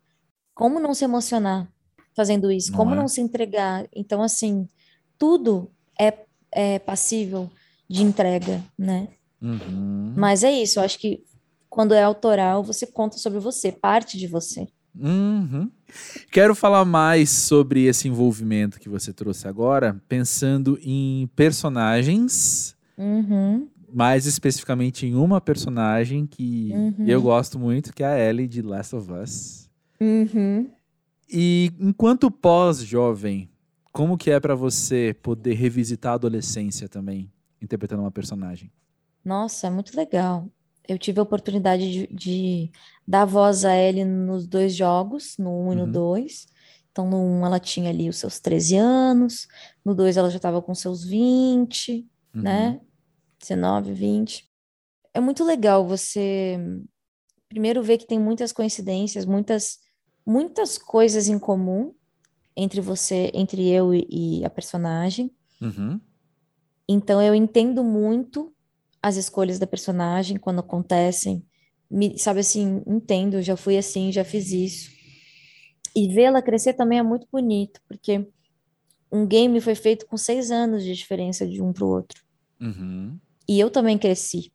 Como 0.54 0.80
não 0.80 0.92
se 0.92 1.04
emocionar 1.04 1.68
fazendo 2.16 2.50
isso? 2.50 2.72
Não 2.72 2.78
Como 2.78 2.94
é? 2.94 2.96
não 2.96 3.06
se 3.06 3.20
entregar? 3.20 3.86
Então, 3.94 4.22
assim, 4.22 4.68
tudo 5.16 5.70
é, 6.00 6.12
é 6.50 6.78
passível 6.78 7.48
de 7.88 8.02
entrega, 8.02 8.62
né? 8.76 9.08
Uhum. 9.40 10.14
Mas 10.16 10.42
é 10.42 10.50
isso, 10.50 10.80
eu 10.80 10.84
acho 10.84 10.98
que 10.98 11.24
quando 11.70 11.94
é 11.94 12.02
autoral, 12.02 12.62
você 12.62 12.86
conta 12.86 13.18
sobre 13.18 13.38
você, 13.38 13.70
parte 13.70 14.18
de 14.18 14.26
você. 14.26 14.66
Uhum. 15.00 15.70
Quero 16.30 16.54
falar 16.54 16.84
mais 16.84 17.30
sobre 17.30 17.84
esse 17.84 18.08
envolvimento 18.08 18.78
que 18.80 18.88
você 18.88 19.12
trouxe 19.12 19.46
agora, 19.48 20.00
pensando 20.08 20.78
em 20.82 21.28
personagens, 21.36 22.76
Uhum, 22.96 23.68
mais 23.94 24.26
especificamente 24.26 25.06
em 25.06 25.14
uma 25.14 25.40
personagem 25.40 26.26
que 26.26 26.70
Uhum. 26.72 27.06
eu 27.06 27.22
gosto 27.22 27.58
muito, 27.58 27.92
que 27.94 28.02
é 28.02 28.06
a 28.06 28.18
Ellie 28.28 28.48
de 28.48 28.60
Last 28.60 28.94
of 28.96 29.10
Us. 29.12 29.70
uhum. 30.00 30.68
E 31.30 31.70
enquanto 31.78 32.30
pós-jovem, 32.30 33.48
como 33.92 34.16
que 34.18 34.30
é 34.30 34.40
pra 34.40 34.54
você 34.54 35.14
poder 35.22 35.54
revisitar 35.54 36.12
a 36.12 36.14
adolescência 36.14 36.88
também, 36.88 37.30
interpretando 37.62 38.00
uma 38.02 38.10
personagem? 38.10 38.70
Nossa, 39.24 39.66
é 39.66 39.70
muito 39.70 39.94
legal. 39.96 40.48
Eu 40.88 40.98
tive 40.98 41.20
a 41.20 41.22
oportunidade 41.22 41.88
de, 41.90 42.06
de 42.06 42.70
dar 43.06 43.26
voz 43.26 43.64
a 43.64 43.76
Ellie 43.76 44.04
nos 44.06 44.46
dois 44.46 44.74
jogos, 44.74 45.36
no 45.38 45.68
1 45.68 45.72
e 45.72 45.76
no 45.76 45.84
Uhum. 45.84 45.92
2. 45.92 46.46
Então, 46.90 47.08
no 47.08 47.18
1 47.18 47.46
ela 47.46 47.60
tinha 47.60 47.90
ali 47.90 48.08
os 48.08 48.16
seus 48.16 48.40
13 48.40 48.76
anos, 48.76 49.46
no 49.84 49.94
2 49.94 50.16
ela 50.16 50.30
já 50.30 50.36
estava 50.38 50.60
com 50.62 50.74
seus 50.74 51.04
20, 51.04 52.08
Uhum. 52.34 52.42
né? 52.42 52.80
19, 53.38 53.92
20. 53.92 54.48
É 55.14 55.20
muito 55.20 55.44
legal 55.44 55.86
você 55.86 56.58
primeiro 57.48 57.82
ver 57.82 57.98
que 57.98 58.06
tem 58.06 58.18
muitas 58.18 58.52
coincidências, 58.52 59.24
muitas 59.24 59.78
muitas 60.26 60.76
coisas 60.76 61.28
em 61.28 61.38
comum 61.38 61.94
entre 62.54 62.80
você, 62.82 63.30
entre 63.32 63.66
eu 63.68 63.94
e, 63.94 64.06
e 64.10 64.44
a 64.44 64.50
personagem. 64.50 65.30
Uhum. 65.60 65.98
Então 66.88 67.22
eu 67.22 67.34
entendo 67.34 67.82
muito 67.84 68.52
as 69.02 69.16
escolhas 69.16 69.58
da 69.58 69.66
personagem 69.66 70.36
quando 70.36 70.60
acontecem. 70.60 71.44
Me, 71.90 72.18
sabe 72.18 72.40
assim, 72.40 72.82
entendo, 72.86 73.40
já 73.40 73.56
fui 73.56 73.76
assim, 73.78 74.12
já 74.12 74.24
fiz 74.24 74.50
isso. 74.52 74.90
E 75.96 76.08
vê-la 76.08 76.42
crescer 76.42 76.74
também 76.74 76.98
é 76.98 77.02
muito 77.02 77.26
bonito, 77.32 77.80
porque 77.88 78.28
um 79.10 79.26
game 79.26 79.60
foi 79.60 79.74
feito 79.74 80.06
com 80.06 80.16
seis 80.16 80.50
anos 80.50 80.84
de 80.84 80.94
diferença 80.94 81.46
de 81.46 81.62
um 81.62 81.72
para 81.72 81.84
o 81.84 81.88
outro. 81.88 82.22
Uhum. 82.60 83.18
E 83.48 83.58
eu 83.58 83.70
também 83.70 83.96
cresci, 83.96 84.52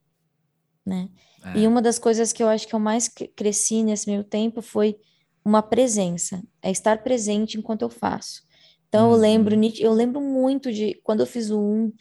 né? 0.86 1.10
É. 1.43 1.60
E 1.60 1.67
uma 1.67 1.82
das 1.82 1.97
coisas 1.97 2.32
que 2.32 2.41
eu 2.43 2.47
acho 2.47 2.67
que 2.67 2.75
eu 2.75 2.79
mais 2.79 3.08
cre- 3.08 3.27
cresci 3.36 3.84
nesse 3.84 4.10
meio 4.10 4.23
tempo 4.23 4.62
foi 4.62 4.95
uma 5.43 5.62
presença, 5.62 6.41
é 6.62 6.69
estar 6.71 7.03
presente 7.03 7.58
enquanto 7.58 7.82
eu 7.82 7.89
faço. 7.89 8.43
Então 8.88 9.08
eu 9.08 9.15
Uhum. 9.15 9.19
lembro, 9.21 9.56
nit- 9.56 9.82
eu 9.82 9.91
lembro 9.91 10.21
muito 10.21 10.71
de 10.71 10.93
quando 11.03 11.21
eu 11.21 11.25
fiz 11.25 11.49
o 11.49 11.60
1, 11.60 11.91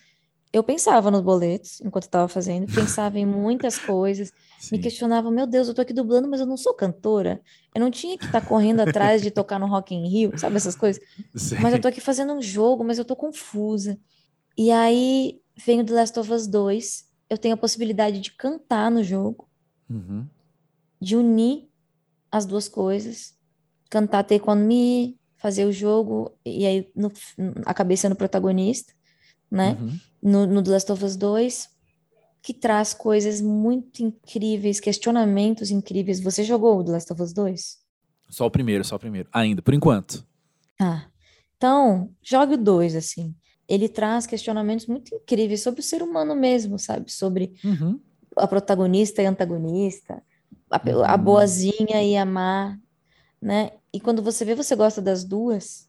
eu 0.53 0.63
pensava 0.63 1.11
nos 1.11 1.23
boletos 1.23 1.81
enquanto 1.81 2.05
eu 2.05 2.11
tava 2.11 2.29
fazendo, 2.29 2.67
pensava 2.73 3.19
em 3.19 3.25
muitas 3.27 3.79
coisas, 3.79 4.33
Sim. 4.61 4.77
me 4.77 4.83
questionava, 4.83 5.31
meu 5.31 5.47
Deus, 5.47 5.69
eu 5.69 5.75
tô 5.75 5.81
aqui 5.83 5.93
dublando, 5.93 6.29
mas 6.29 6.41
eu 6.41 6.47
não 6.47 6.57
sou 6.57 6.75
cantora. 6.75 7.41
Eu 7.75 7.81
não 7.81 7.91
tinha 7.91 8.19
que 8.19 8.25
estar 8.27 8.41
correndo 8.47 8.81
atrás 8.81 9.23
de 9.23 9.31
tocar 9.31 9.59
no 9.59 9.67
Rock 9.67 9.95
in 9.95 10.07
Rio, 10.09 10.39
sabe 10.39 10.57
essas 10.57 10.77
coisas? 10.77 11.03
Sim. 11.35 11.57
Mas 11.61 11.73
eu 11.73 11.81
tô 11.81 11.89
aqui 11.89 12.01
fazendo 12.01 12.33
um 12.35 12.43
jogo, 12.43 12.85
mas 12.85 12.99
eu 12.99 13.05
tô 13.05 13.17
confusa. 13.17 13.99
E 14.57 14.71
aí 14.71 15.41
vem 15.65 15.81
o 15.81 15.85
The 15.85 15.93
Last 15.95 16.19
of 16.21 16.33
Us 16.33 16.47
2, 16.47 17.05
eu 17.31 17.39
tenho 17.39 17.55
a 17.55 17.59
possibilidade 17.59 18.21
de 18.21 18.33
cantar 18.33 18.91
no 18.91 19.03
jogo, 19.03 19.49
Uhum. 19.91 20.27
de 21.01 21.17
unir 21.17 21.69
as 22.31 22.47
duas 22.47 22.69
coisas, 22.69 23.35
cantar 23.91 24.23
Take 24.25 24.49
On 24.49 24.55
Me, 24.55 25.19
fazer 25.37 25.65
o 25.67 25.73
jogo, 25.73 26.31
e 26.47 26.65
aí 26.65 26.91
no, 26.95 27.11
acabei 27.67 27.97
sendo 27.97 28.15
protagonista, 28.15 28.93
né? 29.53 29.77
Uhum. 29.81 29.99
No, 30.23 30.47
no 30.47 30.63
The 30.63 30.71
Last 30.71 30.93
of 30.93 31.05
Us 31.05 31.17
2, 31.17 31.69
que 32.43 32.55
traz 32.55 32.95
coisas 32.95 33.41
muito 33.41 34.03
incríveis, 34.03 34.81
questionamentos 34.81 35.71
incríveis. 35.71 36.21
Você 36.21 36.43
jogou 36.45 36.79
o 36.79 36.85
The 36.85 36.93
Last 36.93 37.13
of 37.13 37.23
Us 37.23 37.33
2? 37.33 37.79
Só 38.29 38.47
o 38.47 38.51
primeiro, 38.51 38.83
só 38.85 38.97
o 38.97 38.99
primeiro. 38.99 39.29
Ainda, 39.33 39.61
por 39.61 39.75
enquanto. 39.75 40.27
Ah, 40.81 41.07
então, 41.57 42.11
jogue 42.23 42.55
o 42.55 42.59
2, 42.59 42.97
assim. 42.97 43.35
Ele 43.69 43.89
traz 43.89 44.27
questionamentos 44.27 44.87
muito 44.87 45.15
incríveis 45.15 45.61
sobre 45.63 45.81
o 45.81 45.85
ser 45.85 46.03
humano 46.03 46.35
mesmo, 46.35 46.79
sabe? 46.79 47.13
Sobre 47.13 47.53
Uhum. 47.65 48.01
a 48.37 48.47
protagonista 48.47 49.23
e 49.23 49.27
antagonista, 49.27 50.23
a, 50.71 50.79
pe- 50.79 50.91
a 50.93 51.13
Uhum. 51.17 51.23
boazinha 51.23 52.03
e 52.03 52.17
a 52.17 52.25
má, 52.25 52.77
né? 53.41 53.73
E 53.93 54.01
quando 54.01 54.23
você 54.23 54.45
vê, 54.45 54.55
você 54.55 54.75
gosta 54.75 55.01
das 55.03 55.25
duas, 55.25 55.89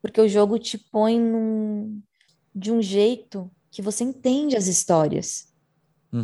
porque 0.00 0.20
o 0.20 0.28
jogo 0.28 0.58
te 0.58 0.78
põe 0.78 1.18
num, 1.20 2.00
de 2.54 2.72
um 2.72 2.82
jeito 2.82 3.50
que 3.70 3.82
você 3.82 4.04
entende 4.04 4.56
as 4.56 4.66
histórias. 4.66 5.52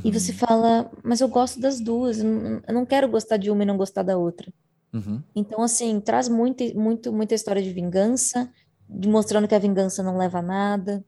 E 0.05 0.13
você 0.13 0.33
Uhum. 0.33 0.39
fala, 0.39 0.91
mas 1.03 1.23
eu 1.23 1.29
gosto 1.29 1.59
das 1.59 1.81
duas, 1.81 2.19
eu 2.19 2.63
não, 2.75 2.85
quero 2.85 3.09
gostar 3.09 3.39
de 3.39 3.51
uma 3.51 3.63
e 3.63 3.67
não 3.67 3.79
gostar 3.79 4.03
da 4.03 4.19
outra. 4.19 4.53
Uhum. 4.93 5.23
Então, 5.35 5.63
assim, 5.63 5.99
traz 5.99 6.29
muito, 6.29 6.63
muito, 6.79 7.11
muita 7.11 7.35
história 7.35 7.63
de 7.63 7.73
vingança, 7.73 8.53
de 8.87 9.09
mostrando 9.09 9.49
que 9.49 9.55
a 9.55 9.59
vingança 9.59 10.03
não 10.03 10.19
leva 10.19 10.41
a 10.41 10.43
nada. 10.43 11.03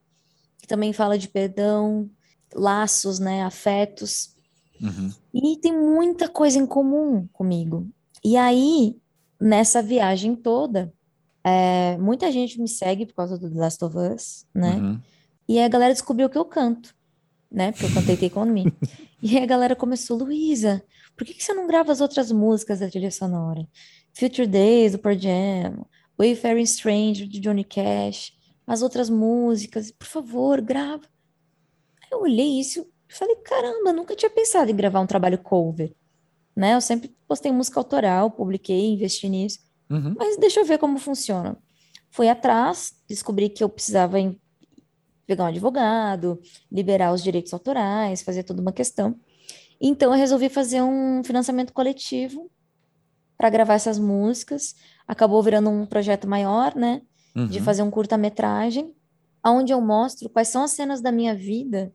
Que 0.57 0.67
também 0.67 0.93
fala 0.93 1.15
de 1.15 1.27
perdão, 1.27 2.09
laços, 2.55 3.19
né, 3.19 3.43
afetos. 3.43 4.35
Uhum. 4.81 5.11
E 5.31 5.57
tem 5.57 5.77
muita 5.77 6.27
coisa 6.27 6.57
em 6.57 6.65
comum 6.65 7.27
comigo. 7.31 7.87
E 8.23 8.35
aí, 8.35 8.97
nessa 9.39 9.81
viagem 9.81 10.35
toda, 10.35 10.91
é, 11.43 11.97
muita 11.97 12.31
gente 12.31 12.59
me 12.59 12.67
segue 12.67 13.05
por 13.05 13.15
causa 13.15 13.37
do 13.37 13.49
The 13.49 13.59
Last 13.59 13.83
of 13.83 13.97
Us, 13.97 14.45
né? 14.53 14.75
Uhum. 14.75 14.99
E 15.47 15.59
a 15.59 15.67
galera 15.67 15.93
descobriu 15.93 16.29
que 16.29 16.37
eu 16.37 16.45
canto, 16.45 16.95
né? 17.51 17.71
Porque 17.71 17.85
eu 17.85 17.93
cantei 17.93 18.17
Take 18.17 18.37
On 18.37 18.45
Me. 18.45 18.71
E 19.23 19.37
aí 19.37 19.43
a 19.43 19.45
galera 19.45 19.75
começou, 19.75 20.17
Luísa, 20.17 20.83
por 21.15 21.27
que 21.27 21.35
que 21.35 21.43
você 21.43 21.53
não 21.53 21.67
grava 21.67 21.91
as 21.91 22.01
outras 22.01 22.31
músicas 22.31 22.79
da 22.79 22.89
trilha 22.89 23.11
sonora? 23.11 23.67
Future 24.13 24.47
Days, 24.47 24.93
do 24.93 24.97
Pearl 24.97 25.15
Jam, 25.15 25.85
Wayfaring 26.17 26.65
Stranger, 26.65 27.27
de 27.27 27.39
Johnny 27.39 27.63
Cash, 27.63 28.33
as 28.65 28.81
outras 28.81 29.11
músicas, 29.11 29.91
por 29.91 30.07
favor, 30.07 30.59
grava. 30.59 31.03
Aí 32.01 32.09
eu 32.11 32.21
olhei 32.21 32.59
isso 32.59 32.81
e 33.07 33.13
falei, 33.13 33.35
caramba, 33.35 33.93
nunca 33.93 34.15
tinha 34.15 34.29
pensado 34.29 34.71
em 34.71 34.75
gravar 34.75 35.01
um 35.01 35.07
trabalho 35.07 35.37
cover, 35.37 35.93
né? 36.55 36.73
Eu 36.73 36.81
sempre 36.81 37.15
postei 37.27 37.51
música 37.51 37.79
autoral, 37.79 38.31
publiquei, 38.31 38.93
investi 38.93 39.29
nisso. 39.29 39.59
Uhum. 39.91 40.15
Mas 40.17 40.37
deixa 40.37 40.61
eu 40.61 40.65
ver 40.65 40.77
como 40.77 40.97
funciona. 40.97 41.57
Fui 42.09 42.29
atrás, 42.29 42.93
descobri 43.07 43.49
que 43.49 43.63
eu 43.63 43.69
precisava 43.69 44.17
pegar 45.27 45.43
um 45.43 45.47
advogado, 45.47 46.41
liberar 46.71 47.13
os 47.13 47.21
direitos 47.21 47.53
autorais, 47.53 48.21
fazer 48.21 48.43
toda 48.43 48.61
uma 48.61 48.71
questão. 48.71 49.19
Então 49.79 50.11
eu 50.11 50.17
resolvi 50.17 50.49
fazer 50.49 50.81
um 50.81 51.23
financiamento 51.23 51.73
coletivo 51.73 52.49
para 53.37 53.49
gravar 53.49 53.73
essas 53.73 53.97
músicas. 53.99 54.75
Acabou 55.07 55.41
virando 55.41 55.69
um 55.69 55.85
projeto 55.85 56.27
maior, 56.27 56.75
né? 56.75 57.01
De 57.35 57.59
Uhum. 57.59 57.63
fazer 57.63 57.81
um 57.81 57.89
curta-metragem, 57.91 58.93
onde 59.45 59.71
eu 59.71 59.81
mostro 59.81 60.29
quais 60.29 60.49
são 60.49 60.63
as 60.63 60.71
cenas 60.71 61.01
da 61.01 61.11
minha 61.11 61.33
vida 61.33 61.93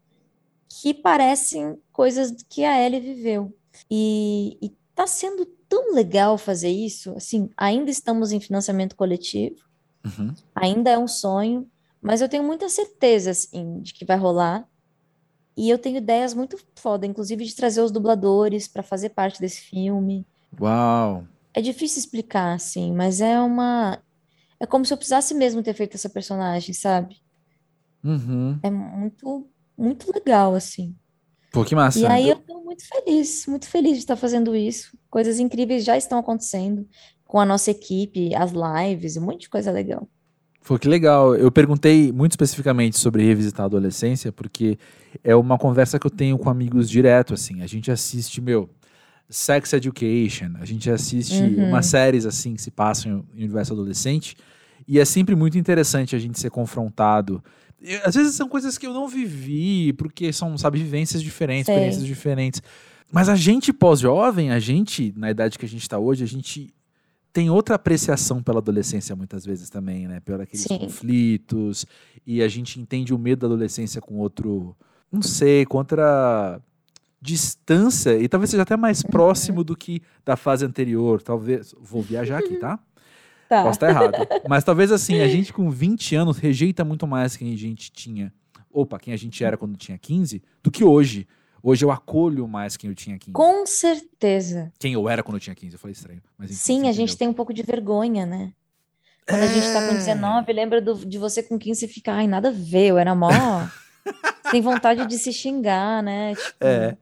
que 0.69 0.93
parecem 0.95 1.79
coisas 1.93 2.33
que 2.49 2.65
a 2.65 2.81
Ellie 2.83 3.01
viveu. 3.01 3.55
E, 3.91 4.59
e 4.61 4.75
tá 4.95 5.07
sendo 5.07 5.47
tão 5.69 5.95
legal 5.95 6.37
fazer 6.39 6.71
isso. 6.71 7.13
Assim, 7.17 7.49
ainda 7.57 7.91
estamos 7.91 8.33
em 8.33 8.41
financiamento 8.41 8.95
coletivo, 8.97 9.57
Uhum. 10.05 10.35
ainda 10.55 10.91
é 10.91 10.99
um 10.99 11.09
sonho, 11.09 11.69
mas 12.01 12.21
eu 12.21 12.29
tenho 12.29 12.43
muita 12.45 12.69
certeza, 12.69 13.31
assim, 13.31 13.81
de 13.81 13.93
que 13.95 14.05
vai 14.05 14.17
rolar. 14.17 14.69
E 15.57 15.71
eu 15.71 15.79
tenho 15.79 15.97
ideias 15.97 16.35
muito 16.35 16.59
foda, 16.77 17.07
inclusive 17.07 17.45
de 17.45 17.55
trazer 17.55 17.81
os 17.81 17.91
dubladores 17.91 18.69
para 18.69 18.83
fazer 18.83 19.11
parte 19.11 19.41
desse 19.41 19.61
filme. 19.63 20.27
Uau. 20.61 21.27
É 21.55 21.61
difícil 21.63 21.99
explicar, 21.99 22.53
assim, 22.55 22.93
mas 22.93 23.21
é 23.23 23.41
uma. 23.41 23.99
É 24.61 24.67
como 24.67 24.85
se 24.85 24.93
eu 24.93 24.97
precisasse 24.99 25.35
mesmo 25.35 25.63
ter 25.63 25.73
feito 25.75 25.95
essa 25.95 26.09
personagem, 26.11 26.75
sabe? 26.75 27.17
Uhum. 28.05 28.59
É 28.63 28.71
muito, 28.71 29.49
muito 29.77 30.13
legal, 30.13 30.55
assim. 30.55 30.95
Pô, 31.53 31.65
que 31.65 31.75
massa. 31.75 31.99
E 31.99 32.07
aí 32.07 32.29
Eu- 32.29 32.37
eu 32.37 32.43
tô 32.43 32.61
muito 32.63 32.87
feliz, 32.87 33.47
muito 33.47 33.67
feliz 33.69 33.93
de 33.93 33.99
estar 33.99 34.17
fazendo 34.17 34.55
isso. 34.55 34.96
Coisas 35.17 35.41
incríveis 35.41 35.83
já 35.83 35.97
estão 35.97 36.19
acontecendo 36.19 36.87
com 37.25 37.41
a 37.41 37.47
nossa 37.47 37.71
equipe, 37.71 38.35
as 38.35 38.53
lives, 38.53 39.17
um 39.17 39.23
monte 39.23 39.41
de 39.41 39.49
coisa 39.49 39.73
legal. 39.73 40.07
Pô, 40.63 40.79
que 40.79 40.87
legal. 40.87 41.35
Eu 41.35 41.51
perguntei 41.51 42.13
muito 42.13 42.33
especificamente 42.33 42.99
sobre 42.99 43.25
revisitar 43.25 43.63
a 43.63 43.65
adolescência, 43.65 44.31
porque 44.31 44.79
é 45.25 45.35
uma 45.35 45.57
conversa 45.57 45.99
que 45.99 46.07
eu 46.07 46.11
tenho 46.11 46.37
com 46.37 46.51
amigos 46.51 46.87
direto, 46.91 47.33
assim. 47.33 47.63
A 47.63 47.67
gente 47.67 47.91
assiste, 47.91 48.43
meu, 48.43 48.69
Sex 49.27 49.73
Education, 49.73 50.51
a 50.61 50.67
gente 50.67 50.91
assiste 50.91 51.43
Uhum. 51.43 51.69
umas 51.69 51.87
séries, 51.87 52.27
assim, 52.27 52.53
que 52.55 52.61
se 52.61 52.71
passam 52.71 53.25
em 53.35 53.39
universo 53.39 53.73
adolescente, 53.73 54.37
e 54.87 55.01
é 55.01 55.05
sempre 55.07 55.35
muito 55.35 55.57
interessante 55.57 56.15
a 56.15 56.19
gente 56.19 56.39
ser 56.39 56.51
confrontado. 56.51 57.43
Às 58.05 58.17
vezes 58.17 58.35
são 58.35 58.51
coisas 58.51 58.77
que 58.77 58.87
eu 58.87 58.93
não 58.93 59.09
vivi, 59.09 59.95
porque 59.95 60.31
são, 60.31 60.59
sabe, 60.59 60.79
vivências 60.79 61.23
diferentes, 61.23 61.65
Sei. 61.65 61.75
experiências 61.75 62.05
diferentes. 62.05 62.63
Mas 63.13 63.29
a 63.29 63.37
gente 63.37 63.73
pós-jovem, 63.73 64.51
a 64.51 64.59
gente, 64.59 65.13
na 65.17 65.31
idade 65.31 65.59
que 65.59 65.65
a 65.65 65.69
gente 65.69 65.89
tá 65.89 65.99
hoje, 65.99 66.25
a 66.25 66.27
gente 66.27 66.73
tem 67.33 67.51
outra 67.51 67.75
apreciação 67.75 68.43
pela 68.43 68.59
adolescência 68.59 69.15
muitas 69.15 69.45
vezes 69.45 69.69
também, 69.71 70.09
né? 70.09 70.21
Por 70.21 70.41
aqueles 70.41 70.63
Sim. 70.63 70.79
conflitos. 70.79 71.87
E 72.27 72.43
a 72.43 72.49
gente 72.49 72.81
entende 72.81 73.13
o 73.15 73.19
medo 73.19 73.41
da 73.41 73.47
adolescência 73.47 74.01
com 74.01 74.15
outro, 74.17 74.75
não 75.13 75.23
sei, 75.23 75.65
com 75.67 75.79
outra 75.79 76.61
distância. 77.21 78.17
E 78.19 78.29
talvez 78.29 78.51
seja 78.51 78.63
até 78.63 78.77
mais 78.77 79.03
Uhum. 79.03 79.11
próximo 79.11 79.63
do 79.65 79.77
que 79.77 80.01
da 80.25 80.37
fase 80.37 80.65
anterior. 80.65 81.21
Talvez. 81.23 81.75
Vou 81.81 82.03
viajar 82.03 82.39
aqui, 82.39 82.57
tá? 82.57 82.79
Tá. 83.49 83.63
Posso 83.63 83.77
estar 83.77 83.91
errado. 83.91 84.13
Mas 84.49 84.65
talvez 84.65 84.91
assim, 84.91 85.21
a 85.21 85.29
gente 85.29 85.53
com 85.53 85.71
20 85.71 86.17
anos 86.17 86.37
rejeita 86.37 86.85
muito 86.85 87.07
mais 87.07 87.37
quem 87.37 87.55
a 87.55 87.57
gente 87.57 87.93
tinha. 87.93 88.33
Opa, 88.73 88.99
quem 88.99 89.15
a 89.15 89.17
gente 89.17 89.45
era 89.45 89.57
quando 89.57 89.77
tinha 89.77 89.97
15, 89.97 90.43
do 90.65 90.69
que 90.69 90.83
hoje. 90.83 91.29
Hoje 91.69 91.85
eu 91.85 91.91
acolho 91.91 92.47
mais 92.47 92.77
quem 92.77 92.89
eu 92.91 92.95
tinha 92.95 93.19
15. 93.19 93.33
Com 93.33 93.67
certeza. 93.67 94.73
Quem 94.79 94.93
eu 94.93 95.09
era 95.09 95.21
quando 95.21 95.35
eu 95.35 95.41
tinha 95.41 95.53
15, 95.55 95.75
eu 95.75 95.79
falei 95.81 95.93
estranho. 95.95 96.23
Mas 96.39 96.49
enfim, 96.53 96.61
Sim, 96.61 96.81
você 96.83 96.87
a 96.87 96.93
gente 96.93 97.01
entendeu. 97.11 97.17
tem 97.19 97.29
um 97.29 97.33
pouco 97.33 97.53
de 97.53 97.63
vergonha, 97.65 98.25
né? 98.25 98.53
Quando 99.29 99.43
a 99.43 99.47
gente 99.49 99.67
tá 99.73 99.81
com 99.85 99.93
É. 99.93 99.95
19, 99.95 100.53
lembra 100.53 100.81
do- 100.81 101.05
de 101.05 101.19
você 101.19 101.43
com 101.43 101.59
15 101.59 101.85
e 101.87 101.89
fica, 101.89 102.13
ai, 102.13 102.29
nada 102.29 102.51
a 102.51 102.53
ver, 102.53 102.87
eu 102.91 102.99
era 102.99 103.17
mó. 103.17 103.29
Tem 104.53 104.61
vontade 104.63 105.05
de 105.07 105.19
se 105.19 105.33
xingar, 105.33 106.05
né? 106.05 106.37
Tipo, 106.37 106.65
É. 106.65 106.97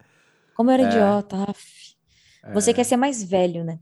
como 0.57 0.70
eu 0.70 0.74
era 0.74 0.83
É. 0.85 0.87
idiota. 0.87 1.55
Você 2.55 2.70
É. 2.70 2.74
quer 2.74 2.85
ser 2.85 2.96
mais 2.96 3.22
velho, 3.22 3.64
né? 3.64 3.79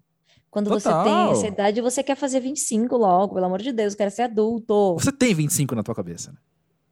Quando 0.50 0.68
você 0.68 0.88
tem 0.88 0.98
Total. 0.98 1.32
essa 1.32 1.46
idade, 1.46 1.80
você 1.80 2.02
quer 2.02 2.16
fazer 2.16 2.40
25 2.40 2.96
logo, 2.96 3.34
pelo 3.34 3.46
amor 3.46 3.62
de 3.62 3.70
Deus, 3.72 3.92
eu 3.94 3.98
quero 3.98 4.10
ser 4.10 4.22
adulto. 4.22 4.94
Você 4.98 5.12
tem 5.12 5.32
25 5.32 5.76
na 5.76 5.82
tua 5.84 5.94
cabeça, 5.94 6.32
né? 6.32 6.38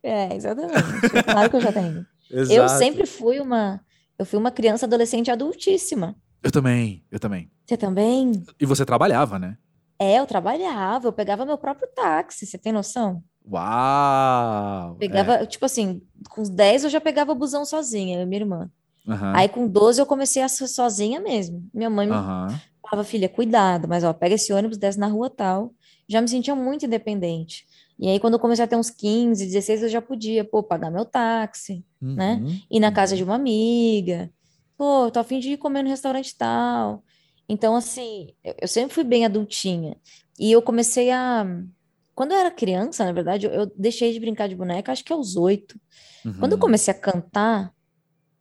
É, 0.03 0.35
exatamente. 0.37 0.81
Claro 1.25 1.51
que 1.51 1.57
eu 1.57 1.61
já 1.61 1.73
tenho. 1.73 2.07
Eu 2.31 2.41
Exato. 2.41 2.79
sempre 2.79 3.07
fui 3.07 3.41
uma. 3.41 3.81
Eu 4.19 4.25
fui 4.25 4.39
uma 4.39 4.51
criança 4.51 4.87
adolescente 4.87 5.31
adultíssima. 5.31 6.15
Eu 6.43 6.51
também, 6.51 7.05
eu 7.11 7.19
também. 7.19 7.51
Você 7.67 7.77
também? 7.77 8.43
E 8.59 8.67
você 8.67 8.85
trabalhava, 8.85 9.39
né? 9.39 9.57
É, 9.99 10.19
eu 10.19 10.27
trabalhava, 10.27 11.09
eu 11.09 11.13
pegava 11.13 11.45
meu 11.45 11.59
próprio 11.59 11.89
táxi, 11.95 12.47
você 12.47 12.57
tem 12.57 12.73
noção? 12.73 13.23
Uau! 13.47 14.97
Pegava, 14.97 15.47
tipo 15.47 15.65
assim, 15.65 16.01
com 16.31 16.41
os 16.41 16.49
10 16.49 16.85
eu 16.85 16.91
já 16.91 17.01
pegava 17.01 17.33
o 17.33 17.35
busão 17.35 17.65
sozinha, 17.65 18.19
eu 18.21 18.27
minha 18.27 18.41
irmã. 18.41 18.71
É. 19.07 19.13
Aham. 19.13 19.33
Aí 19.37 19.49
com 19.49 19.69
12 19.69 20.01
eu 20.01 20.07
comecei 20.07 20.43
a 20.43 20.49
ser 20.49 20.69
sozinha 20.69 21.21
mesmo. 21.21 21.69
Minha 21.73 21.91
mãe 21.91 22.07
me 22.07 22.15
Aham. 22.15 22.49
falava, 22.83 23.05
filha, 23.07 23.29
cuidado, 23.29 23.89
mas 23.89 24.05
ó, 24.05 24.13
pega 24.13 24.35
esse 24.35 24.53
ônibus, 24.53 24.79
desce 24.79 24.99
na 24.99 25.07
rua 25.07 25.29
tal. 25.29 25.75
Já 26.09 26.21
me 26.21 26.29
sentia 26.29 26.55
muito 26.55 26.87
independente. 26.87 27.65
E 28.01 28.09
aí 28.09 28.21
quando 28.21 28.35
eu 28.35 28.41
comecei 28.41 28.65
a 28.65 28.69
ter 28.69 28.77
uns 28.77 28.91
15, 28.91 29.45
16, 29.47 29.83
eu 29.83 29.89
já 29.91 30.03
podia, 30.03 30.45
pô, 30.45 30.63
pagar 30.63 30.91
meu 30.91 31.05
táxi, 31.05 31.85
né? 32.17 32.43
Uhum. 32.43 32.61
ir 32.71 32.81
na 32.81 32.93
casa 32.93 33.17
de 33.17 33.25
uma 33.25 33.35
amiga. 33.37 34.33
Pô, 34.77 35.11
tô 35.11 35.21
a 35.21 35.25
fim 35.25 35.39
de 35.41 35.51
ir 35.53 35.59
comer 35.59 35.83
no 35.83 35.91
restaurante 35.91 36.37
tal. 36.37 37.05
Então, 37.49 37.77
assim, 37.77 38.35
eu, 38.45 38.55
eu 38.63 38.69
sempre 38.69 38.95
fui 38.95 39.05
bem 39.05 39.25
adultinha. 39.27 39.97
E 40.39 40.51
eu 40.53 40.63
comecei 40.63 41.11
a, 41.11 41.45
Quando 42.15 42.33
eu 42.33 42.39
era 42.39 42.51
criança, 42.51 43.05
na 43.05 43.13
verdade, 43.13 43.47
eu, 43.47 43.53
eu 43.53 43.73
deixei 43.77 44.13
de 44.13 44.21
brincar 44.21 44.49
de 44.49 44.57
boneca, 44.57 44.93
acho 44.93 45.05
que 45.05 45.13
aos 45.13 45.37
oito. 45.37 45.79
Quando 46.39 46.53
eu 46.53 46.59
Uhum. 46.59 46.61
comecei 46.61 46.93
a 46.95 46.99
cantar, 46.99 47.73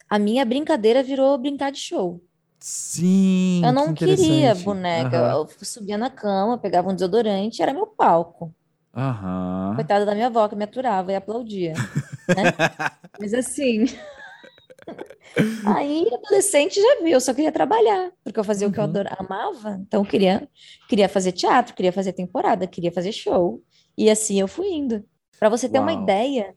a 0.10 0.20
minha 0.20 0.45
brincadeira 0.45 1.03
virou 1.03 1.38
brincar 1.38 1.72
de 1.72 1.80
show. 1.80 2.22
Sim, 2.60 3.62
Eu 3.64 3.70
que 3.70 3.74
não 3.74 3.93
queria 3.93 4.14
interessante. 4.14 4.64
boneca. 4.66 5.18
Aham. 5.18 5.32
Eu 5.32 5.66
subia 5.66 5.97
na 5.97 6.10
cama, 6.10 6.57
pegava 6.57 6.89
um 6.89 6.93
desodorante, 6.95 7.62
era 7.62 7.74
meu 7.74 7.88
palco. 7.88 8.53
Aham. 8.94 9.76
Coitada 9.76 10.06
da 10.06 10.14
minha 10.14 10.28
avó 10.28 10.48
que 10.48 10.56
me 10.56 10.64
aturava 10.64 11.12
e 11.12 11.16
aplaudia, 11.16 11.74
né? 12.36 12.54
Mas 13.20 13.34
assim, 13.34 13.86
aí 15.66 16.06
adolescente 16.14 16.82
já 16.82 16.96
viu, 17.02 17.10
eu 17.14 17.22
só 17.22 17.34
queria 17.34 17.52
trabalhar, 17.52 18.12
porque 18.24 18.40
eu 18.40 18.44
fazia 18.44 18.68
o 18.68 18.72
que 18.72 18.80
eu 18.80 18.84
Uhum. 18.84 18.90
adorava, 18.90 19.18
amava. 19.20 19.78
Então 19.82 20.02
eu 20.04 20.10
queria, 20.10 20.50
queria 20.88 21.10
fazer 21.10 21.32
teatro, 21.32 21.74
queria 21.76 21.92
fazer 21.94 22.14
temporada, 22.14 22.68
queria 22.68 22.92
fazer 22.92 23.12
show. 23.12 23.64
E 23.98 24.10
assim 24.10 24.40
eu 24.40 24.48
fui 24.48 24.68
indo. 24.70 25.04
Pra 25.40 25.50
você 25.50 25.70
ter 25.70 25.80
uma 25.80 25.92
Uau. 25.94 26.04
ideia, 26.04 26.56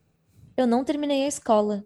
eu 0.57 0.67
não 0.67 0.83
terminei 0.83 1.25
a 1.25 1.27
escola. 1.27 1.83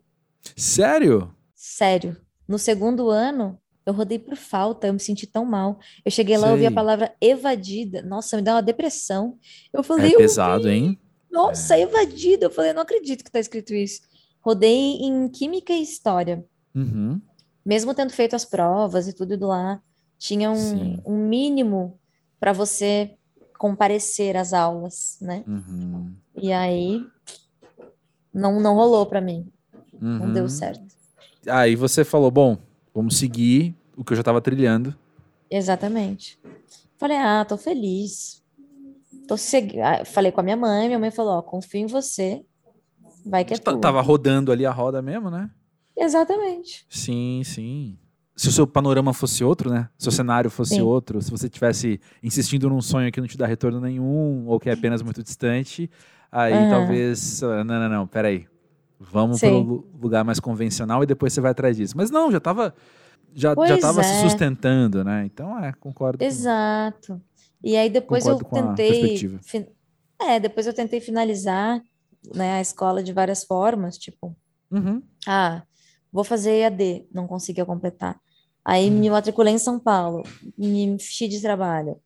Sério? 0.55 1.35
Sério. 1.55 2.17
No 2.47 2.57
segundo 2.57 3.09
ano, 3.09 3.59
eu 3.89 3.93
rodei 3.93 4.19
por 4.19 4.35
falta, 4.35 4.87
eu 4.87 4.93
me 4.93 4.99
senti 4.99 5.25
tão 5.25 5.45
mal. 5.45 5.79
Eu 6.03 6.11
cheguei 6.11 6.37
lá, 6.37 6.47
eu 6.47 6.51
ouvi 6.53 6.65
a 6.65 6.69
Sei. 6.69 6.75
palavra 6.75 7.13
evadida. 7.21 8.01
Nossa, 8.01 8.35
me 8.35 8.41
deu 8.43 8.53
uma 8.53 8.61
depressão. 8.61 9.37
Eu 9.73 9.81
falei, 9.83 10.13
É 10.13 10.17
pesado, 10.17 10.69
hein? 10.69 10.99
Nossa, 11.31 11.77
evadida. 11.79 12.45
Eu 12.47 12.51
falei, 12.51 12.73
não 12.73 12.81
acredito 12.81 13.23
que 13.23 13.31
tá 13.31 13.39
escrito 13.39 13.73
isso. 13.73 14.01
Rodei 14.41 14.97
em 15.01 15.27
Química 15.29 15.73
e 15.73 15.81
História. 15.81 16.43
Uhum. 16.75 17.21
Mesmo 17.65 17.93
tendo 17.93 18.11
feito 18.13 18.35
as 18.35 18.45
provas 18.45 19.07
e 19.07 19.13
tudo 19.13 19.33
ido 19.33 19.47
lá, 19.47 19.81
tinha 20.17 20.49
um, 20.51 21.01
um 21.05 21.27
mínimo 21.27 21.99
para 22.39 22.53
você 22.53 23.15
comparecer 23.57 24.37
às 24.37 24.53
aulas, 24.53 25.17
né? 25.21 25.43
Uhum. 25.47 26.13
E 26.41 26.51
aí 26.53 27.03
não, 28.33 28.59
não 28.59 28.75
rolou 28.75 29.05
para 29.05 29.19
mim. 29.21 29.47
Não 29.99 30.31
deu 30.31 30.43
Uhum. 30.43 30.49
certo. 30.49 30.85
Aí 31.47 31.75
você 31.75 32.03
falou, 32.05 32.29
bom, 32.29 32.57
vamos 32.97 33.17
seguir 33.17 33.75
o 33.95 34.03
que 34.03 34.11
eu 34.13 34.17
já 34.17 34.23
tava 34.23 34.41
trilhando. 34.41 34.95
Exatamente. 35.51 36.39
Falei, 36.97 37.17
ah, 37.17 37.45
tô 37.45 37.55
feliz. 37.57 38.43
Tô 39.27 39.37
segui... 39.37 39.79
ah, 39.79 40.03
Falei 40.03 40.31
com 40.31 40.39
a 40.41 40.43
minha 40.43 40.57
mãe, 40.57 40.87
minha 40.87 40.97
mãe 40.99 41.11
falou, 41.11 41.33
ó, 41.33 41.41
confio 41.43 41.81
em 41.81 41.85
você, 41.85 42.43
vai 43.25 43.45
que 43.45 43.53
é 43.53 43.57
Tá- 43.57 43.71
tua. 43.71 43.79
Tava 43.79 44.01
rodando 44.01 44.51
ali 44.51 44.65
a 44.65 44.71
roda 44.71 44.99
mesmo, 45.01 45.29
né? 45.29 45.49
Exatamente. 45.95 46.85
Sim, 46.89 47.41
sim. 47.45 47.97
Se 48.35 48.49
o 48.49 48.51
seu 48.51 48.65
panorama 48.67 49.13
fosse 49.13 49.43
outro, 49.43 49.69
né? 49.69 49.89
Se 49.97 50.07
o 50.09 50.11
cenário 50.11 50.49
fosse 50.49 50.75
Sim. 50.75 50.81
outro, 50.81 51.21
se 51.21 51.29
você 51.31 51.47
tivesse 51.49 51.99
insistindo 52.21 52.69
num 52.69 52.81
sonho 52.81 53.11
que 53.11 53.19
não 53.21 53.27
te 53.27 53.37
dá 53.37 53.45
retorno 53.47 53.79
nenhum, 53.79 54.45
ou 54.47 54.59
que 54.59 54.69
é 54.69 54.73
apenas 54.73 55.01
muito 55.01 55.21
distante, 55.23 55.89
aí 56.31 56.53
Aham. 56.53 56.69
talvez. 56.69 57.41
ah, 57.43 57.63
Não, 57.63 57.79
não, 57.79 57.89
não, 57.89 58.07
peraí. 58.07 58.47
Vamos 58.99 59.39
Sim. 59.39 59.51
lu- 59.51 59.87
lugar 60.01 60.23
mais 60.23 60.39
convencional 60.39 61.03
e 61.03 61.05
depois 61.05 61.31
você 61.33 61.41
vai 61.41 61.51
atrás 61.51 61.77
disso. 61.77 61.95
Mas 61.95 62.09
não, 62.09 62.31
já 62.31 62.39
tava. 62.39 62.73
Já, 63.33 63.53
já 63.67 63.77
tava 63.77 64.01
se 64.03 64.09
é. 64.13 64.21
sustentando, 64.21 65.03
né? 65.03 65.23
Então, 65.25 65.59
é, 65.63 65.71
concordo. 65.73 66.17
com- 66.17 66.25
Exato. 66.25 67.21
E 67.63 67.75
aí 67.75 67.89
depois 67.89 68.25
eu 68.25 68.39
com 68.39 68.55
tentei, 68.75 69.17
fin- 69.43 69.67
é, 70.19 70.39
depois 70.39 70.65
eu 70.65 70.73
tentei 70.73 70.99
finalizar, 70.99 71.79
né, 72.33 72.53
a 72.53 72.61
escola 72.61 73.03
de 73.03 73.11
várias 73.13 73.43
formas, 73.43 73.97
tipo, 73.97 74.35
Uhum. 74.71 75.01
ah, 75.27 75.61
vou 76.11 76.23
fazer 76.23 76.51
EAD, 76.61 77.07
não 77.13 77.27
conseguia 77.27 77.65
completar. 77.65 78.19
Aí 78.65 78.89
me 78.89 79.09
matriculei 79.09 79.53
em 79.53 79.57
São 79.59 79.79
Paulo, 79.79 80.23
me 80.57 80.83
enchi 80.83 81.27
de 81.27 81.41
trabalho. 81.41 81.97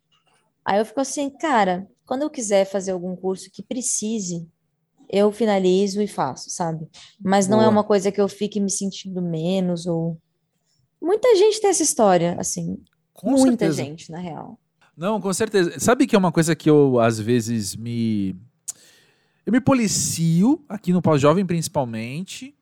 Aí 0.65 0.79
eu 0.79 0.85
fico 0.85 0.99
assim, 0.99 1.29
cara, 1.29 1.87
quando 2.05 2.21
eu 2.23 2.29
quiser 2.29 2.65
fazer 2.65 2.91
algum 2.91 3.15
curso 3.15 3.49
que 3.51 3.63
precise, 3.63 4.47
eu 5.11 5.31
finalizo 5.31 6.01
e 6.01 6.07
faço, 6.07 6.49
sabe? 6.49 6.87
Mas 7.19 7.47
não 7.47 7.57
é 7.57 7.63
Boa. 7.65 7.71
uma 7.71 7.83
coisa 7.83 8.11
que 8.11 8.21
eu 8.21 8.27
fique 8.29 8.59
me 8.59 8.71
sentindo 8.71 9.21
menos 9.21 9.85
ou 9.85 10.17
muita 11.01 11.35
gente 11.35 11.59
tem 11.59 11.69
essa 11.69 11.83
história, 11.83 12.37
assim, 12.39 12.81
Com 13.13 13.31
muita 13.31 13.65
certeza. 13.65 13.83
gente, 13.83 14.11
na 14.11 14.19
real. 14.19 14.57
Não, 14.95 15.19
com 15.19 15.33
certeza. 15.33 15.79
Sabe 15.79 16.07
que 16.07 16.15
é 16.15 16.19
uma 16.19 16.31
coisa 16.31 16.55
que 16.55 16.69
eu, 16.69 16.99
às 16.99 17.19
vezes, 17.19 17.75
me. 17.75 18.35
Eu 19.45 19.51
me 19.51 19.59
policio, 19.59 20.63
aqui 20.69 20.93
no 20.93 21.01
pós-jovem 21.01 21.45
principalmente, 21.45 22.55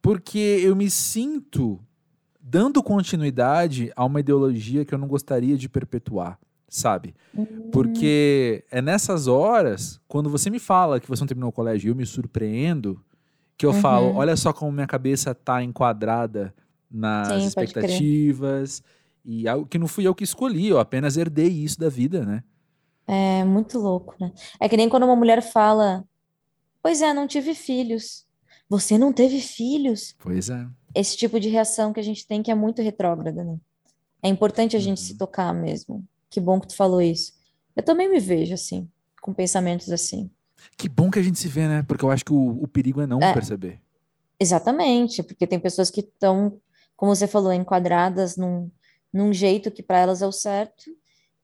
porque 0.00 0.38
eu 0.38 0.76
me 0.76 0.88
sinto 0.88 1.80
dando 2.40 2.82
continuidade 2.82 3.90
a 3.96 4.04
uma 4.04 4.20
ideologia 4.20 4.84
que 4.84 4.94
eu 4.94 4.98
não 4.98 5.08
gostaria 5.08 5.56
de 5.56 5.68
perpetuar, 5.68 6.38
sabe? 6.76 7.14
Porque 7.70 8.64
é 8.70 8.80
nessas 8.80 9.26
horas, 9.26 10.00
quando 10.06 10.30
você 10.30 10.48
me 10.50 10.58
fala 10.58 11.00
que 11.00 11.08
você 11.08 11.22
não 11.22 11.26
terminou 11.26 11.50
o 11.50 11.52
colégio 11.52 11.88
e 11.88 11.90
eu 11.90 11.96
me 11.96 12.06
surpreendo, 12.06 13.02
que 13.56 13.66
eu 13.66 13.70
Uhum. 13.70 13.80
falo, 13.80 14.12
olha 14.14 14.36
só 14.36 14.52
como 14.52 14.70
minha 14.72 14.86
cabeça 14.86 15.34
tá 15.34 15.62
enquadrada 15.62 16.54
nas 16.90 17.42
Sim, 17.42 17.48
expectativas 17.48 18.82
e 19.24 19.48
algo 19.48 19.66
que 19.66 19.78
não 19.78 19.88
fui 19.88 20.06
eu 20.06 20.14
que 20.14 20.24
escolhi, 20.24 20.68
eu 20.68 20.78
apenas 20.78 21.16
herdei 21.16 21.48
isso 21.48 21.78
da 21.78 21.88
vida, 21.88 22.24
né? 22.24 22.42
É 23.06 23.44
muito 23.44 23.78
louco, 23.78 24.14
né? 24.20 24.32
É 24.60 24.68
que 24.68 24.76
nem 24.76 24.88
quando 24.88 25.04
uma 25.04 25.16
mulher 25.16 25.42
fala, 25.42 26.04
pois 26.82 27.02
é, 27.02 27.12
não 27.12 27.26
tive 27.26 27.54
filhos. 27.54 28.24
Você 28.68 28.96
não 28.96 29.12
teve 29.12 29.40
filhos? 29.40 30.14
Pois 30.18 30.48
é. 30.48 30.66
Esse 30.94 31.16
tipo 31.16 31.38
de 31.40 31.48
reação 31.48 31.92
que 31.92 32.00
a 32.00 32.02
gente 32.02 32.26
tem 32.26 32.42
que 32.42 32.50
é 32.50 32.54
muito 32.54 32.80
retrógrada, 32.82 33.44
né? 33.44 33.58
É 34.22 34.28
importante 34.28 34.76
a 34.76 34.80
gente 34.80 35.00
se 35.00 35.12
Uhum. 35.12 35.18
tocar 35.18 35.52
mesmo. 35.52 36.04
Que 36.34 36.40
bom 36.40 36.58
que 36.58 36.66
tu 36.66 36.74
falou 36.74 37.00
isso. 37.00 37.32
Eu 37.76 37.82
também 37.84 38.10
me 38.10 38.18
vejo 38.18 38.54
assim, 38.54 38.90
com 39.22 39.32
pensamentos 39.32 39.88
assim. 39.88 40.28
Que 40.76 40.88
bom 40.88 41.08
que 41.08 41.20
a 41.20 41.22
gente 41.22 41.38
se 41.38 41.46
vê, 41.46 41.68
né? 41.68 41.84
Porque 41.86 42.04
eu 42.04 42.10
acho 42.10 42.24
que 42.24 42.32
o, 42.32 42.60
o 42.60 42.66
perigo 42.66 43.00
é 43.00 43.06
não 43.06 43.20
É. 43.22 43.32
perceber. 43.32 43.80
Exatamente, 44.40 45.22
porque 45.22 45.46
tem 45.46 45.60
pessoas 45.60 45.90
que 45.92 46.00
estão, 46.00 46.60
como 46.96 47.14
você 47.14 47.28
falou, 47.28 47.52
enquadradas 47.52 48.36
num, 48.36 48.68
num 49.12 49.32
jeito 49.32 49.70
que 49.70 49.80
para 49.80 50.00
elas 50.00 50.22
é 50.22 50.26
o 50.26 50.32
certo. 50.32 50.90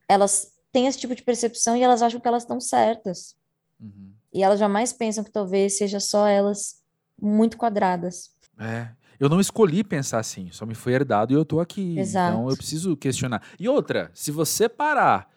Elas 0.08 0.54
têm 0.72 0.88
esse 0.88 0.98
tipo 0.98 1.14
de 1.14 1.22
percepção 1.22 1.76
e 1.76 1.82
elas 1.84 2.02
acham 2.02 2.18
que 2.18 2.26
elas 2.26 2.42
estão 2.42 2.60
certas. 2.60 3.36
Uhum. 3.80 4.10
E 4.34 4.42
elas 4.42 4.58
jamais 4.58 4.92
pensam 4.92 5.22
que 5.22 5.30
talvez 5.30 5.78
seja 5.78 6.00
só 6.00 6.26
elas 6.26 6.82
muito 7.16 7.56
quadradas. 7.56 8.32
É. 8.58 8.88
Eu 9.20 9.28
não 9.28 9.38
escolhi 9.38 9.84
pensar 9.84 10.18
assim, 10.18 10.48
só 10.50 10.64
me 10.64 10.74
foi 10.74 10.94
herdado 10.94 11.32
e 11.32 11.36
eu 11.36 11.44
tô 11.44 11.60
aqui. 11.60 11.98
Exato. 12.00 12.30
Então 12.30 12.48
eu 12.48 12.56
preciso 12.56 12.96
questionar. 12.96 13.42
E 13.58 13.68
outra, 13.68 14.10
se 14.14 14.30
você 14.32 14.66
parar, 14.66 15.28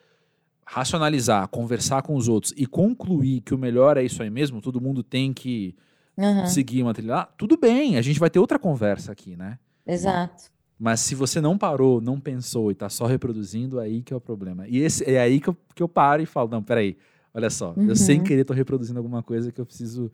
racionalizar, 0.65 1.47
conversar 1.49 2.01
com 2.01 2.15
os 2.15 2.29
outros 2.29 2.53
e 2.55 2.65
concluir 2.65 3.41
que 3.41 3.53
o 3.53 3.57
melhor 3.57 3.97
é 3.97 4.03
isso 4.03 4.23
aí 4.23 4.29
mesmo, 4.29 4.61
todo 4.61 4.79
mundo 4.79 5.03
tem 5.03 5.33
que 5.33 5.75
Aham, 6.17 6.45
seguir 6.45 6.81
uma 6.81 6.93
trilha, 6.93 7.13
lá, 7.13 7.25
tudo 7.25 7.57
bem, 7.57 7.97
a 7.97 8.01
gente 8.01 8.19
vai 8.19 8.29
ter 8.29 8.39
outra 8.39 8.57
conversa 8.57 9.11
aqui, 9.11 9.35
né? 9.35 9.59
exato. 9.85 10.51
Mas 10.79 11.01
se 11.01 11.15
você 11.15 11.39
não 11.39 11.57
parou, 11.57 12.01
não 12.01 12.19
pensou 12.19 12.71
e 12.71 12.75
tá 12.75 12.89
só 12.89 13.05
reproduzindo, 13.05 13.79
aí 13.79 14.01
que 14.01 14.13
é 14.13 14.15
o 14.17 14.21
problema. 14.21 14.67
E 14.67 14.79
esse, 14.79 15.03
é 15.09 15.19
aí 15.19 15.39
que 15.39 15.49
eu, 15.49 15.57
que 15.75 15.83
eu 15.83 15.87
paro 15.87 16.21
e 16.21 16.25
falo, 16.25 16.49
não, 16.49 16.63
peraí, 16.63 16.97
olha 17.33 17.49
só, 17.49 17.73
eu 17.87 17.95
sem 17.95 18.17
Uhum. 18.17 18.23
querer 18.23 18.43
tô 18.43 18.53
reproduzindo 18.53 18.97
alguma 18.99 19.21
coisa 19.23 19.51
que 19.51 19.59
eu 19.61 19.65
preciso 19.65 20.11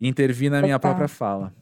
intervir 0.00 0.50
na 0.50 0.62
minha 0.62 0.78
própria 0.78 1.08
fala. 1.08 1.52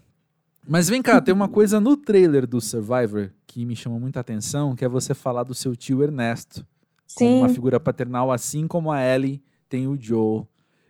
Mas 0.68 0.88
vem 0.88 1.00
cá, 1.00 1.20
tem 1.20 1.32
uma 1.32 1.48
coisa 1.48 1.80
no 1.80 1.96
trailer 1.96 2.46
do 2.46 2.60
Survivor 2.60 3.30
que 3.46 3.64
me 3.64 3.74
chamou 3.74 3.98
muita 3.98 4.20
atenção, 4.20 4.76
que 4.76 4.84
é 4.84 4.88
você 4.88 5.14
falar 5.14 5.42
do 5.42 5.54
seu 5.54 5.74
tio 5.74 6.02
Ernesto 6.02 6.66
como 7.14 7.30
Sim, 7.30 7.38
uma 7.38 7.48
figura 7.48 7.80
paternal, 7.80 8.30
assim 8.30 8.68
como 8.68 8.92
a 8.92 9.02
Ellie 9.02 9.42
tem 9.66 9.86
o 9.86 9.96
Joe. 9.98 10.44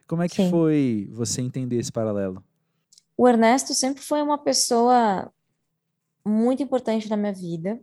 Como 0.07 0.21
é 0.21 0.29
que 0.29 0.37
Sim. 0.37 0.51
foi 0.51 1.09
você 1.13 1.41
entender 1.41 1.77
esse 1.77 1.93
paralelo? 1.93 2.43
o 3.19 3.27
Ernesto 3.27 3.75
sempre 3.75 4.01
foi 4.01 4.23
uma 4.23 4.39
pessoa 4.39 5.29
muito 6.25 6.63
importante 6.63 7.11
na 7.11 7.17
minha 7.17 7.33
vida, 7.33 7.81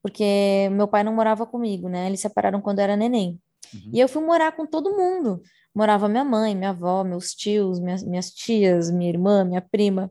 porque 0.00 0.68
meu 0.70 0.86
pai 0.86 1.02
não 1.02 1.12
morava 1.12 1.44
comigo, 1.44 1.88
né? 1.88 2.06
Eles 2.06 2.20
se 2.20 2.28
separaram 2.28 2.60
quando 2.60 2.78
eu 2.78 2.84
era 2.84 2.96
neném. 2.96 3.40
Uhum. 3.74 3.90
E 3.92 3.98
eu 3.98 4.08
fui 4.08 4.22
morar 4.22 4.52
com 4.52 4.64
todo 4.64 4.96
mundo. 4.96 5.42
Morava 5.74 6.08
minha 6.08 6.22
mãe, 6.22 6.54
minha 6.54 6.70
avó, 6.70 7.02
meus 7.02 7.34
tios, 7.34 7.80
minhas, 7.80 8.04
minhas 8.04 8.30
tias, 8.30 8.92
minha 8.92 9.10
irmã, 9.10 9.44
minha 9.44 9.60
prima. 9.60 10.08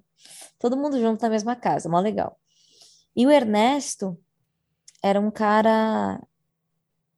Todo 0.64 0.78
mundo 0.78 0.98
junto 0.98 1.22
na 1.22 1.30
mesma 1.30 1.58
casa, 1.58 1.90
mó 1.90 2.00
legal. 2.00 2.40
E 3.14 3.28
o 3.28 3.30
Ernesto 3.30 4.18
era 5.04 5.20
um 5.20 5.30
cara 5.30 6.26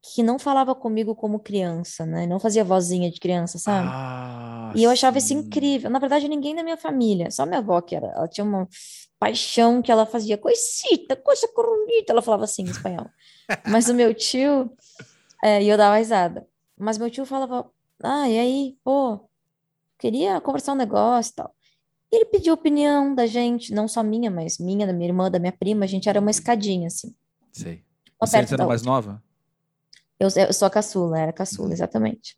que 0.02 0.24
não 0.24 0.39
falava 0.39 0.74
comigo 0.74 1.16
como 1.16 1.39
criança, 1.39 2.08
né? 2.08 2.26
Não 2.26 2.39
fazia 2.39 2.64
vozinha 2.64 3.12
de 3.12 3.20
criança, 3.20 3.60
sabe? 3.60 3.88
Ah, 3.91 4.74
E 4.76 4.82
eu 4.84 4.89
achava 4.89 5.20
isso 5.20 5.28
sim. 5.28 5.36
incrível. 5.36 5.91
Na 5.91 6.00
verdade, 6.00 6.28
ninguém 6.28 6.56
na 6.56 6.64
minha 6.64 6.76
família, 6.76 7.30
só 7.30 7.46
minha 7.46 7.60
avó 7.60 7.80
que 7.82 7.96
era. 7.96 8.08
Ela 8.08 8.28
tinha 8.28 8.43
uma 8.43 8.68
paixão 9.20 9.80
que 9.80 9.91
ela 9.91 10.08
fazia, 10.08 10.39
coisita, 10.39 11.16
coisa 11.16 11.48
corunita, 11.50 12.14
ela 12.14 12.24
falava 12.24 12.46
assim 12.46 12.64
em 12.64 12.72
espanhol. 12.72 13.08
Mas 13.70 13.88
o 13.89 13.93
meu 13.93 14.12
tio, 14.16 14.76
é, 15.43 15.62
e 15.62 15.70
eu 15.70 15.78
dava 15.78 15.98
risada. 15.98 16.48
Mas 16.76 16.98
meu 16.98 17.12
tio 17.12 17.28
falava, 17.28 17.70
ah, 18.02 18.28
e 18.28 18.39
aí, 18.39 18.78
pô, 18.84 19.30
queria 20.00 20.41
conversar 20.41 20.74
um 20.74 20.78
negócio 20.78 21.32
e 21.32 21.36
tal. 21.36 21.55
E 22.16 22.18
ele 22.18 22.26
pediu 22.28 22.53
opinião 22.53 23.13
da 23.13 23.28
gente, 23.28 23.74
não 23.74 23.89
só 23.89 24.01
minha, 24.01 24.32
mas 24.32 24.57
minha, 24.57 24.88
da 24.88 24.93
minha 24.93 25.09
irmã, 25.09 25.30
da 25.30 25.38
minha 25.38 25.51
prima. 25.51 25.84
A 25.84 25.88
gente 25.88 26.07
era 26.07 26.22
uma 26.22 26.32
escadinha, 26.32 26.88
assim, 26.88 27.13
Sei. 27.51 27.84
Você 28.22 28.38
era 28.38 28.66
mais 28.66 28.82
outra. 28.82 28.91
nova? 28.93 29.24
Eu, 30.18 30.30
eu 30.30 30.53
sou 30.53 30.66
a 30.66 30.72
caçula, 30.72 31.20
era 31.20 31.32
a 31.32 31.34
caçula, 31.34 31.74
exatamente. 31.74 32.38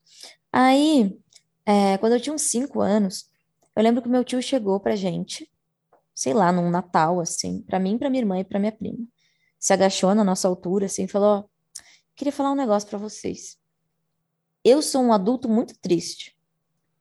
Aí, 0.51 1.15
é, 1.63 1.95
quando 1.99 2.13
eu 2.13 2.19
tinha 2.19 2.33
uns 2.33 2.41
cinco 2.41 2.81
anos, 2.81 3.29
eu 3.75 3.83
lembro 3.83 4.01
que 4.01 4.09
meu 4.09 4.23
tio 4.23 4.41
chegou 4.41 4.79
pra 4.79 4.95
gente, 4.95 5.47
sei 6.15 6.33
lá, 6.33 6.51
num 6.51 6.71
Natal, 6.71 7.19
assim, 7.19 7.61
pra 7.61 7.79
mim, 7.79 7.99
pra 7.99 8.09
minha 8.09 8.21
irmã 8.21 8.39
e 8.39 8.43
pra 8.43 8.57
minha 8.59 8.71
prima. 8.71 9.05
Se 9.59 9.73
agachou 9.73 10.15
na 10.15 10.23
nossa 10.23 10.47
altura, 10.47 10.87
assim, 10.87 11.03
e 11.03 11.07
falou: 11.07 11.47
queria 12.15 12.33
falar 12.33 12.51
um 12.51 12.55
negócio 12.55 12.89
pra 12.89 12.97
vocês. 12.97 13.59
Eu 14.63 14.81
sou 14.81 15.03
um 15.03 15.13
adulto 15.13 15.47
muito 15.47 15.77
triste. 15.79 16.35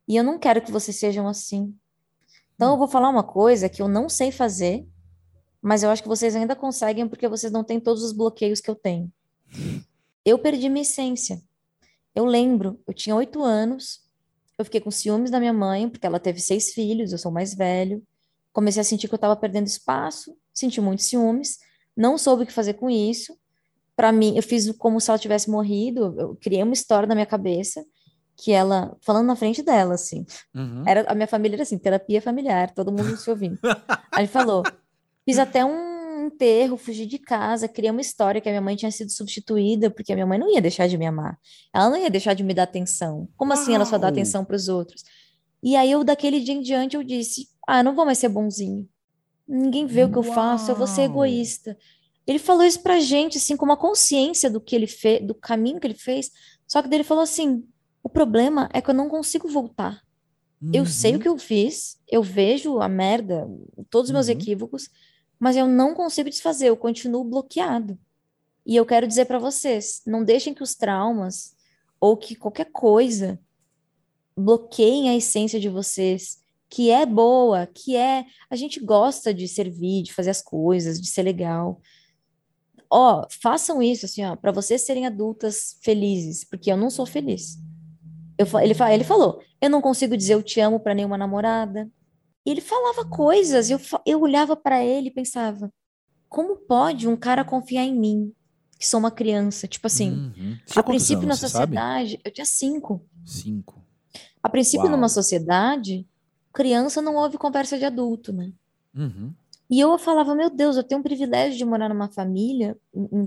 E 0.07 0.15
eu 0.15 0.23
não 0.23 0.39
quero 0.39 0.61
que 0.61 0.71
vocês 0.71 0.99
sejam 0.99 1.27
assim. 1.27 1.75
Então, 2.57 2.73
eu 2.73 2.79
vou 2.79 2.89
falar 2.89 3.11
uma 3.11 3.23
coisa 3.23 3.69
que 3.69 3.83
eu 3.83 3.87
não 3.87 4.09
sei 4.09 4.33
fazer, 4.33 4.87
mas 5.61 5.83
eu 5.83 5.91
acho 5.91 6.03
que 6.03 6.09
vocês 6.09 6.35
ainda 6.35 6.57
conseguem 6.57 7.07
porque 7.07 7.29
vocês 7.29 7.53
não 7.53 7.63
têm 7.63 7.79
todos 7.79 8.03
os 8.03 8.13
bloqueios 8.13 8.61
que 8.61 8.71
eu 8.71 8.75
tenho. 8.75 9.13
Eu 10.25 10.39
perdi 10.39 10.69
minha 10.69 10.83
essência. 10.83 11.41
Eu 12.15 12.25
lembro, 12.25 12.81
eu 12.87 12.95
tinha 12.95 13.15
oito 13.15 13.43
anos, 13.43 14.01
eu 14.59 14.65
fiquei 14.65 14.81
com 14.81 14.91
ciúmes 14.91 15.31
da 15.31 15.39
minha 15.39 15.53
mãe, 15.53 15.89
porque 15.89 16.07
ela 16.07 16.19
teve 16.19 16.41
seis 16.41 16.73
filhos, 16.73 17.13
eu 17.13 17.19
sou 17.19 17.31
mais 17.31 17.55
velho. 17.55 18.03
Comecei 18.55 18.81
a 18.81 18.85
sentir 18.85 19.07
que 19.07 19.13
eu 19.13 19.19
estava 19.19 19.37
perdendo 19.37 19.67
espaço, 19.67 20.35
senti 20.53 20.81
muitos 20.81 21.05
ciúmes, 21.05 21.59
não 21.95 22.17
soube 22.17 22.45
o 22.45 22.47
que 22.47 22.53
fazer 22.53 22.75
com 22.75 22.89
isso. 22.89 23.39
Para 23.95 24.13
mim, 24.13 24.35
eu 24.35 24.43
fiz 24.43 24.71
como 24.79 24.99
se 24.99 25.11
ela 25.11 25.19
tivesse 25.19 25.51
morrido, 25.51 26.15
eu 26.19 26.37
criei 26.37 26.63
uma 26.63 26.73
história 26.73 27.07
na 27.07 27.15
minha 27.15 27.27
cabeça 27.27 27.85
que 28.37 28.53
ela, 28.53 28.97
falando 29.01 29.27
na 29.27 29.37
frente 29.37 29.63
dela, 29.63 29.95
assim, 29.95 30.27
Uhum. 30.55 30.85
era, 30.87 31.11
a 31.11 31.15
minha 31.15 31.27
família 31.27 31.57
era 31.57 31.63
assim, 31.63 31.79
terapia 31.79 32.21
familiar, 32.21 32.73
todo 32.75 32.93
mundo 32.93 33.17
se 33.17 33.31
ouvindo. 33.31 33.59
Aí 34.13 34.21
ele 34.25 34.27
falou, 34.27 34.63
fiz 35.25 35.39
até 35.39 35.65
um 35.65 36.27
enterro, 36.27 36.77
fugi 36.77 37.07
de 37.07 37.19
casa, 37.19 37.69
criei 37.69 37.91
uma 37.91 38.01
história 38.01 38.41
que 38.41 38.49
a 38.49 38.53
minha 38.53 38.61
mãe 38.61 38.77
tinha 38.77 38.91
sido 38.91 39.11
substituída, 39.11 39.91
porque 39.91 40.13
a 40.13 40.15
minha 40.17 40.27
mãe 40.27 40.39
não 40.39 40.53
ia 40.53 40.61
deixar 40.61 40.87
de 40.89 40.99
me 40.99 41.07
amar. 41.07 41.39
Ela 41.73 41.89
não 41.89 41.97
ia 41.97 42.11
deixar 42.11 42.35
de 42.35 42.43
me 42.43 42.53
dar 42.53 42.65
atenção. 42.65 43.29
Como 43.37 43.53
assim 43.53 43.75
ela 43.75 43.85
só 43.85 43.97
dá 43.97 44.09
atenção 44.09 44.45
para 44.45 44.57
os 44.57 44.69
outros? 44.69 45.03
E 45.63 45.75
aí 45.77 45.91
eu, 45.91 46.05
daquele 46.05 46.41
dia 46.41 46.55
em 46.55 46.61
diante, 46.61 46.97
eu 46.97 47.03
disse, 47.03 47.49
ah, 47.67 47.83
não 47.83 47.95
vou 47.95 48.05
mais 48.05 48.19
ser 48.19 48.29
bonzinho. 48.29 48.89
Ninguém 49.49 49.87
vê 49.87 50.05
o 50.05 50.11
que 50.11 50.19
eu 50.19 50.23
faço, 50.35 50.71
eu 50.71 50.77
vou 50.77 50.87
ser 50.87 51.03
egoísta. 51.03 51.77
Ele 52.27 52.39
falou 52.41 52.65
isso 52.65 52.83
pra 52.83 52.99
gente, 52.99 53.39
assim, 53.39 53.57
com 53.57 53.65
uma 53.65 53.77
consciência 53.77 54.51
do 54.51 54.61
que 54.61 54.75
ele 54.75 54.89
fez, 54.89 55.25
do 55.25 55.35
caminho 55.35 55.79
que 55.79 55.87
ele 55.87 55.95
fez. 55.95 56.31
Só 56.67 56.83
que 56.83 56.93
ele 56.93 57.05
falou 57.05 57.23
assim: 57.23 57.65
problema 58.17 58.69
é 58.73 58.81
que 58.81 58.89
eu 58.89 58.95
não 58.95 59.09
consigo 59.11 59.47
voltar. 59.47 60.03
Eu 60.73 60.87
sei 60.87 61.13
o 61.13 61.15
Uhum. 61.17 61.21
que 61.21 61.29
eu 61.29 61.39
fiz, 61.39 61.99
eu 62.09 62.23
vejo 62.23 62.81
a 62.81 62.89
merda, 62.89 63.47
todos 63.91 64.09
os 64.09 64.13
meus 64.15 64.27
Uhum. 64.29 64.33
equívocos, 64.33 64.89
mas 65.39 65.55
eu 65.55 65.67
não 65.69 65.95
consigo 65.95 66.31
desfazer, 66.31 66.69
eu 66.69 66.77
continuo 66.79 67.23
bloqueado. 67.25 67.99
E 68.65 68.75
eu 68.75 68.87
quero 68.87 69.07
dizer 69.07 69.27
pra 69.27 69.39
vocês, 69.39 70.01
não 70.07 70.25
deixem 70.25 70.55
que 70.55 70.63
os 70.63 70.75
traumas 70.75 71.55
ou 72.01 72.17
que 72.17 72.35
qualquer 72.35 72.71
coisa 72.73 73.39
bloqueiem 74.37 75.11
a 75.11 75.17
essência 75.17 75.61
de 75.61 75.69
vocês, 75.69 76.39
que 76.71 76.91
é 76.91 77.05
boa, 77.07 77.67
que 77.67 77.95
é, 77.97 78.25
a 78.51 78.57
gente 78.57 78.81
gosta 78.81 79.33
de 79.33 79.47
servir, 79.47 80.03
de 80.03 80.13
fazer 80.15 80.31
as 80.31 80.43
coisas, 80.43 81.01
de 81.01 81.07
ser 81.09 81.23
legal. 81.23 81.81
Ó, 82.91 83.27
façam 83.43 83.83
isso 83.83 84.07
assim, 84.07 84.25
ó, 84.25 84.35
para 84.37 84.53
vocês 84.53 84.83
serem 84.83 85.07
adultas 85.07 85.77
felizes, 85.83 86.45
porque 86.45 86.73
eu 86.73 86.77
não 86.77 86.89
sou 86.91 87.05
feliz. 87.07 87.59
Eu, 88.39 88.47
ele, 88.61 88.75
ele 88.93 89.05
falou, 89.05 89.41
eu 89.61 89.71
não 89.71 89.81
consigo 89.81 90.17
dizer 90.17 90.35
eu 90.35 90.43
te 90.43 90.61
amo 90.61 90.79
para 90.81 90.95
nenhuma 90.95 91.17
namorada. 91.17 91.91
E 92.45 92.51
ele 92.51 92.61
falava 92.61 93.05
coisas, 93.05 93.71
eu, 93.71 93.81
eu 94.05 94.21
olhava 94.21 94.55
para 94.55 94.85
ele 94.85 95.09
e 95.09 95.13
pensava, 95.13 95.73
como 96.29 96.57
pode 96.57 97.09
um 97.09 97.17
cara 97.17 97.45
confiar 97.45 97.83
em 97.85 97.99
mim, 97.99 98.33
que 98.79 98.87
sou 98.87 99.01
uma 99.01 99.11
criança? 99.11 99.67
Tipo 99.67 99.87
assim, 99.87 100.11
Uhum. 100.37 100.57
A 100.77 100.83
princípio 100.83 101.23
na 101.27 101.35
anos, 101.35 101.41
sabe? 101.41 101.51
sociedade, 101.77 102.21
eu 102.25 102.31
tinha 102.33 102.45
cinco. 102.45 103.05
Cinco. 103.25 103.83
A 104.43 104.49
princípio 104.49 104.87
numa 104.89 105.01
Uau. 105.01 105.09
sociedade, 105.09 106.07
criança 106.53 107.03
não 107.03 107.17
ouve 107.17 107.37
conversa 107.39 107.79
de 107.79 107.85
adulto, 107.85 108.33
né? 108.33 108.53
Uhum. 108.95 109.33
E 109.69 109.81
eu 109.81 109.99
falava, 109.99 110.33
meu 110.35 110.49
Deus, 110.49 110.77
eu 110.77 110.85
tenho 110.85 111.01
o 111.01 111.05
privilégio 111.05 111.59
de 111.59 111.65
morar 111.65 111.89
numa 111.89 112.09
família, 112.09 112.77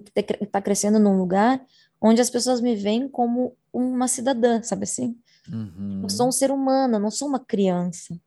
que 0.05 0.23
te- 0.23 0.45
tá 0.45 0.61
crescendo 0.61 0.97
num 0.97 1.17
lugar 1.17 1.61
onde 2.01 2.21
as 2.21 2.29
pessoas 2.29 2.61
me 2.61 2.75
veem 2.77 3.09
como 3.09 3.57
uma 3.71 4.07
cidadã, 4.07 4.61
sabe 4.63 4.83
assim? 4.83 5.17
Uhum. 5.51 6.01
Eu 6.03 6.09
sou 6.09 6.27
um 6.27 6.31
ser 6.31 6.51
humano, 6.51 6.99
não 6.99 7.11
sou 7.11 7.27
uma 7.27 7.39
criança. 7.39 8.19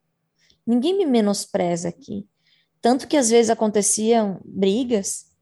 Ninguém 0.67 0.97
me 0.97 1.07
menospreza 1.07 1.89
aqui. 1.89 2.27
Tanto 2.81 3.07
que 3.07 3.17
às 3.17 3.31
vezes 3.31 3.51
aconteciam 3.51 4.41
brigas, 4.45 5.33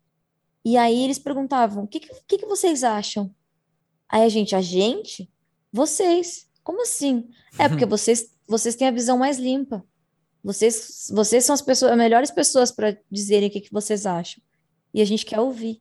e 0.64 0.76
aí 0.76 1.02
eles 1.02 1.18
perguntavam: 1.18 1.84
o 1.84 1.88
que, 1.88 2.00
que 2.00 2.38
que 2.38 2.46
vocês 2.46 2.84
acham? 2.84 3.34
Aí 4.08 4.22
a 4.22 4.28
gente, 4.28 4.54
a 4.54 4.60
gente? 4.60 5.30
Vocês. 5.72 6.48
Como 6.62 6.82
assim? 6.82 7.28
É 7.58 7.68
porque 7.68 7.86
vocês, 7.86 8.30
vocês 8.46 8.74
têm 8.74 8.88
a 8.88 8.92
visão 8.92 9.18
mais 9.18 9.38
limpa. 9.38 9.84
Vocês, 10.42 11.08
vocês 11.10 11.44
são 11.44 11.54
as 11.54 11.62
pessoas, 11.62 11.92
as 11.92 11.98
melhores 11.98 12.30
pessoas 12.30 12.70
para 12.70 12.96
dizerem 13.10 13.48
o 13.48 13.52
que, 13.52 13.60
que 13.60 13.72
vocês 13.72 14.06
acham. 14.06 14.42
E 14.92 15.00
a 15.00 15.04
gente 15.04 15.24
quer 15.24 15.40
ouvir. 15.40 15.80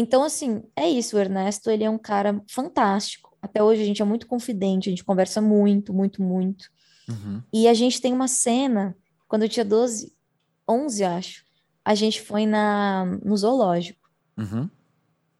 Então, 0.00 0.22
assim, 0.22 0.62
é 0.76 0.88
isso. 0.88 1.16
O 1.16 1.18
Ernesto, 1.18 1.68
ele 1.68 1.82
é 1.82 1.90
um 1.90 1.98
cara 1.98 2.40
fantástico. 2.48 3.36
Até 3.42 3.60
hoje 3.60 3.82
a 3.82 3.84
gente 3.84 4.00
é 4.00 4.04
muito 4.04 4.28
confidente, 4.28 4.88
a 4.88 4.92
gente 4.92 5.02
conversa 5.02 5.40
muito, 5.40 5.92
muito, 5.92 6.22
muito. 6.22 6.70
Uhum. 7.08 7.42
E 7.52 7.66
a 7.66 7.74
gente 7.74 8.00
tem 8.00 8.12
uma 8.12 8.28
cena, 8.28 8.96
quando 9.26 9.42
eu 9.42 9.48
tinha 9.48 9.64
12, 9.64 10.14
11, 10.68 11.02
acho, 11.02 11.44
a 11.84 11.96
gente 11.96 12.22
foi 12.22 12.46
na, 12.46 13.06
no 13.24 13.36
zoológico. 13.36 14.08
Uhum. 14.36 14.70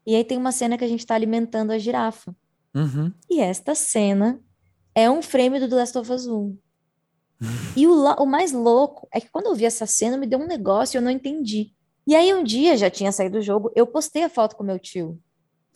E 0.05 0.13
aí 0.13 0.25
tem 0.25 0.37
uma 0.37 0.51
cena 0.51 0.77
que 0.77 0.83
a 0.83 0.89
gente 0.89 0.99
está 0.99 1.15
alimentando 1.15 1.71
a 1.71 1.77
girafa. 1.77 2.35
Uhum. 2.75 3.13
E 3.29 3.39
esta 3.39 3.73
cena 3.73 4.41
é 4.93 5.09
um 5.09 5.21
frame 5.21 5.57
do 5.57 5.69
The 5.69 5.75
Last 5.75 5.97
of 5.97 6.11
Us 6.11 6.27
1. 6.27 6.57
E 7.77 7.87
o, 7.87 7.93
o 7.93 8.25
mais 8.25 8.51
louco 8.51 9.07
é 9.09 9.21
que 9.21 9.29
quando 9.29 9.45
eu 9.45 9.55
vi 9.55 9.63
essa 9.63 9.85
cena, 9.85 10.17
me 10.17 10.27
deu 10.27 10.37
um 10.37 10.47
negócio 10.47 10.97
e 10.97 10.99
eu 10.99 11.01
não 11.01 11.11
entendi. 11.11 11.71
E 12.09 12.15
aí 12.15 12.33
um 12.33 12.43
dia, 12.43 12.75
já 12.75 12.89
tinha 12.89 13.11
saído 13.11 13.37
do 13.37 13.41
jogo, 13.43 13.71
eu 13.75 13.85
postei 13.85 14.23
a 14.23 14.29
foto 14.31 14.55
com 14.55 14.63
meu 14.63 14.79
tio. 14.79 15.19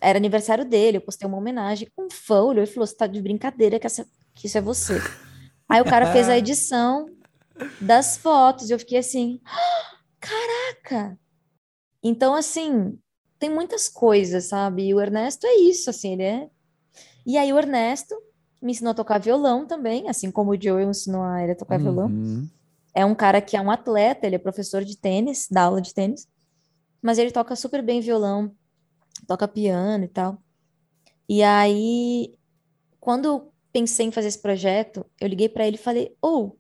Era 0.02 0.18
aniversário 0.18 0.66
dele, 0.66 0.98
eu 0.98 1.02
postei 1.02 1.28
uma 1.28 1.38
homenagem. 1.38 1.88
Um 1.96 2.10
fã 2.10 2.42
olhou 2.42 2.64
e 2.64 2.66
falou, 2.66 2.88
você 2.88 2.96
tá 2.98 3.06
de 3.06 3.22
brincadeira 3.22 3.78
que, 3.80 3.86
essa- 3.86 4.08
que 4.34 4.48
isso 4.48 4.58
é 4.58 4.62
você. 4.62 4.96
Aí 5.70 5.80
o 5.80 5.86
cara 5.86 6.08
fez 6.12 6.28
a 6.30 6.36
edição 6.40 7.06
das 7.80 8.18
fotos 8.18 8.68
e 8.68 8.74
eu 8.74 8.80
fiquei 8.80 8.98
assim, 8.98 9.40
"Ah, 9.46 9.98
caraca! 10.20 11.20
Então, 12.04 12.34
assim, 12.34 12.98
tem 13.38 13.52
muitas 13.52 13.88
coisas, 13.88 14.46
sabe? 14.46 14.88
E 14.88 14.94
o 14.96 15.00
Ernesto 15.00 15.46
é 15.46 15.54
isso, 15.54 15.88
assim, 15.92 16.14
ele 16.14 16.24
é... 16.24 16.50
E 17.28 17.38
aí 17.38 17.54
o 17.54 17.60
Ernesto 17.60 18.16
me 18.60 18.72
ensinou 18.72 18.90
a 18.90 18.96
tocar 18.96 19.20
violão 19.20 19.68
também, 19.68 20.10
assim 20.10 20.32
como 20.32 20.50
o 20.50 20.60
Joe 20.60 20.84
ensinou 20.84 21.22
a 21.22 21.44
ele 21.44 21.52
a 21.52 21.56
tocar 21.56 21.78
violão. 21.84 22.10
É 22.94 23.06
um 23.06 23.16
cara 23.16 23.42
que 23.42 23.58
é 23.58 23.62
um 23.62 23.72
atleta, 23.72 24.28
ele 24.28 24.36
é 24.36 24.40
professor 24.40 24.84
de 24.84 24.98
tênis, 24.98 25.48
dá 25.50 25.64
aula 25.64 25.82
de 25.82 25.94
tênis, 25.94 26.28
mas 27.02 27.18
ele 27.18 27.32
toca 27.32 27.56
super 27.56 27.82
bem 27.82 28.02
violão, 28.02 28.56
toca 29.28 29.48
piano 29.48 30.04
e 30.04 30.08
tal. 30.08 30.38
E 31.28 31.42
aí, 31.42 32.34
quando 33.00 33.26
eu 33.26 33.54
pensei 33.72 34.06
em 34.06 34.12
fazer 34.12 34.28
esse 34.28 34.42
projeto, 34.42 35.06
eu 35.20 35.28
liguei 35.28 35.50
pra 35.50 35.66
ele 35.66 35.76
e 35.76 35.80
falei: 35.80 36.16
Ô, 36.22 36.56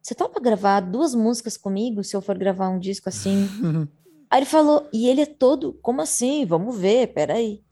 você 0.00 0.14
topa 0.14 0.40
gravar 0.40 0.80
duas 0.80 1.14
músicas 1.14 1.56
comigo 1.56 2.02
se 2.02 2.16
eu 2.16 2.20
for 2.20 2.36
gravar 2.36 2.68
um 2.68 2.78
disco 2.78 3.08
assim? 3.08 3.46
Aí 4.28 4.38
ele 4.38 4.46
falou, 4.46 4.88
e 4.94 5.08
ele 5.08 5.20
é 5.20 5.26
todo, 5.26 5.74
como 5.82 6.00
assim? 6.00 6.46
Vamos 6.46 6.78
ver, 6.78 7.12
peraí. 7.12 7.62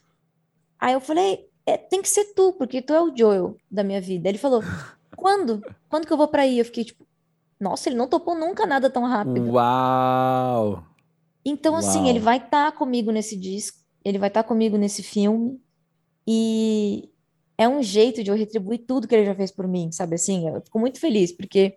Aí 0.78 0.92
eu 0.92 1.00
falei, 1.00 1.48
é, 1.64 1.78
tem 1.78 2.02
que 2.02 2.08
ser 2.08 2.34
tu, 2.34 2.52
porque 2.52 2.82
tu 2.82 2.92
é 2.92 3.00
o 3.00 3.16
Joel 3.16 3.56
da 3.70 3.82
minha 3.82 3.98
vida. 3.98 4.28
Ele 4.28 4.36
falou, 4.36 4.62
quando? 5.16 5.62
Quando 5.88 6.06
que 6.06 6.12
eu 6.12 6.18
vou 6.18 6.28
pra 6.28 6.42
aí? 6.42 6.58
Eu 6.58 6.64
fiquei 6.66 6.84
tipo, 6.84 7.06
nossa, 7.60 7.88
ele 7.88 7.96
não 7.96 8.08
topou 8.08 8.34
nunca 8.34 8.66
nada 8.66 8.88
tão 8.88 9.04
rápido. 9.04 9.52
Uau! 9.52 10.84
Então, 11.44 11.76
assim, 11.76 12.00
Uau. 12.00 12.08
ele 12.08 12.18
vai 12.18 12.38
estar 12.38 12.72
comigo 12.72 13.10
nesse 13.12 13.36
disco, 13.36 13.78
ele 14.04 14.18
vai 14.18 14.28
estar 14.28 14.42
comigo 14.42 14.76
nesse 14.76 15.02
filme, 15.02 15.60
e 16.26 17.08
é 17.58 17.68
um 17.68 17.82
jeito 17.82 18.22
de 18.24 18.30
eu 18.30 18.36
retribuir 18.36 18.84
tudo 18.86 19.06
que 19.06 19.14
ele 19.14 19.26
já 19.26 19.34
fez 19.34 19.50
por 19.50 19.66
mim, 19.68 19.90
sabe 19.92 20.14
assim? 20.14 20.48
Eu 20.48 20.60
fico 20.62 20.78
muito 20.78 20.98
feliz, 20.98 21.32
porque 21.32 21.74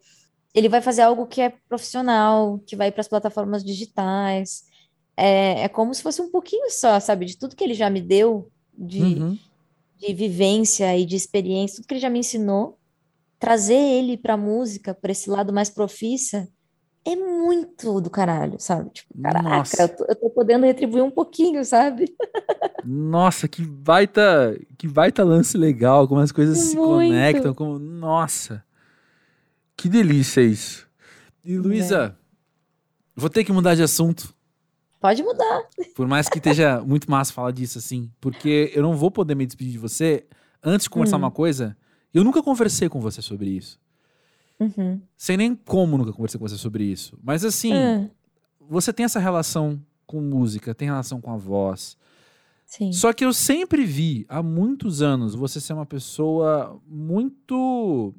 ele 0.53 0.69
vai 0.69 0.81
fazer 0.81 1.01
algo 1.01 1.25
que 1.27 1.41
é 1.41 1.49
profissional, 1.67 2.59
que 2.65 2.75
vai 2.75 2.91
para 2.91 3.01
as 3.01 3.07
plataformas 3.07 3.63
digitais. 3.63 4.63
É, 5.17 5.63
é 5.63 5.67
como 5.67 5.93
se 5.93 6.01
fosse 6.03 6.21
um 6.21 6.29
pouquinho 6.31 6.69
só, 6.69 6.99
sabe, 6.99 7.25
de 7.25 7.37
tudo 7.37 7.55
que 7.55 7.63
ele 7.63 7.73
já 7.73 7.89
me 7.89 8.01
deu, 8.01 8.49
de, 8.77 9.01
Uhum. 9.01 9.37
de 9.97 10.13
vivência 10.13 10.95
e 10.97 11.05
de 11.05 11.15
experiência, 11.15 11.77
tudo 11.77 11.87
que 11.87 11.93
ele 11.95 12.01
já 12.01 12.09
me 12.09 12.19
ensinou, 12.19 12.77
trazer 13.43 13.73
ele 13.73 14.15
para 14.15 14.35
a 14.35 14.37
música, 14.37 14.93
para 14.93 15.11
esse 15.11 15.29
lado 15.29 15.51
mais 15.51 15.69
profissa, 15.69 16.47
é 17.05 17.13
muito 17.13 17.99
do 17.99 18.09
caralho, 18.09 18.57
sabe? 18.57 18.89
Tipo, 18.91 19.21
caraca, 19.21 19.49
Nossa. 19.49 19.81
eu 19.83 19.89
tô, 19.89 20.05
eu 20.05 20.15
tô 20.15 20.29
podendo 20.29 20.65
retribuir 20.65 21.03
um 21.03 21.11
pouquinho, 21.11 21.65
sabe? 21.65 22.15
Nossa, 22.85 23.45
que 23.45 23.61
baita, 23.61 24.57
que 24.77 24.87
baita 24.87 25.25
lance 25.25 25.57
legal, 25.57 26.07
como 26.07 26.21
as 26.21 26.31
coisas 26.31 26.57
se 26.57 26.77
Muito. 26.77 26.87
conectam, 26.87 27.53
como, 27.53 27.77
nossa. 27.77 28.63
Que 29.75 29.89
delícia 29.89 30.39
isso. 30.39 30.87
E 31.43 31.57
Luísa, 31.57 32.17
vou 33.13 33.29
ter 33.29 33.43
que 33.43 33.51
mudar 33.51 33.75
de 33.75 33.83
assunto. 33.83 34.33
Pode 35.01 35.21
mudar. 35.21 35.63
Por 35.93 36.07
mais 36.07 36.29
que 36.29 36.37
esteja 36.37 36.79
muito 36.79 37.11
massa 37.11 37.33
falar 37.33 37.51
disso, 37.51 37.77
assim. 37.77 38.09
Porque 38.21 38.71
eu 38.73 38.81
não 38.81 38.95
vou 38.95 39.11
poder 39.11 39.35
me 39.35 39.45
despedir 39.45 39.73
de 39.73 39.77
você 39.77 40.25
antes 40.63 40.85
de 40.85 40.89
conversar 40.89 41.17
Hum. 41.17 41.23
uma 41.23 41.31
coisa. 41.31 41.75
Eu 42.13 42.23
nunca 42.23 42.41
conversei 42.43 42.87
com 42.89 42.99
você 42.99 43.21
sobre 43.21 43.49
isso. 43.49 43.79
Uhum. 44.59 45.01
Sei 45.17 45.35
nem 45.35 45.55
como 45.55 45.97
nunca 45.97 46.13
conversei 46.13 46.39
com 46.39 46.47
você 46.47 46.57
sobre 46.57 46.83
isso. 46.83 47.17
Mas 47.23 47.43
assim, 47.43 47.73
É, 47.73 48.09
você 48.59 48.93
tem 48.93 49.03
essa 49.03 49.19
relação 49.19 49.81
com 50.05 50.21
música, 50.21 50.75
tem 50.75 50.87
relação 50.87 51.19
com 51.19 51.31
a 51.31 51.37
voz. 51.37 51.97
sim. 52.65 52.91
Só 52.93 53.11
que 53.13 53.25
eu 53.25 53.33
sempre 53.33 53.83
vi, 53.85 54.25
há 54.29 54.41
muitos 54.43 55.01
anos, 55.01 55.33
você 55.35 55.59
ser 55.59 55.73
uma 55.73 55.85
pessoa 55.85 56.79
muito. 56.87 58.13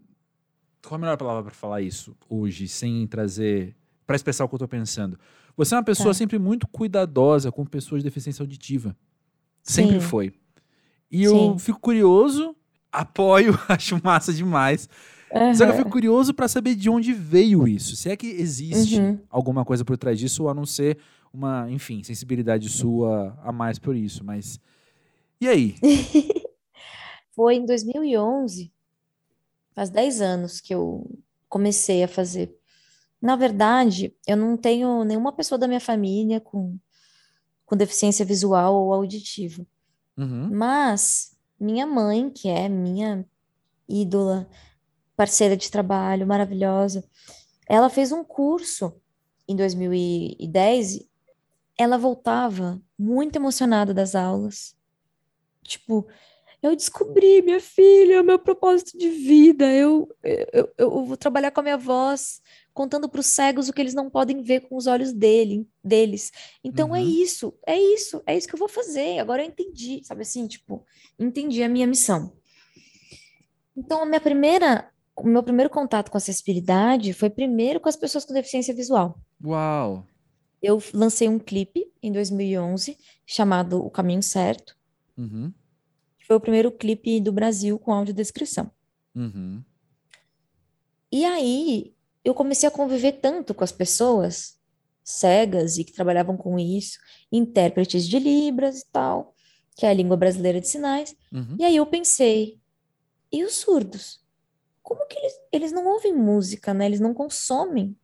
Qual 0.86 0.97
a 0.97 0.99
melhor 0.99 1.16
palavra 1.16 1.45
para 1.45 1.55
falar 1.55 1.80
isso 1.82 2.14
hoje, 2.28 2.68
sem 2.68 3.07
trazer. 3.07 3.74
para 4.07 4.16
expressar 4.16 4.45
o 4.45 4.49
que 4.49 4.55
eu 4.55 4.59
tô 4.59 4.68
pensando? 4.68 5.18
Você 5.57 5.74
é 5.74 5.78
uma 5.78 5.84
pessoa 5.84 6.11
Tá. 6.11 6.14
sempre 6.14 6.38
muito 6.38 6.66
cuidadosa 6.68 7.51
com 7.51 7.64
pessoas 7.64 8.03
de 8.03 8.05
deficiência 8.09 8.42
auditiva. 8.42 8.95
Sempre 9.62 9.99
Sim. 10.01 10.07
foi. 10.07 10.34
E 11.11 11.22
eu 11.22 11.32
Sim. 11.55 11.59
fico 11.59 11.80
curioso, 11.80 12.55
apoio, 13.01 13.59
acho 13.68 14.01
massa 14.03 14.32
demais. 14.32 14.88
Só 15.57 15.64
que 15.64 15.72
eu 15.72 15.76
fico 15.76 15.90
curioso 15.90 16.32
para 16.32 16.47
saber 16.47 16.76
de 16.76 16.88
onde 16.88 17.12
veio 17.12 17.66
isso. 17.66 17.97
Se 17.97 18.09
é 18.09 18.16
que 18.16 18.26
existe 18.26 19.01
Uhum. 19.01 19.18
alguma 19.28 19.64
coisa 19.64 19.84
por 19.84 19.97
trás 19.99 20.16
disso, 20.18 20.45
ou 20.45 20.49
a 20.49 20.55
não 20.55 20.64
ser 20.64 20.99
uma, 21.32 21.68
enfim, 21.70 22.05
sensibilidade 22.05 22.68
sua 22.68 23.36
a 23.42 23.51
mais 23.51 23.78
por 23.78 23.97
isso. 23.97 24.22
Mas. 24.24 24.61
E 25.40 25.49
aí? 25.49 25.74
Foi 27.34 27.57
em 27.57 27.66
2011, 27.66 28.72
faz 29.74 29.90
10 29.90 30.20
anos 30.20 30.61
que 30.61 30.72
eu 30.72 31.11
comecei 31.49 32.05
a 32.05 32.09
fazer. 32.09 32.57
Na 33.20 33.34
verdade, 33.34 34.14
eu 34.26 34.36
não 34.36 34.57
tenho 34.57 35.03
nenhuma 35.03 35.32
pessoa 35.32 35.59
da 35.59 35.66
minha 35.66 35.80
família 35.80 36.40
com, 36.40 36.78
com 37.66 37.76
deficiência 37.76 38.24
visual 38.24 38.72
ou 38.74 38.92
auditiva. 38.92 39.66
Uhum. 40.16 40.49
Mas 40.53 41.34
minha 41.65 41.87
mãe, 41.87 42.31
que 42.31 42.49
é 42.49 42.69
minha 42.69 43.27
ídola, 43.89 44.49
parceira 45.17 45.57
de 45.57 45.71
trabalho, 45.71 46.27
maravilhosa, 46.27 47.05
ela 47.67 47.89
fez 47.89 48.12
um 48.12 48.23
curso 48.23 48.95
em 49.49 49.57
2010. 49.57 51.01
Ela 51.79 51.97
voltava 51.97 52.81
muito 52.99 53.37
emocionada 53.37 53.95
das 53.95 54.15
aulas. 54.15 54.77
Tipo, 55.62 56.07
eu 56.71 56.77
descobri, 56.77 57.43
minha 57.43 57.61
filha, 57.61 58.23
meu 58.23 58.39
propósito 58.39 58.97
de 58.97 59.09
vida. 59.09 59.71
Eu, 59.73 60.09
eu, 60.23 60.73
eu 60.79 61.05
vou 61.05 61.17
trabalhar 61.17 61.51
com 61.51 61.61
a 61.61 61.62
minha 61.62 61.77
voz, 61.77 62.41
contando 62.73 63.09
para 63.09 63.21
os 63.21 63.27
cegos 63.27 63.69
o 63.69 63.73
que 63.73 63.81
eles 63.81 63.95
não 63.95 64.09
podem 64.09 64.43
ver 64.43 64.61
com 64.61 64.77
os 64.77 64.87
olhos 64.87 65.12
dele, 65.12 65.67
deles. 65.83 66.31
Então 66.62 66.95
é 66.95 67.01
Uhum. 67.01 67.07
isso, 67.07 67.55
é 67.67 67.79
isso, 67.79 68.23
é 68.27 68.37
isso 68.37 68.49
que 68.49 68.55
eu 68.55 68.59
vou 68.59 68.69
fazer. 68.69 69.19
Agora 69.19 69.43
eu 69.43 69.47
entendi, 69.49 70.01
sabe 70.05 70.23
assim, 70.23 70.47
tipo, 70.47 70.85
entendi 71.19 71.62
a 71.62 71.69
minha 71.69 71.87
missão. 71.87 72.33
Então 73.77 74.03
a 74.03 74.07
minha 74.07 74.21
primeira, 74.21 74.91
o 75.17 75.29
meu 75.29 75.43
primeiro 75.43 75.71
contato 75.71 76.11
com 76.11 76.17
a 76.17 76.19
acessibilidade 76.19 77.12
foi 77.12 77.29
primeiro 77.31 77.81
com 77.81 77.89
as 77.89 77.97
pessoas 77.97 78.25
com 78.25 78.33
deficiência 78.33 78.75
visual. 78.75 79.19
Uau! 79.45 80.07
Eu 80.62 80.83
lancei 80.95 81.29
um 81.29 81.39
clipe 81.39 81.87
em 82.03 82.11
2011 82.11 82.97
chamado 83.27 83.85
O 83.85 83.91
Caminho 83.91 84.23
Certo. 84.23 84.75
Uhum. 85.17 85.53
Foi 86.27 86.37
o 86.37 86.41
primeiro 86.41 86.72
clipe 86.72 87.20
do 87.20 87.33
Brasil 87.33 87.79
com 87.79 87.93
audiodescrição. 87.93 88.70
Uhum. 89.14 89.62
E 91.12 91.25
aí 91.25 91.95
eu 92.25 92.35
comecei 92.35 92.66
a 92.68 92.72
conviver 92.72 93.12
tanto 93.12 93.55
com 93.55 93.62
as 93.62 93.72
pessoas 93.72 94.59
cegas 95.03 95.77
e 95.77 95.85
que 95.85 95.93
trabalhavam 95.93 96.37
com 96.37 96.59
isso, 96.59 96.99
intérpretes 97.31 98.09
de 98.09 98.18
Libras 98.18 98.81
e 98.81 98.87
tal, 98.91 99.35
que 99.77 99.85
é 99.85 99.91
a 99.91 99.95
língua 99.95 100.16
brasileira 100.16 100.61
de 100.61 100.66
sinais. 100.66 101.14
Uhum. 101.31 101.57
E 101.59 101.64
aí 101.64 101.77
eu 101.77 101.85
pensei, 101.85 102.59
e 103.31 103.45
os 103.45 103.55
surdos? 103.57 104.25
Como 104.83 105.07
que 105.07 105.18
eles, 105.18 105.33
eles 105.53 105.72
não 105.72 105.87
ouvem 105.87 106.14
música, 106.14 106.72
né? 106.72 106.87
Eles 106.87 107.01
não 107.01 107.12
consomem, 107.14 107.97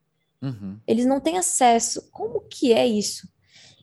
Uhum. 0.42 0.78
eles 0.86 1.04
não 1.04 1.20
têm 1.20 1.36
acesso. 1.38 2.10
Como 2.10 2.40
que 2.42 2.72
é 2.72 2.86
isso? 2.86 3.28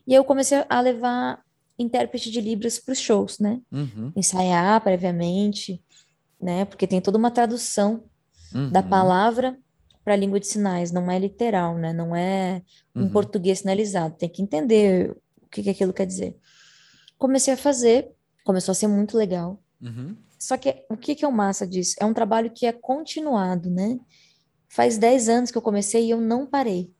E 0.06 0.12
aí 0.12 0.18
eu 0.18 0.24
comecei 0.24 0.64
a 0.68 0.80
levar 0.80 1.44
intérprete 1.78 2.30
de 2.30 2.40
Libras 2.40 2.78
para 2.78 2.92
os 2.92 2.98
shows, 2.98 3.38
né? 3.38 3.60
Uhum. 3.70 4.12
Ensaiar 4.16 4.80
previamente, 4.82 5.82
né? 6.40 6.64
Porque 6.64 6.86
tem 6.86 7.00
toda 7.00 7.18
uma 7.18 7.30
tradução 7.30 8.04
da 8.72 8.80
Uhum. 8.80 8.88
palavra 8.88 9.58
para 10.04 10.14
a 10.14 10.16
língua 10.16 10.40
de 10.40 10.46
sinais, 10.46 10.90
não 10.90 11.10
é 11.10 11.18
literal, 11.18 11.76
né? 11.76 11.92
Não 11.92 12.16
é 12.16 12.62
um 12.94 13.02
Uhum. 13.02 13.10
português 13.10 13.58
sinalizado, 13.60 14.16
tem 14.16 14.28
que 14.28 14.40
entender 14.42 15.10
o 15.42 15.48
que 15.50 15.62
que 15.62 15.70
aquilo 15.70 15.92
quer 15.92 16.06
dizer. 16.06 16.36
Comecei 17.18 17.52
a 17.54 17.56
fazer, 17.56 18.10
começou 18.44 18.72
a 18.72 18.74
ser 18.74 18.86
muito 18.88 19.16
legal. 19.16 19.60
Uhum. 19.82 20.16
Só 20.38 20.56
que 20.56 20.84
o 20.88 20.96
que 20.96 21.14
que 21.14 21.24
é 21.24 21.28
o 21.28 21.32
massa 21.32 21.66
disso? 21.66 21.94
É 22.00 22.04
um 22.06 22.14
trabalho 22.14 22.50
que 22.50 22.64
é 22.64 22.72
continuado, 22.72 23.68
né? 23.68 23.98
Faz 24.68 24.96
10 24.98 25.28
anos 25.28 25.50
que 25.50 25.58
eu 25.58 25.62
comecei 25.62 26.06
e 26.06 26.10
eu 26.10 26.20
não 26.20 26.46
parei. 26.46 26.90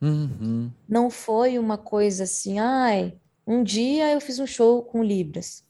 Uhum. 0.00 0.70
Não 0.88 1.10
foi 1.10 1.58
uma 1.58 1.76
coisa 1.76 2.24
assim, 2.24 2.58
ai, 2.58 3.14
um 3.46 3.62
dia 3.62 4.12
eu 4.12 4.20
fiz 4.20 4.38
um 4.38 4.46
show 4.46 4.82
com 4.82 5.02
Libras 5.02 5.64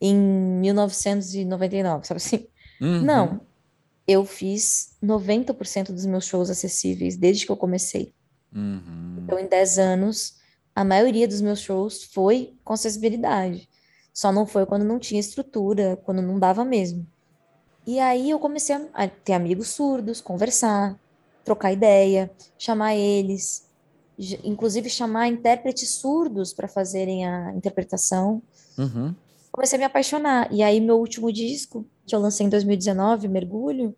em 0.00 0.14
1999, 0.16 2.06
sabe 2.06 2.18
assim? 2.18 2.46
Uhum. 2.80 3.02
Não, 3.02 3.40
eu 4.06 4.24
fiz 4.24 4.96
90% 5.02 5.92
dos 5.92 6.06
meus 6.06 6.24
shows 6.24 6.50
acessíveis 6.50 7.16
desde 7.16 7.44
que 7.44 7.52
eu 7.52 7.56
comecei. 7.56 8.14
Uhum. 8.54 9.18
Então, 9.18 9.38
em 9.38 9.46
10 9.46 9.78
anos, 9.78 10.36
a 10.74 10.84
maioria 10.84 11.28
dos 11.28 11.40
meus 11.40 11.60
shows 11.60 12.04
foi 12.04 12.54
com 12.64 12.72
acessibilidade. 12.72 13.68
Só 14.12 14.32
não 14.32 14.46
foi 14.46 14.66
quando 14.66 14.84
não 14.84 14.98
tinha 14.98 15.20
estrutura, 15.20 15.96
quando 16.04 16.22
não 16.22 16.38
dava 16.38 16.64
mesmo. 16.64 17.06
E 17.86 17.98
aí 17.98 18.30
eu 18.30 18.38
comecei 18.38 18.76
a 18.92 19.08
ter 19.08 19.32
amigos 19.32 19.68
surdos, 19.68 20.20
conversar, 20.20 20.98
trocar 21.44 21.72
ideia, 21.72 22.30
chamar 22.58 22.94
eles, 22.94 23.69
inclusive 24.44 24.88
chamar 24.88 25.28
intérpretes 25.28 25.90
surdos 25.90 26.52
para 26.52 26.68
fazerem 26.68 27.26
a 27.26 27.52
interpretação. 27.54 28.42
Uhum. 28.76 29.14
Comecei 29.50 29.76
a 29.76 29.80
me 29.80 29.84
apaixonar. 29.84 30.52
E 30.52 30.62
aí, 30.62 30.80
meu 30.80 30.98
último 30.98 31.32
disco, 31.32 31.84
que 32.06 32.14
eu 32.14 32.20
lancei 32.20 32.46
em 32.46 32.50
2019, 32.50 33.28
Mergulho, 33.28 33.94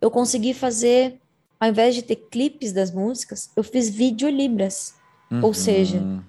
eu 0.00 0.10
consegui 0.10 0.52
fazer, 0.52 1.20
ao 1.58 1.68
invés 1.68 1.94
de 1.94 2.02
ter 2.02 2.16
clipes 2.16 2.72
das 2.72 2.90
músicas, 2.90 3.50
eu 3.56 3.62
fiz 3.62 3.88
videolibras. 3.88 4.94
Ou 5.42 5.54
seja, 5.54 5.98
Uhum. 5.98 6.22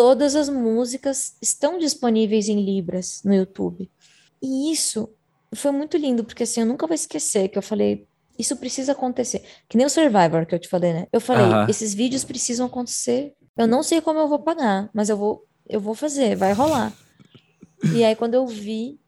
Todas 0.00 0.34
as 0.34 0.48
músicas 0.48 1.36
estão 1.42 1.78
disponíveis 1.78 2.48
em 2.48 2.64
Libras 2.64 3.20
no 3.22 3.34
YouTube. 3.34 3.90
E 4.40 4.72
isso 4.72 5.10
foi 5.54 5.70
muito 5.72 5.98
lindo, 5.98 6.24
porque 6.24 6.44
assim, 6.44 6.60
eu 6.60 6.66
nunca 6.66 6.86
vou 6.86 6.94
esquecer 6.94 7.48
que 7.48 7.58
eu 7.58 7.62
falei, 7.62 8.06
isso 8.40 8.56
precisa 8.56 8.92
acontecer. 8.92 9.44
Que 9.68 9.76
nem 9.76 9.86
o 9.86 9.90
Survivor 9.90 10.46
que 10.46 10.54
eu 10.54 10.58
te 10.58 10.68
falei, 10.68 10.92
né? 10.92 11.06
Eu 11.12 11.20
falei, 11.20 11.44
Aham. 11.44 11.66
esses 11.68 11.94
vídeos 11.94 12.24
precisam 12.24 12.66
acontecer. 12.66 13.34
Eu 13.56 13.66
não 13.66 13.82
sei 13.82 14.00
como 14.00 14.18
eu 14.18 14.28
vou 14.28 14.38
pagar, 14.38 14.90
mas 14.94 15.08
eu 15.08 15.16
vou, 15.16 15.44
eu 15.68 15.80
vou 15.80 15.94
fazer, 15.94 16.36
vai 16.36 16.52
rolar. 16.52 16.96
E 17.94 18.02
aí, 18.04 18.16
quando 18.16 18.34
eu 18.34 18.46
vi, 18.46 18.98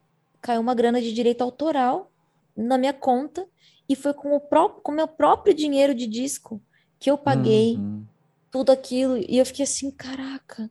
caiu 0.40 0.60
uma 0.60 0.74
grana 0.74 1.00
de 1.00 1.12
direito 1.12 1.42
autoral 1.42 2.12
na 2.56 2.76
minha 2.76 2.92
conta, 2.92 3.46
e 3.88 3.96
foi 3.96 4.12
com 4.14 4.34
o 4.34 4.40
próprio, 4.40 4.82
com 4.82 4.92
meu 4.92 5.08
próprio 5.08 5.54
dinheiro 5.54 5.94
de 5.94 6.06
disco 6.06 6.62
que 6.98 7.10
eu 7.10 7.16
paguei 7.18 7.76
Uhum. 7.76 8.06
tudo 8.50 8.70
aquilo. 8.70 9.16
E 9.16 9.38
eu 9.38 9.46
fiquei 9.46 9.64
assim, 9.64 9.90
caraca, 9.90 10.70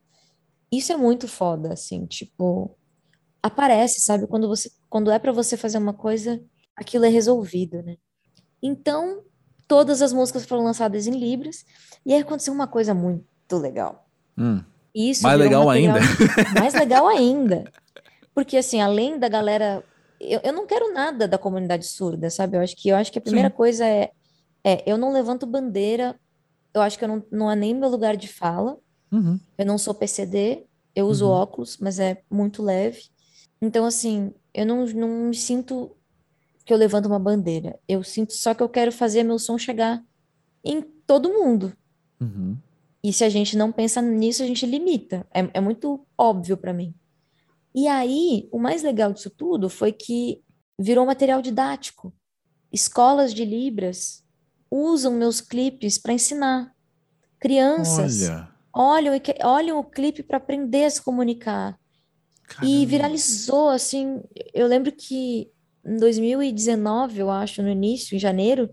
isso 0.71 0.91
é 0.91 0.97
muito 0.97 1.27
foda, 1.27 1.73
assim, 1.73 2.05
tipo, 2.05 2.77
aparece, 3.41 4.01
sabe? 4.01 4.27
Quando 4.27 4.47
você, 4.47 4.69
quando 4.89 5.11
é 5.11 5.19
pra 5.19 5.31
você 5.31 5.57
fazer 5.57 5.77
uma 5.77 5.93
coisa, 5.93 6.43
aquilo 6.75 7.05
é 7.05 7.09
resolvido, 7.09 7.81
né? 7.83 7.97
Então, 8.61 9.21
todas 9.67 10.01
as 10.01 10.13
músicas 10.13 10.45
foram 10.45 10.63
lançadas 10.63 11.07
em 11.07 11.11
Libras, 11.11 11.65
e 12.05 12.13
aí 12.13 12.21
aconteceu 12.21 12.53
uma 12.53 12.67
coisa 12.67 12.93
muito 12.93 13.25
legal. 13.57 14.07
Hum. 14.37 14.63
Isso 14.93 15.23
Mais 15.23 15.39
virou 15.39 15.63
um 15.63 15.67
legal 15.69 15.93
material- 15.93 16.53
Mais 16.59 16.73
legal 16.73 17.07
ainda. 17.07 17.63
Porque, 18.33 18.57
assim, 18.57 18.81
além 18.81 19.17
da 19.19 19.27
galera. 19.29 19.83
Eu, 20.19 20.39
eu 20.43 20.53
não 20.53 20.67
quero 20.67 20.93
nada 20.93 21.27
da 21.27 21.37
comunidade 21.37 21.85
surda, 21.87 22.29
sabe? 22.29 22.55
Eu 22.57 22.61
acho 22.61 22.75
que, 22.75 22.89
eu 22.89 22.95
acho 22.95 23.11
que 23.11 23.17
a 23.17 23.21
primeira 23.21 23.49
Sim. 23.49 23.55
coisa 23.55 23.85
é, 23.85 24.11
é: 24.63 24.83
eu 24.85 24.97
não 24.97 25.11
levanto 25.11 25.45
bandeira, 25.47 26.15
eu 26.73 26.81
acho 26.81 26.97
que 26.97 27.03
eu 27.03 27.07
não, 27.07 27.23
não 27.31 27.51
é 27.51 27.55
nem 27.55 27.73
meu 27.73 27.89
lugar 27.89 28.15
de 28.15 28.27
fala. 28.27 28.77
Uhum. 29.11 29.39
Eu 29.57 29.65
não 29.65 29.77
sou 29.77 29.93
PCD, 29.93 30.65
eu 30.95 31.07
uso 31.07 31.25
Uhum. 31.25 31.31
óculos, 31.31 31.77
mas 31.79 31.99
é 31.99 32.21
muito 32.29 32.61
leve. 32.61 33.01
Então, 33.61 33.83
assim, 33.85 34.33
eu 34.53 34.65
não, 34.65 34.85
não 34.85 35.07
me 35.29 35.35
sinto 35.35 35.95
que 36.71 36.73
eu 36.73 36.77
levanto 36.77 37.07
uma 37.07 37.19
bandeira. 37.19 37.77
Eu 37.85 38.01
sinto 38.01 38.31
só 38.31 38.53
que 38.53 38.63
eu 38.63 38.69
quero 38.69 38.93
fazer 38.93 39.23
meu 39.23 39.37
som 39.37 39.57
chegar 39.57 40.01
em 40.63 40.81
todo 40.81 41.33
mundo. 41.33 41.75
Uhum. 42.17 42.57
E 43.03 43.11
se 43.11 43.25
a 43.25 43.29
gente 43.29 43.57
não 43.57 43.73
pensa 43.73 44.01
nisso, 44.01 44.41
a 44.41 44.45
gente 44.45 44.65
limita. 44.65 45.27
É, 45.33 45.49
é 45.55 45.59
muito 45.59 46.07
óbvio 46.17 46.55
para 46.55 46.71
mim. 46.71 46.95
E 47.75 47.89
aí, 47.89 48.47
o 48.53 48.57
mais 48.57 48.83
legal 48.83 49.11
disso 49.11 49.29
tudo 49.29 49.69
foi 49.69 49.91
que 49.91 50.41
virou 50.79 51.05
material 51.05 51.41
didático. 51.41 52.13
Escolas 52.71 53.33
de 53.33 53.43
Libras 53.43 54.23
usam 54.71 55.11
meus 55.11 55.41
clipes 55.41 55.97
para 55.97 56.13
ensinar 56.13 56.73
crianças 57.37 58.29
Olha. 58.29 58.49
olham, 58.73 59.13
olham 59.43 59.77
o 59.77 59.83
clipe 59.83 60.23
para 60.23 60.37
aprender 60.37 60.85
a 60.85 60.89
se 60.89 61.01
comunicar. 61.01 61.77
Caramba. 62.47 62.73
E 62.73 62.85
viralizou, 62.85 63.67
assim. 63.67 64.21
Eu 64.53 64.67
lembro 64.67 64.89
que 64.93 65.51
em 65.85 65.97
2019, 65.97 67.19
eu 67.19 67.29
acho, 67.29 67.61
no 67.61 67.69
início, 67.69 68.15
em 68.15 68.19
janeiro, 68.19 68.69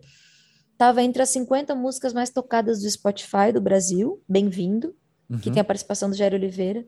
estava 0.73 1.03
entre 1.03 1.23
as 1.23 1.31
50 1.31 1.75
músicas 1.75 2.13
mais 2.13 2.31
tocadas 2.31 2.83
do 2.83 2.91
Spotify 2.91 3.53
do 3.53 3.61
Brasil, 3.61 4.23
Bem-vindo, 4.29 4.95
uhum. 5.29 5.39
que 5.39 5.51
tem 5.51 5.61
a 5.61 5.65
participação 5.65 6.11
do 6.11 6.17
Jair 6.17 6.35
Oliveira. 6.35 6.87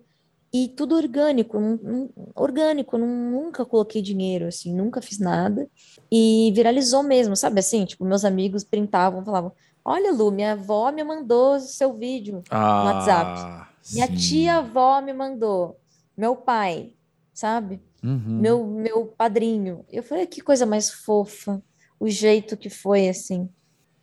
E 0.53 0.67
tudo 0.69 0.97
orgânico, 0.97 1.57
um, 1.57 1.75
um, 1.75 2.09
orgânico, 2.35 2.99
nunca 2.99 3.65
coloquei 3.65 4.03
dinheiro, 4.03 4.47
assim, 4.47 4.75
nunca 4.75 5.01
fiz 5.01 5.19
nada. 5.21 5.69
E 6.11 6.53
viralizou 6.55 7.05
mesmo, 7.05 7.37
sabe 7.37 7.61
assim? 7.61 7.85
Tipo, 7.85 8.05
meus 8.05 8.25
amigos 8.25 8.65
printavam, 8.65 9.25
falavam: 9.25 9.53
Olha, 9.85 10.13
Lu, 10.13 10.33
minha 10.33 10.53
avó 10.53 10.91
me 10.91 11.05
mandou 11.05 11.61
seu 11.61 11.93
vídeo 11.97 12.43
ah, 12.51 12.83
no 12.83 12.91
WhatsApp. 12.91 13.71
Minha 13.93 14.09
tia-avó 14.09 15.01
me 15.01 15.13
mandou. 15.13 15.79
Meu 16.17 16.35
pai, 16.35 16.95
sabe? 17.33 17.81
Uhum. 18.03 18.41
Meu, 18.41 18.67
meu 18.67 19.07
padrinho. 19.07 19.85
Eu 19.91 20.03
falei: 20.03 20.27
Que 20.27 20.41
coisa 20.41 20.67
mais 20.67 20.91
fofa. 20.91 21.63
O 21.99 22.09
jeito 22.09 22.57
que 22.57 22.71
foi, 22.71 23.09
assim. 23.09 23.49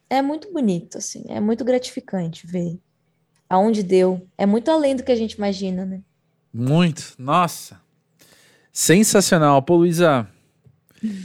É 0.10 0.22
muito 0.22 0.52
bonito, 0.54 0.98
assim. 0.98 1.24
É 1.28 1.40
muito 1.40 1.66
gratificante 1.66 2.46
ver 2.48 2.80
aonde 3.50 3.84
deu. 3.84 4.28
É 4.38 4.46
muito 4.46 4.70
além 4.70 4.96
do 4.96 5.04
que 5.04 5.12
a 5.12 5.16
gente 5.16 5.34
imagina, 5.34 5.86
né? 5.86 6.02
Muito. 6.54 7.14
Nossa. 7.18 7.80
Sensacional. 8.72 9.62
Pô, 9.62 9.78
Luísa, 9.78 10.28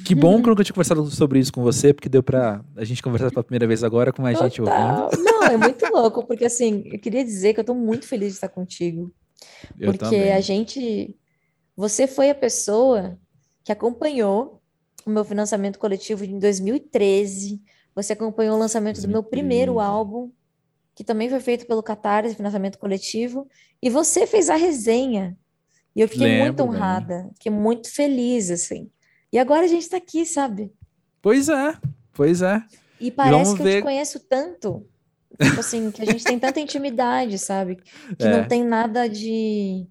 que 0.05 0.15
bom 0.15 0.41
que 0.41 0.49
eu 0.49 0.51
nunca 0.51 0.65
tinha 0.65 0.75
conversado 0.75 1.05
sobre 1.07 1.39
isso 1.39 1.53
com 1.53 1.63
você, 1.63 1.93
porque 1.93 2.09
deu 2.09 2.23
pra 2.23 2.65
a 2.77 2.85
gente 2.85 3.03
conversar 3.03 3.31
pela 3.31 3.43
primeira 3.43 3.67
vez 3.67 3.83
agora 3.83 4.13
com 4.13 4.25
a 4.25 4.33
gente 4.33 4.61
ouvindo. 4.61 5.23
Não, 5.23 5.45
é 5.45 5.57
muito 5.57 5.85
louco, 5.93 6.27
porque 6.27 6.45
assim, 6.45 6.83
eu 6.87 6.99
queria 6.99 7.25
dizer 7.25 7.55
que 7.55 7.61
eu 7.61 7.65
tô 7.65 7.75
muito 7.75 8.07
feliz 8.07 8.29
de 8.29 8.35
estar 8.35 8.49
contigo. 8.49 9.13
Eu 9.79 9.93
porque 9.93 10.05
também. 10.05 10.33
a 10.33 10.41
gente. 10.41 11.17
Você 11.77 12.07
foi 12.07 12.31
a 12.31 12.35
pessoa 12.35 13.19
que 13.65 13.73
acompanhou 13.73 14.61
o 15.07 15.11
meu 15.11 15.25
financiamento 15.25 15.79
coletivo 15.79 16.25
em 16.25 16.39
2013. 16.39 17.61
Você 17.95 18.13
acompanhou 18.13 18.57
o 18.57 18.59
lançamento 18.59 18.97
2013. 18.97 19.07
do 19.07 19.11
meu 19.11 19.23
primeiro 19.23 19.81
álbum 19.81 20.31
que 20.95 21.05
também 21.05 21.29
foi 21.29 21.41
feito 21.41 21.67
pelo 21.67 21.83
Catarse, 21.83 22.35
financiamento 22.35 22.79
coletivo, 22.79 23.49
e 23.81 23.89
você 23.89 24.27
fez 24.27 24.51
a 24.51 24.57
resenha. 24.57 25.37
E 25.95 26.01
eu 26.01 26.09
fiquei 26.09 26.27
Lembro, 26.27 26.45
muito 26.45 26.63
honrada, 26.63 27.23
bem. 27.23 27.31
fiquei 27.35 27.53
muito 27.53 27.93
feliz, 27.93 28.51
assim. 28.51 28.91
E 29.33 29.39
agora 29.39 29.65
a 29.65 29.69
gente 29.69 29.83
está 29.83 29.97
aqui, 29.97 30.25
sabe? 30.25 30.73
Pois 31.21 31.49
é, 31.49 31.75
pois 32.13 32.43
é. 32.43 32.63
E 33.01 33.11
parece 33.11 33.45
Vamos 33.45 33.59
que 33.59 33.63
ver... 33.63 33.75
eu 33.75 33.77
te 33.79 33.83
conheço 33.83 34.21
tanto, 34.21 34.87
tipo 35.41 35.61
assim, 35.61 35.91
que 35.91 36.03
a 36.03 36.05
gente 36.05 36.25
tem 36.25 36.39
tanta 36.39 36.61
intimidade, 36.61 37.39
sabe? 37.39 37.77
Que 38.19 38.25
é. 38.27 38.31
não 38.31 38.47
tem 38.47 38.65
nada 38.65 39.09
de 39.09 39.87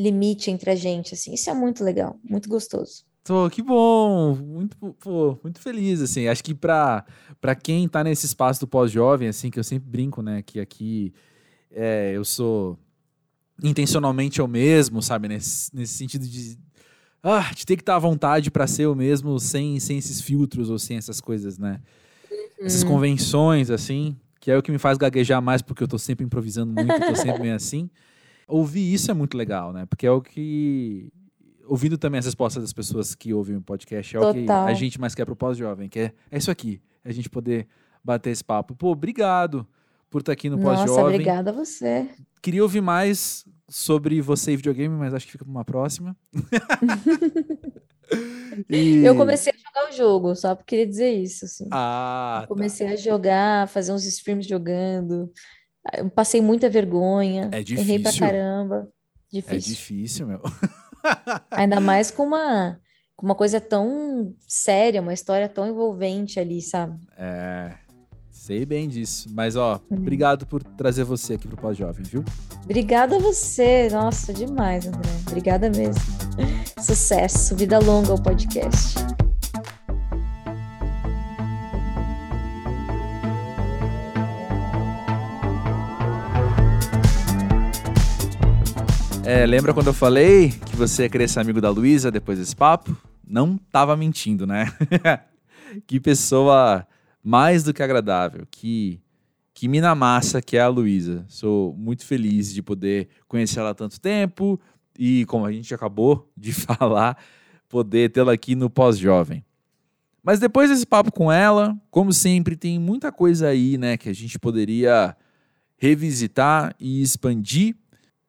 limite 0.00 0.50
entre 0.50 0.70
a 0.70 0.74
gente, 0.74 1.14
assim. 1.14 1.34
Isso 1.34 1.50
é 1.50 1.54
muito 1.54 1.84
legal, 1.84 2.18
muito 2.24 2.48
gostoso. 2.48 3.04
Tô, 3.22 3.50
que 3.50 3.62
bom, 3.62 4.34
muito, 4.34 4.76
pô, 4.98 5.38
muito 5.42 5.60
feliz, 5.60 6.00
assim, 6.00 6.26
acho 6.26 6.42
que 6.42 6.54
para 6.54 7.04
quem 7.62 7.86
tá 7.86 8.02
nesse 8.02 8.24
espaço 8.24 8.60
do 8.60 8.66
pós-jovem, 8.66 9.28
assim, 9.28 9.50
que 9.50 9.58
eu 9.58 9.64
sempre 9.64 9.90
brinco, 9.90 10.22
né, 10.22 10.42
que 10.42 10.58
aqui 10.58 11.12
é, 11.70 12.12
eu 12.14 12.24
sou 12.24 12.78
intencionalmente 13.62 14.40
eu 14.40 14.48
mesmo, 14.48 15.02
sabe, 15.02 15.28
nesse, 15.28 15.74
nesse 15.76 15.92
sentido 15.94 16.26
de, 16.26 16.58
ah, 17.22 17.50
de 17.54 17.66
ter 17.66 17.76
que 17.76 17.82
estar 17.82 17.92
tá 17.92 17.96
à 17.96 18.00
vontade 18.00 18.50
para 18.50 18.66
ser 18.66 18.84
eu 18.84 18.94
mesmo 18.94 19.38
sem, 19.38 19.78
sem 19.78 19.98
esses 19.98 20.22
filtros 20.22 20.70
ou 20.70 20.78
sem 20.78 20.96
essas 20.96 21.20
coisas, 21.20 21.58
né, 21.58 21.78
uhum. 22.30 22.66
essas 22.66 22.82
convenções, 22.82 23.70
assim, 23.70 24.16
que 24.40 24.50
é 24.50 24.56
o 24.56 24.62
que 24.62 24.72
me 24.72 24.78
faz 24.78 24.96
gaguejar 24.96 25.42
mais 25.42 25.60
porque 25.60 25.82
eu 25.82 25.88
tô 25.88 25.98
sempre 25.98 26.24
improvisando 26.24 26.72
muito, 26.72 26.98
tô 26.98 27.14
sempre 27.14 27.42
meio 27.42 27.54
assim, 27.54 27.90
ouvir 28.50 28.92
isso 28.92 29.10
é 29.10 29.14
muito 29.14 29.36
legal, 29.36 29.72
né, 29.72 29.86
porque 29.86 30.06
é 30.06 30.10
o 30.10 30.20
que 30.20 31.12
ouvindo 31.70 31.96
também 31.96 32.18
as 32.18 32.24
respostas 32.24 32.64
das 32.64 32.72
pessoas 32.72 33.14
que 33.14 33.32
ouvem 33.32 33.56
o 33.56 33.62
podcast, 33.62 34.16
é 34.16 34.20
Total. 34.20 34.32
o 34.32 34.66
que 34.66 34.72
a 34.72 34.74
gente 34.74 35.00
mais 35.00 35.14
quer 35.14 35.24
pro 35.24 35.36
pós-jovem, 35.36 35.88
que 35.88 36.00
é, 36.00 36.12
é 36.30 36.38
isso 36.38 36.50
aqui, 36.50 36.82
é 37.04 37.10
a 37.10 37.12
gente 37.12 37.30
poder 37.30 37.68
bater 38.02 38.30
esse 38.30 38.42
papo. 38.42 38.74
Pô, 38.74 38.90
obrigado 38.90 39.66
por 40.10 40.20
estar 40.20 40.32
aqui 40.32 40.50
no 40.50 40.58
pós-jovem. 40.58 40.96
Nossa, 40.96 41.06
obrigada 41.06 41.50
a 41.50 41.52
você. 41.52 42.10
Queria 42.42 42.62
ouvir 42.62 42.80
mais 42.80 43.44
sobre 43.68 44.20
você 44.20 44.52
e 44.52 44.56
videogame, 44.56 44.96
mas 44.96 45.14
acho 45.14 45.26
que 45.26 45.32
fica 45.32 45.44
para 45.44 45.50
uma 45.50 45.64
próxima. 45.64 46.16
e... 48.68 49.04
Eu 49.04 49.16
comecei 49.16 49.52
a 49.52 49.56
jogar 49.56 49.90
o 49.90 49.96
jogo, 49.96 50.34
só 50.34 50.56
porque 50.56 50.76
queria 50.76 50.86
dizer 50.86 51.10
isso. 51.10 51.44
Assim. 51.44 51.68
Ah, 51.70 52.44
comecei 52.48 52.88
tá. 52.88 52.94
a 52.94 52.96
jogar, 52.96 53.68
fazer 53.68 53.92
uns 53.92 54.04
streams 54.04 54.48
jogando. 54.48 55.30
Eu 55.94 56.10
passei 56.10 56.40
muita 56.40 56.68
vergonha. 56.68 57.48
É 57.52 57.62
difícil. 57.62 57.78
Errei 57.80 57.98
pra 57.98 58.12
caramba. 58.12 58.88
Difícil. 59.32 59.56
É 59.56 59.58
difícil, 59.58 60.26
meu. 60.26 60.40
Ainda 61.50 61.80
mais 61.80 62.10
com 62.10 62.24
uma, 62.24 62.78
com 63.16 63.26
uma 63.26 63.34
coisa 63.34 63.60
tão 63.60 64.34
séria, 64.46 65.00
uma 65.00 65.14
história 65.14 65.48
tão 65.48 65.66
envolvente 65.66 66.38
ali, 66.38 66.60
sabe? 66.60 66.98
É. 67.16 67.74
Sei 68.30 68.64
bem 68.64 68.88
disso. 68.88 69.28
Mas, 69.32 69.54
ó, 69.54 69.80
uhum. 69.90 69.98
obrigado 69.98 70.46
por 70.46 70.62
trazer 70.62 71.04
você 71.04 71.34
aqui 71.34 71.46
pro 71.46 71.56
Pós-Jovem, 71.56 72.02
viu? 72.04 72.24
Obrigada 72.64 73.16
a 73.16 73.18
você. 73.18 73.88
Nossa, 73.90 74.32
demais, 74.32 74.86
André. 74.86 75.10
Obrigada 75.26 75.68
mesmo. 75.68 76.02
Sucesso. 76.80 77.54
Vida 77.54 77.78
longa 77.78 78.12
ao 78.12 78.22
podcast. 78.22 78.94
É, 89.24 89.44
lembra 89.44 89.74
quando 89.74 89.88
eu 89.88 89.94
falei 89.94 90.50
que 90.50 90.74
você 90.74 91.02
ia 91.02 91.08
querer 91.10 91.28
ser 91.28 91.40
amigo 91.40 91.60
da 91.60 91.68
Luísa 91.68 92.10
depois 92.10 92.38
desse 92.38 92.56
papo? 92.56 92.96
Não 93.26 93.58
tava 93.70 93.96
mentindo, 93.96 94.46
né? 94.46 94.72
que 95.86 96.00
pessoa 96.00 96.86
mais 97.22 97.62
do 97.62 97.74
que 97.74 97.82
agradável, 97.82 98.46
que, 98.50 98.98
que 99.52 99.68
mina 99.68 99.94
massa 99.94 100.40
que 100.40 100.56
é 100.56 100.60
a 100.60 100.68
Luísa. 100.68 101.24
Sou 101.28 101.74
muito 101.74 102.04
feliz 102.04 102.52
de 102.52 102.62
poder 102.62 103.08
conhecer 103.28 103.60
ela 103.60 103.70
há 103.70 103.74
tanto 103.74 104.00
tempo 104.00 104.58
e, 104.98 105.26
como 105.26 105.44
a 105.44 105.52
gente 105.52 105.72
acabou 105.74 106.30
de 106.36 106.52
falar, 106.52 107.16
poder 107.68 108.10
tê-la 108.10 108.32
aqui 108.32 108.54
no 108.54 108.70
Pós-Jovem. 108.70 109.44
Mas 110.22 110.40
depois 110.40 110.70
desse 110.70 110.86
papo 110.86 111.12
com 111.12 111.30
ela, 111.30 111.76
como 111.90 112.12
sempre, 112.12 112.56
tem 112.56 112.78
muita 112.78 113.12
coisa 113.12 113.48
aí, 113.48 113.76
né, 113.78 113.96
que 113.96 114.08
a 114.08 114.14
gente 114.14 114.38
poderia 114.38 115.16
revisitar 115.76 116.74
e 116.78 117.00
expandir 117.00 117.76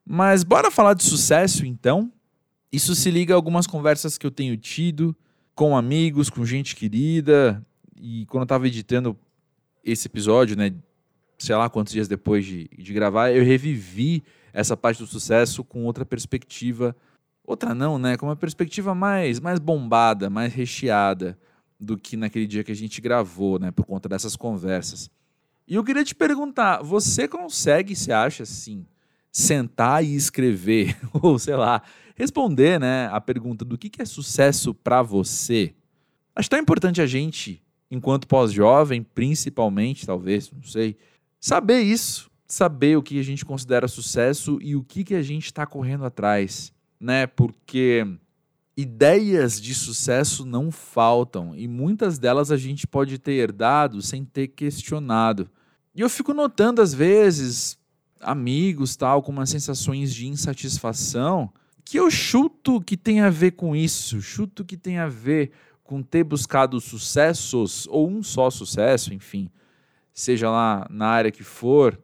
mas 0.05 0.43
bora 0.43 0.71
falar 0.71 0.93
de 0.93 1.03
sucesso 1.03 1.65
então? 1.65 2.11
Isso 2.71 2.95
se 2.95 3.11
liga 3.11 3.33
a 3.33 3.35
algumas 3.35 3.67
conversas 3.67 4.17
que 4.17 4.25
eu 4.25 4.31
tenho 4.31 4.55
tido 4.57 5.15
com 5.53 5.75
amigos, 5.75 6.29
com 6.29 6.45
gente 6.45 6.75
querida. 6.75 7.65
E 7.95 8.25
quando 8.27 8.41
eu 8.41 8.45
estava 8.45 8.67
editando 8.67 9.17
esse 9.83 10.07
episódio, 10.07 10.55
né, 10.55 10.73
sei 11.37 11.55
lá 11.55 11.69
quantos 11.69 11.93
dias 11.93 12.07
depois 12.07 12.45
de, 12.45 12.69
de 12.77 12.93
gravar, 12.93 13.31
eu 13.31 13.43
revivi 13.43 14.23
essa 14.53 14.75
parte 14.77 14.99
do 14.99 15.07
sucesso 15.07 15.63
com 15.63 15.85
outra 15.85 16.05
perspectiva. 16.05 16.95
Outra 17.43 17.73
não, 17.75 17.97
né? 17.97 18.15
Com 18.17 18.27
uma 18.27 18.35
perspectiva 18.35 18.93
mais, 18.95 19.39
mais 19.39 19.59
bombada, 19.59 20.29
mais 20.29 20.53
recheada 20.53 21.37
do 21.79 21.97
que 21.97 22.15
naquele 22.15 22.45
dia 22.45 22.63
que 22.63 22.71
a 22.71 22.75
gente 22.75 23.01
gravou, 23.01 23.59
né? 23.59 23.71
Por 23.71 23.85
conta 23.85 24.07
dessas 24.07 24.35
conversas. 24.35 25.09
E 25.67 25.75
eu 25.75 25.83
queria 25.83 26.03
te 26.03 26.13
perguntar: 26.13 26.81
você 26.83 27.27
consegue, 27.27 27.95
se 27.95 28.11
acha 28.11 28.43
assim, 28.43 28.85
sentar 29.31 30.03
e 30.03 30.15
escrever, 30.15 30.97
ou 31.13 31.39
sei 31.39 31.55
lá, 31.55 31.81
responder 32.15 32.79
né, 32.79 33.07
a 33.11 33.21
pergunta 33.21 33.63
do 33.63 33.77
que, 33.77 33.89
que 33.89 34.01
é 34.01 34.05
sucesso 34.05 34.73
para 34.73 35.01
você, 35.01 35.73
acho 36.35 36.49
tão 36.49 36.59
importante 36.59 37.01
a 37.01 37.05
gente, 37.05 37.63
enquanto 37.89 38.27
pós-jovem, 38.27 39.01
principalmente, 39.01 40.05
talvez, 40.05 40.51
não 40.51 40.63
sei, 40.63 40.97
saber 41.39 41.81
isso, 41.81 42.29
saber 42.47 42.97
o 42.97 43.01
que 43.01 43.17
a 43.19 43.23
gente 43.23 43.45
considera 43.45 43.87
sucesso 43.87 44.59
e 44.61 44.75
o 44.75 44.83
que, 44.83 45.03
que 45.03 45.15
a 45.15 45.21
gente 45.21 45.45
está 45.45 45.65
correndo 45.65 46.05
atrás, 46.05 46.73
né? 46.99 47.25
Porque 47.25 48.05
ideias 48.75 49.59
de 49.59 49.73
sucesso 49.73 50.45
não 50.45 50.71
faltam 50.71 51.55
e 51.55 51.67
muitas 51.67 52.19
delas 52.19 52.51
a 52.51 52.57
gente 52.57 52.85
pode 52.85 53.17
ter 53.17 53.33
herdado 53.33 54.01
sem 54.01 54.25
ter 54.25 54.49
questionado. 54.49 55.49
E 55.95 56.01
eu 56.01 56.09
fico 56.09 56.33
notando 56.33 56.81
às 56.81 56.93
vezes 56.93 57.77
amigos, 58.21 58.95
tal, 58.95 59.21
com 59.21 59.31
umas 59.31 59.49
sensações 59.49 60.13
de 60.13 60.27
insatisfação, 60.27 61.51
que 61.83 61.99
eu 61.99 62.09
chuto 62.09 62.79
que 62.81 62.95
tem 62.95 63.21
a 63.21 63.29
ver 63.29 63.51
com 63.51 63.75
isso, 63.75 64.21
chuto 64.21 64.63
que 64.63 64.77
tem 64.77 64.97
a 64.97 65.07
ver 65.07 65.51
com 65.83 66.01
ter 66.01 66.23
buscado 66.23 66.79
sucessos 66.79 67.87
ou 67.87 68.09
um 68.09 68.23
só 68.23 68.49
sucesso, 68.49 69.13
enfim, 69.13 69.49
seja 70.13 70.49
lá 70.49 70.87
na 70.89 71.07
área 71.07 71.31
que 71.31 71.43
for, 71.43 71.99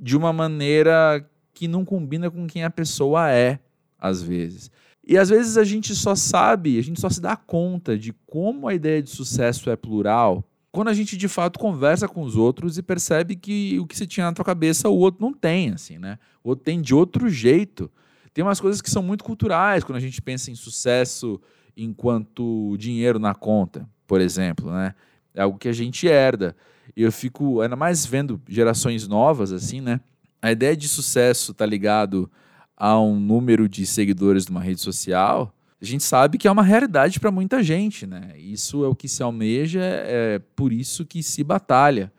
de 0.00 0.16
uma 0.16 0.32
maneira 0.32 1.28
que 1.52 1.68
não 1.68 1.84
combina 1.84 2.30
com 2.30 2.46
quem 2.46 2.64
a 2.64 2.70
pessoa 2.70 3.30
é, 3.30 3.58
às 3.98 4.22
vezes. 4.22 4.70
E 5.06 5.18
às 5.18 5.28
vezes 5.28 5.58
a 5.58 5.64
gente 5.64 5.94
só 5.94 6.14
sabe, 6.14 6.78
a 6.78 6.82
gente 6.82 7.00
só 7.00 7.10
se 7.10 7.20
dá 7.20 7.36
conta 7.36 7.98
de 7.98 8.12
como 8.26 8.68
a 8.68 8.74
ideia 8.74 9.02
de 9.02 9.10
sucesso 9.10 9.68
é 9.68 9.76
plural 9.76 10.47
quando 10.70 10.88
a 10.88 10.94
gente 10.94 11.16
de 11.16 11.28
fato 11.28 11.58
conversa 11.58 12.06
com 12.06 12.22
os 12.22 12.36
outros 12.36 12.78
e 12.78 12.82
percebe 12.82 13.36
que 13.36 13.78
o 13.80 13.86
que 13.86 13.96
você 13.96 14.06
tinha 14.06 14.26
na 14.26 14.32
tua 14.32 14.44
cabeça 14.44 14.88
o 14.88 14.96
outro 14.96 15.24
não 15.24 15.32
tem, 15.32 15.70
assim, 15.70 15.98
né? 15.98 16.18
O 16.42 16.50
outro 16.50 16.64
tem 16.64 16.80
de 16.80 16.94
outro 16.94 17.28
jeito. 17.28 17.90
Tem 18.34 18.44
umas 18.44 18.60
coisas 18.60 18.80
que 18.80 18.90
são 18.90 19.02
muito 19.02 19.24
culturais 19.24 19.82
quando 19.82 19.96
a 19.96 20.00
gente 20.00 20.20
pensa 20.20 20.50
em 20.50 20.54
sucesso 20.54 21.40
enquanto 21.76 22.76
dinheiro 22.76 23.18
na 23.18 23.34
conta, 23.34 23.88
por 24.06 24.20
exemplo, 24.20 24.70
né? 24.70 24.94
É 25.34 25.42
algo 25.42 25.58
que 25.58 25.68
a 25.68 25.72
gente 25.72 26.06
herda. 26.06 26.54
E 26.96 27.02
eu 27.02 27.12
fico, 27.12 27.60
ainda 27.60 27.76
mais 27.76 28.04
vendo 28.04 28.40
gerações 28.48 29.06
novas, 29.06 29.52
assim, 29.52 29.80
né? 29.80 30.00
A 30.42 30.52
ideia 30.52 30.76
de 30.76 30.88
sucesso 30.88 31.54
tá 31.54 31.64
ligado 31.64 32.30
a 32.76 33.00
um 33.00 33.18
número 33.18 33.68
de 33.68 33.84
seguidores 33.86 34.46
numa 34.46 34.60
rede 34.60 34.80
social, 34.80 35.52
a 35.80 35.84
gente 35.84 36.02
sabe 36.02 36.38
que 36.38 36.48
é 36.48 36.50
uma 36.50 36.62
realidade 36.62 37.20
para 37.20 37.30
muita 37.30 37.62
gente, 37.62 38.06
né? 38.06 38.32
Isso 38.36 38.84
é 38.84 38.88
o 38.88 38.94
que 38.94 39.08
se 39.08 39.22
almeja, 39.22 39.80
é 39.82 40.40
por 40.56 40.72
isso 40.72 41.04
que 41.06 41.22
se 41.22 41.44
batalha. 41.44 42.12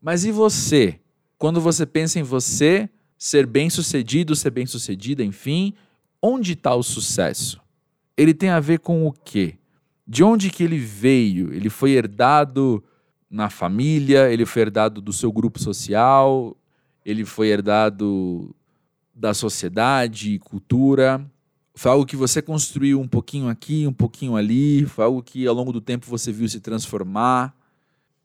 Mas 0.00 0.24
e 0.24 0.30
você? 0.30 1.00
Quando 1.38 1.60
você 1.60 1.86
pensa 1.86 2.18
em 2.18 2.22
você 2.22 2.88
ser 3.16 3.46
bem-sucedido, 3.46 4.36
ser 4.36 4.50
bem-sucedida, 4.50 5.24
enfim, 5.24 5.72
onde 6.20 6.52
está 6.52 6.74
o 6.74 6.82
sucesso? 6.82 7.60
Ele 8.16 8.34
tem 8.34 8.50
a 8.50 8.60
ver 8.60 8.80
com 8.80 9.06
o 9.06 9.12
quê? 9.12 9.56
De 10.06 10.22
onde 10.22 10.50
que 10.50 10.62
ele 10.62 10.78
veio? 10.78 11.52
Ele 11.52 11.70
foi 11.70 11.92
herdado 11.92 12.82
na 13.30 13.48
família, 13.48 14.30
ele 14.30 14.44
foi 14.44 14.62
herdado 14.62 15.00
do 15.00 15.12
seu 15.12 15.32
grupo 15.32 15.58
social, 15.58 16.56
ele 17.04 17.24
foi 17.24 17.48
herdado 17.48 18.54
da 19.14 19.32
sociedade, 19.32 20.38
cultura. 20.38 21.24
Foi 21.78 21.92
algo 21.92 22.04
que 22.04 22.16
você 22.16 22.42
construiu 22.42 23.00
um 23.00 23.06
pouquinho 23.06 23.48
aqui, 23.48 23.86
um 23.86 23.92
pouquinho 23.92 24.34
ali, 24.34 24.84
foi 24.86 25.04
algo 25.04 25.22
que 25.22 25.46
ao 25.46 25.54
longo 25.54 25.72
do 25.72 25.80
tempo 25.80 26.06
você 26.06 26.32
viu 26.32 26.48
se 26.48 26.58
transformar. 26.58 27.54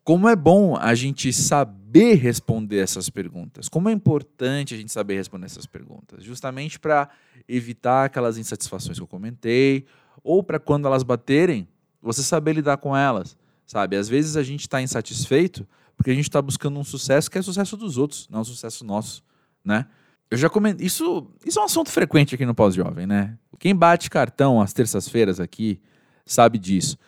Como 0.02 0.28
é 0.28 0.34
bom 0.34 0.76
a 0.76 0.92
gente 0.92 1.32
saber 1.32 2.14
responder 2.14 2.78
essas 2.78 3.08
perguntas. 3.08 3.68
Como 3.68 3.88
é 3.88 3.92
importante 3.92 4.74
a 4.74 4.76
gente 4.76 4.90
saber 4.90 5.14
responder 5.14 5.46
essas 5.46 5.66
perguntas, 5.66 6.24
justamente 6.24 6.80
para 6.80 7.08
evitar 7.48 8.06
aquelas 8.06 8.38
insatisfações 8.38 8.98
que 8.98 9.02
eu 9.04 9.06
comentei, 9.06 9.86
ou 10.24 10.42
para 10.42 10.58
quando 10.58 10.88
elas 10.88 11.04
baterem, 11.04 11.68
você 12.02 12.24
saber 12.24 12.54
lidar 12.54 12.78
com 12.78 12.96
elas, 12.96 13.36
sabe? 13.64 13.94
Às 13.94 14.08
vezes 14.08 14.36
a 14.36 14.42
gente 14.42 14.62
está 14.62 14.82
insatisfeito 14.82 15.64
porque 15.96 16.10
a 16.10 16.14
gente 16.14 16.28
está 16.28 16.42
buscando 16.42 16.76
um 16.76 16.84
sucesso 16.84 17.30
que 17.30 17.38
é 17.38 17.42
sucesso 17.42 17.76
dos 17.76 17.98
outros, 17.98 18.28
não 18.28 18.40
o 18.40 18.44
sucesso 18.44 18.84
nosso, 18.84 19.22
né? 19.64 19.86
Eu 20.30 20.38
já 20.38 20.48
comentei. 20.48 20.86
Isso, 20.86 21.26
isso 21.44 21.58
é 21.58 21.62
um 21.62 21.66
assunto 21.66 21.90
frequente 21.90 22.34
aqui 22.34 22.44
no 22.44 22.54
Pós-Jovem, 22.54 23.06
né? 23.06 23.36
Quem 23.58 23.74
bate 23.74 24.10
cartão 24.10 24.60
às 24.60 24.72
terças-feiras 24.72 25.38
aqui 25.38 25.80
sabe 26.26 26.58
disso. 26.58 26.98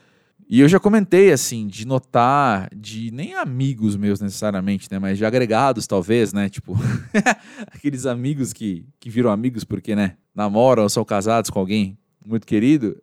E 0.48 0.60
eu 0.60 0.68
já 0.68 0.78
comentei, 0.78 1.32
assim, 1.32 1.66
de 1.66 1.84
notar, 1.84 2.68
de 2.74 3.10
nem 3.10 3.34
amigos 3.34 3.96
meus 3.96 4.20
necessariamente, 4.20 4.88
né? 4.90 4.98
Mas 4.98 5.18
de 5.18 5.24
agregados, 5.24 5.88
talvez, 5.88 6.32
né? 6.32 6.48
Tipo, 6.48 6.76
aqueles 7.72 8.06
amigos 8.06 8.52
que, 8.52 8.86
que 9.00 9.10
viram 9.10 9.30
amigos 9.30 9.64
porque, 9.64 9.96
né? 9.96 10.16
Namoram 10.32 10.84
ou 10.84 10.88
são 10.88 11.04
casados 11.04 11.50
com 11.50 11.58
alguém 11.58 11.98
muito 12.24 12.46
querido 12.46 12.96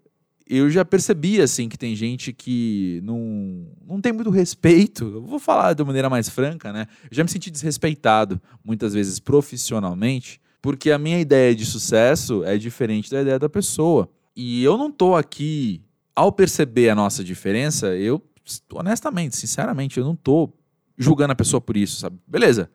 eu 0.47 0.69
já 0.69 0.83
percebi 0.83 1.41
assim 1.41 1.69
que 1.69 1.77
tem 1.77 1.95
gente 1.95 2.33
que 2.33 3.01
não, 3.03 3.67
não 3.87 4.01
tem 4.01 4.11
muito 4.11 4.29
respeito. 4.29 5.05
Eu 5.05 5.21
vou 5.21 5.39
falar 5.39 5.73
de 5.73 5.83
maneira 5.83 6.09
mais 6.09 6.29
franca, 6.29 6.73
né? 6.73 6.87
Eu 7.03 7.15
já 7.15 7.23
me 7.23 7.29
senti 7.29 7.49
desrespeitado 7.49 8.41
muitas 8.63 8.93
vezes 8.93 9.19
profissionalmente, 9.19 10.41
porque 10.61 10.91
a 10.91 10.97
minha 10.97 11.19
ideia 11.19 11.55
de 11.55 11.65
sucesso 11.65 12.43
é 12.43 12.57
diferente 12.57 13.09
da 13.09 13.21
ideia 13.21 13.39
da 13.39 13.49
pessoa. 13.49 14.09
E 14.35 14.63
eu 14.63 14.77
não 14.77 14.91
tô 14.91 15.15
aqui 15.15 15.81
ao 16.15 16.31
perceber 16.31 16.89
a 16.89 16.95
nossa 16.95 17.23
diferença, 17.23 17.95
eu 17.95 18.21
honestamente, 18.73 19.37
sinceramente, 19.37 19.97
eu 19.97 20.05
não 20.05 20.15
tô 20.15 20.51
julgando 20.97 21.33
a 21.33 21.35
pessoa 21.35 21.61
por 21.61 21.77
isso, 21.77 21.97
sabe? 21.97 22.17
Beleza. 22.27 22.69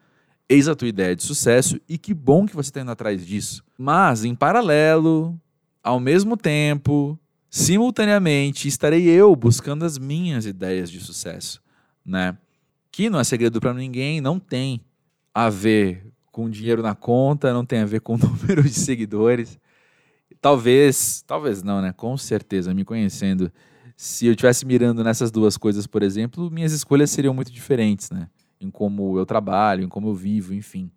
Eis 0.48 0.66
a 0.66 0.74
tua 0.74 0.88
ideia 0.88 1.14
de 1.14 1.22
sucesso 1.22 1.78
e 1.88 1.98
que 1.98 2.14
bom 2.14 2.46
que 2.46 2.56
você 2.56 2.70
está 2.70 2.80
indo 2.80 2.90
atrás 2.90 3.24
disso. 3.24 3.62
Mas 3.76 4.24
em 4.24 4.34
paralelo, 4.34 5.38
ao 5.82 6.00
mesmo 6.00 6.36
tempo, 6.36 7.18
simultaneamente 7.50 8.68
estarei 8.68 9.08
eu 9.08 9.34
buscando 9.34 9.84
as 9.84 9.98
minhas 9.98 10.46
ideias 10.46 10.90
de 10.90 11.00
sucesso, 11.00 11.62
né? 12.04 12.36
Que 12.90 13.08
não 13.08 13.20
é 13.20 13.24
segredo 13.24 13.60
para 13.60 13.74
ninguém, 13.74 14.20
não 14.20 14.38
tem 14.38 14.80
a 15.34 15.48
ver 15.48 16.06
com 16.32 16.48
dinheiro 16.48 16.82
na 16.82 16.94
conta, 16.94 17.52
não 17.52 17.64
tem 17.64 17.80
a 17.80 17.86
ver 17.86 18.00
com 18.00 18.14
o 18.14 18.18
número 18.18 18.62
de 18.62 18.74
seguidores. 18.74 19.58
Talvez, 20.40 21.22
talvez 21.26 21.62
não, 21.62 21.82
né? 21.82 21.92
Com 21.92 22.16
certeza, 22.16 22.72
me 22.74 22.84
conhecendo, 22.84 23.50
se 23.96 24.26
eu 24.26 24.32
estivesse 24.32 24.64
mirando 24.64 25.02
nessas 25.02 25.30
duas 25.30 25.56
coisas, 25.56 25.86
por 25.86 26.02
exemplo, 26.02 26.50
minhas 26.50 26.72
escolhas 26.72 27.10
seriam 27.10 27.34
muito 27.34 27.50
diferentes, 27.50 28.10
né? 28.10 28.28
Em 28.60 28.70
como 28.70 29.18
eu 29.18 29.26
trabalho, 29.26 29.82
em 29.82 29.88
como 29.88 30.08
eu 30.08 30.14
vivo, 30.14 30.54
enfim. 30.54 30.90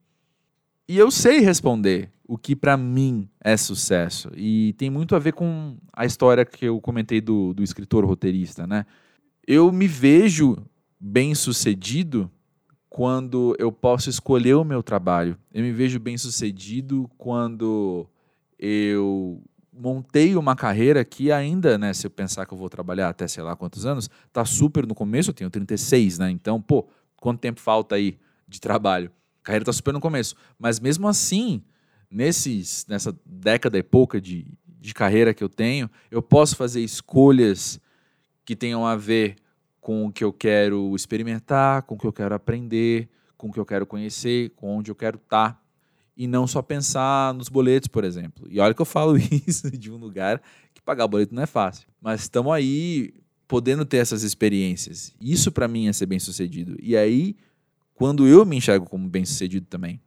E 0.88 0.98
eu 0.98 1.10
sei 1.10 1.40
responder 1.40 2.12
o 2.28 2.38
que 2.38 2.56
para 2.56 2.78
mim 2.78 3.30
é 3.44 3.58
sucesso. 3.58 4.32
E 4.36 4.74
tem 4.78 4.90
muito 4.90 5.16
a 5.16 5.20
ver 5.20 5.34
com 5.34 5.78
a 5.94 6.06
história 6.06 6.46
que 6.46 6.66
eu 6.66 6.80
comentei 6.80 7.20
do, 7.20 7.54
do 7.54 7.64
escritor 7.64 8.06
roteirista, 8.06 8.66
né? 8.66 8.86
Eu 9.48 9.72
me 9.72 9.88
vejo 9.88 10.58
bem 11.00 11.36
sucedido 11.36 12.32
quando 12.90 13.56
eu 13.58 13.72
posso 13.72 14.10
escolher 14.10 14.54
o 14.56 14.64
meu 14.64 14.84
trabalho. 14.84 15.38
Eu 15.54 15.64
me 15.64 15.72
vejo 15.72 16.00
bem 16.00 16.18
sucedido 16.18 17.10
quando 17.18 18.08
eu 18.60 19.42
montei 19.74 20.36
uma 20.36 20.56
carreira 20.56 21.04
que 21.04 21.32
ainda, 21.32 21.78
né, 21.78 21.94
se 21.94 22.06
eu 22.06 22.12
pensar 22.12 22.46
que 22.46 22.54
eu 22.54 22.58
vou 22.58 22.70
trabalhar 22.70 23.10
até 23.10 23.28
sei 23.28 23.44
lá 23.44 23.56
quantos 23.56 23.86
anos, 23.86 24.10
tá 24.32 24.46
super 24.46 24.86
no 24.86 24.94
começo, 24.94 25.30
eu 25.30 25.34
tenho 25.34 25.50
36, 25.50 26.20
né? 26.20 26.30
Então, 26.30 26.62
pô, 26.62 26.88
quanto 27.16 27.40
tempo 27.40 27.60
falta 27.60 27.96
aí 27.96 28.20
de 28.48 28.60
trabalho? 28.60 29.12
A 29.42 29.46
carreira 29.46 29.64
está 29.64 29.74
super 29.74 29.94
no 29.94 30.00
começo. 30.00 30.36
Mas 30.58 30.80
mesmo 30.80 31.08
assim, 31.08 31.64
nesses, 32.10 32.86
nessa 32.88 33.16
década 33.26 33.78
e 33.78 33.84
pouca 33.84 34.22
de, 34.22 34.46
de 34.66 34.94
carreira 34.94 35.34
que 35.34 35.44
eu 35.44 35.50
tenho, 35.50 35.90
eu 36.10 36.22
posso 36.22 36.56
fazer 36.56 36.82
escolhas 36.82 37.80
que 38.46 38.56
tenham 38.56 38.86
a 38.86 38.96
ver 38.96 39.36
com 39.80 40.06
o 40.06 40.12
que 40.12 40.24
eu 40.24 40.32
quero 40.32 40.96
experimentar, 40.96 41.82
com 41.84 41.96
o 41.96 41.98
que 41.98 42.06
eu 42.06 42.14
quero 42.14 42.36
aprender, 42.36 43.10
com 43.36 43.48
o 43.48 43.52
que 43.52 43.60
eu 43.60 43.66
quero 43.66 43.86
conhecer, 43.86 44.52
com 44.52 44.78
onde 44.78 44.92
eu 44.92 44.96
quero 44.96 45.18
estar. 45.18 45.54
Tá, 45.54 45.62
e 46.16 46.28
não 46.28 46.46
só 46.46 46.62
pensar 46.62 47.34
nos 47.34 47.50
boletos, 47.50 47.88
por 47.88 48.04
exemplo. 48.04 48.48
E 48.50 48.60
olha 48.60 48.74
que 48.74 48.82
eu 48.82 48.86
falo 48.86 49.18
isso 49.48 49.72
de 49.72 49.92
um 49.92 49.98
lugar 49.98 50.40
que 50.74 50.82
pagar 50.82 51.08
boleto 51.08 51.34
não 51.34 51.42
é 51.42 51.48
fácil. 51.48 51.88
Mas 52.00 52.22
estamos 52.22 52.54
aí 52.54 53.14
podendo 53.48 53.84
ter 53.84 53.98
essas 53.98 54.22
experiências. 54.22 55.14
Isso 55.20 55.52
para 55.52 55.68
mim 55.68 55.88
é 55.88 55.94
ser 55.94 56.06
bem 56.06 56.20
sucedido. 56.20 56.78
E 56.80 56.96
aí 56.96 57.36
quando 58.02 58.28
eu 58.28 58.44
me 58.44 58.58
enxergo 58.58 58.90
como 58.90 59.08
bem-sucedido 59.08 59.68
também. 59.68 60.02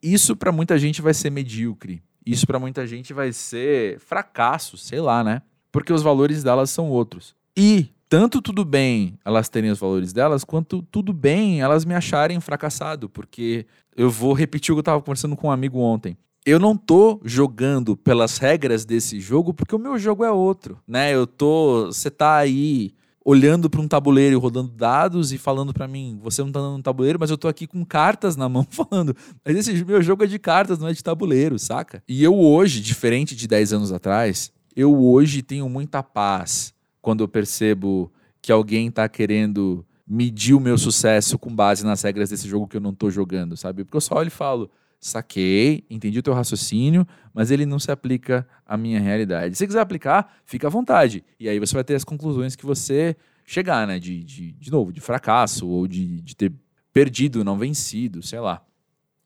Isso 0.00 0.36
para 0.36 0.52
muita 0.52 0.78
gente 0.78 1.02
vai 1.02 1.12
ser 1.12 1.28
medíocre. 1.28 2.00
Isso 2.24 2.46
para 2.46 2.56
muita 2.56 2.86
gente 2.86 3.12
vai 3.12 3.32
ser 3.32 3.98
fracasso, 3.98 4.78
sei 4.78 5.00
lá, 5.00 5.24
né? 5.24 5.42
Porque 5.72 5.92
os 5.92 6.02
valores 6.04 6.44
delas 6.44 6.70
são 6.70 6.88
outros. 6.88 7.34
E 7.56 7.88
tanto 8.08 8.40
tudo 8.40 8.64
bem 8.64 9.18
elas 9.24 9.48
terem 9.48 9.72
os 9.72 9.80
valores 9.80 10.12
delas, 10.12 10.44
quanto 10.44 10.82
tudo 10.82 11.12
bem 11.12 11.60
elas 11.60 11.84
me 11.84 11.96
acharem 11.96 12.40
fracassado, 12.40 13.08
porque 13.08 13.66
eu 13.96 14.08
vou 14.08 14.34
repetir 14.34 14.70
o 14.70 14.76
que 14.76 14.78
eu 14.78 14.82
estava 14.82 15.02
conversando 15.02 15.34
com 15.34 15.48
um 15.48 15.50
amigo 15.50 15.80
ontem. 15.80 16.16
Eu 16.46 16.60
não 16.60 16.76
tô 16.76 17.20
jogando 17.24 17.96
pelas 17.96 18.38
regras 18.38 18.84
desse 18.84 19.18
jogo 19.18 19.52
porque 19.52 19.74
o 19.74 19.80
meu 19.80 19.98
jogo 19.98 20.24
é 20.24 20.30
outro, 20.30 20.78
né? 20.86 21.12
Eu 21.12 21.26
tô, 21.26 21.86
você 21.86 22.08
tá 22.08 22.36
aí 22.36 22.94
olhando 23.24 23.70
para 23.70 23.80
um 23.80 23.88
tabuleiro 23.88 24.38
rodando 24.38 24.70
dados 24.70 25.32
e 25.32 25.38
falando 25.38 25.72
para 25.72 25.86
mim, 25.86 26.18
você 26.22 26.42
não 26.42 26.50
tá 26.50 26.60
dando 26.60 26.76
um 26.76 26.82
tabuleiro, 26.82 27.18
mas 27.20 27.30
eu 27.30 27.38
tô 27.38 27.48
aqui 27.48 27.66
com 27.66 27.84
cartas 27.84 28.36
na 28.36 28.48
mão 28.48 28.66
falando, 28.70 29.16
mas 29.44 29.56
esse 29.56 29.84
meu 29.84 30.02
jogo 30.02 30.24
é 30.24 30.26
de 30.26 30.38
cartas, 30.38 30.78
não 30.78 30.88
é 30.88 30.92
de 30.92 31.02
tabuleiro, 31.02 31.58
saca? 31.58 32.02
E 32.08 32.22
eu 32.22 32.38
hoje, 32.38 32.80
diferente 32.80 33.36
de 33.36 33.46
10 33.46 33.72
anos 33.74 33.92
atrás, 33.92 34.52
eu 34.74 34.94
hoje 35.04 35.42
tenho 35.42 35.68
muita 35.68 36.02
paz 36.02 36.74
quando 37.00 37.22
eu 37.22 37.28
percebo 37.28 38.12
que 38.40 38.50
alguém 38.50 38.90
tá 38.90 39.08
querendo 39.08 39.84
medir 40.06 40.54
o 40.54 40.60
meu 40.60 40.76
sucesso 40.76 41.38
com 41.38 41.54
base 41.54 41.84
nas 41.84 42.02
regras 42.02 42.30
desse 42.30 42.48
jogo 42.48 42.66
que 42.66 42.76
eu 42.76 42.80
não 42.80 42.92
tô 42.92 43.10
jogando, 43.10 43.56
sabe? 43.56 43.84
Porque 43.84 43.96
eu 43.96 44.00
só 44.00 44.16
olho 44.16 44.26
e 44.28 44.30
falo, 44.30 44.70
saquei, 45.02 45.84
entendi 45.90 46.20
o 46.20 46.22
teu 46.22 46.32
raciocínio, 46.32 47.04
mas 47.34 47.50
ele 47.50 47.66
não 47.66 47.80
se 47.80 47.90
aplica 47.90 48.46
à 48.64 48.76
minha 48.76 49.00
realidade. 49.00 49.56
Se 49.56 49.66
quiser 49.66 49.80
aplicar, 49.80 50.32
fica 50.46 50.68
à 50.68 50.70
vontade. 50.70 51.24
E 51.40 51.48
aí 51.48 51.58
você 51.58 51.74
vai 51.74 51.82
ter 51.82 51.96
as 51.96 52.04
conclusões 52.04 52.54
que 52.54 52.64
você 52.64 53.16
chegar, 53.44 53.84
né? 53.84 53.98
De, 53.98 54.22
de, 54.22 54.52
de 54.52 54.70
novo, 54.70 54.92
de 54.92 55.00
fracasso 55.00 55.68
ou 55.68 55.88
de, 55.88 56.20
de 56.20 56.36
ter 56.36 56.52
perdido, 56.92 57.42
não 57.42 57.58
vencido, 57.58 58.22
sei 58.22 58.38
lá. 58.38 58.62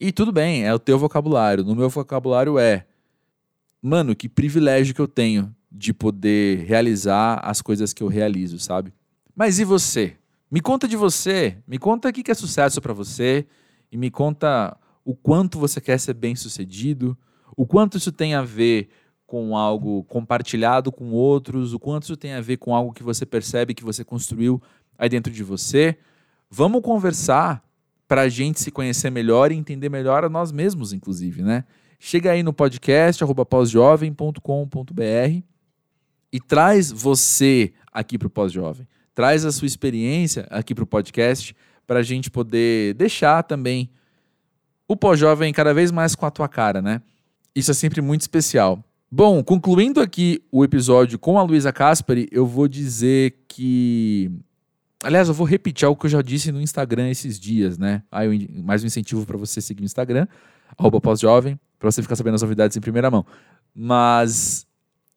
E 0.00 0.10
tudo 0.10 0.32
bem, 0.32 0.64
é 0.64 0.72
o 0.72 0.78
teu 0.78 0.98
vocabulário. 0.98 1.62
No 1.62 1.76
meu 1.76 1.90
vocabulário 1.90 2.58
é, 2.58 2.86
mano, 3.82 4.16
que 4.16 4.30
privilégio 4.30 4.94
que 4.94 5.00
eu 5.00 5.08
tenho 5.08 5.54
de 5.70 5.92
poder 5.92 6.64
realizar 6.64 7.38
as 7.44 7.60
coisas 7.60 7.92
que 7.92 8.02
eu 8.02 8.08
realizo, 8.08 8.58
sabe? 8.58 8.94
Mas 9.34 9.58
e 9.58 9.64
você? 9.64 10.16
Me 10.50 10.62
conta 10.62 10.88
de 10.88 10.96
você, 10.96 11.58
me 11.66 11.78
conta 11.78 12.08
o 12.08 12.12
que 12.12 12.30
é 12.30 12.34
sucesso 12.34 12.80
para 12.80 12.94
você 12.94 13.46
e 13.92 13.96
me 13.98 14.10
conta 14.10 14.74
o 15.06 15.14
quanto 15.14 15.56
você 15.56 15.80
quer 15.80 16.00
ser 16.00 16.14
bem 16.14 16.34
sucedido, 16.34 17.16
o 17.56 17.64
quanto 17.64 17.96
isso 17.96 18.10
tem 18.10 18.34
a 18.34 18.42
ver 18.42 18.88
com 19.24 19.56
algo 19.56 20.02
compartilhado 20.04 20.90
com 20.90 21.12
outros, 21.12 21.72
o 21.72 21.78
quanto 21.78 22.02
isso 22.02 22.16
tem 22.16 22.32
a 22.32 22.40
ver 22.40 22.56
com 22.56 22.74
algo 22.74 22.92
que 22.92 23.04
você 23.04 23.24
percebe 23.24 23.72
que 23.72 23.84
você 23.84 24.04
construiu 24.04 24.60
aí 24.98 25.08
dentro 25.08 25.32
de 25.32 25.44
você. 25.44 25.96
Vamos 26.50 26.82
conversar 26.82 27.64
para 28.08 28.22
a 28.22 28.28
gente 28.28 28.60
se 28.60 28.72
conhecer 28.72 29.08
melhor 29.10 29.52
e 29.52 29.54
entender 29.54 29.88
melhor 29.88 30.24
a 30.24 30.28
nós 30.28 30.50
mesmos, 30.50 30.92
inclusive, 30.92 31.40
né? 31.40 31.64
Chega 32.00 32.32
aí 32.32 32.42
no 32.42 32.52
podcast 32.52 33.24
pós-jovem.com.br 33.48 35.42
e 36.32 36.40
traz 36.40 36.90
você 36.90 37.72
aqui 37.92 38.18
para 38.18 38.26
o 38.26 38.30
pós-jovem. 38.30 38.88
Traz 39.14 39.44
a 39.44 39.52
sua 39.52 39.66
experiência 39.66 40.48
aqui 40.50 40.74
para 40.74 40.84
o 40.84 40.86
podcast 40.86 41.54
para 41.86 42.00
a 42.00 42.02
gente 42.02 42.28
poder 42.28 42.94
deixar 42.94 43.44
também 43.44 43.88
o 44.88 44.96
pós-jovem 44.96 45.52
cada 45.52 45.74
vez 45.74 45.90
mais 45.90 46.14
com 46.14 46.26
a 46.26 46.30
tua 46.30 46.48
cara, 46.48 46.80
né? 46.80 47.02
Isso 47.54 47.70
é 47.70 47.74
sempre 47.74 48.00
muito 48.00 48.22
especial. 48.22 48.84
Bom, 49.10 49.42
concluindo 49.42 50.00
aqui 50.00 50.42
o 50.50 50.64
episódio 50.64 51.18
com 51.18 51.38
a 51.38 51.42
Luísa 51.42 51.72
Caspari, 51.72 52.28
eu 52.30 52.46
vou 52.46 52.68
dizer 52.68 53.44
que. 53.48 54.30
Aliás, 55.02 55.28
eu 55.28 55.34
vou 55.34 55.46
repetir 55.46 55.86
algo 55.86 55.98
que 55.98 56.06
eu 56.06 56.10
já 56.10 56.22
disse 56.22 56.50
no 56.50 56.60
Instagram 56.60 57.08
esses 57.08 57.38
dias, 57.38 57.78
né? 57.78 58.02
Aí 58.10 58.48
mais 58.62 58.82
um 58.82 58.86
incentivo 58.86 59.24
para 59.24 59.36
você 59.36 59.60
seguir 59.60 59.82
o 59.82 59.84
Instagram, 59.84 60.26
pós-jovem, 61.02 61.58
para 61.78 61.90
você 61.90 62.02
ficar 62.02 62.16
sabendo 62.16 62.34
as 62.34 62.42
novidades 62.42 62.76
em 62.76 62.80
primeira 62.80 63.10
mão. 63.10 63.24
Mas, 63.74 64.66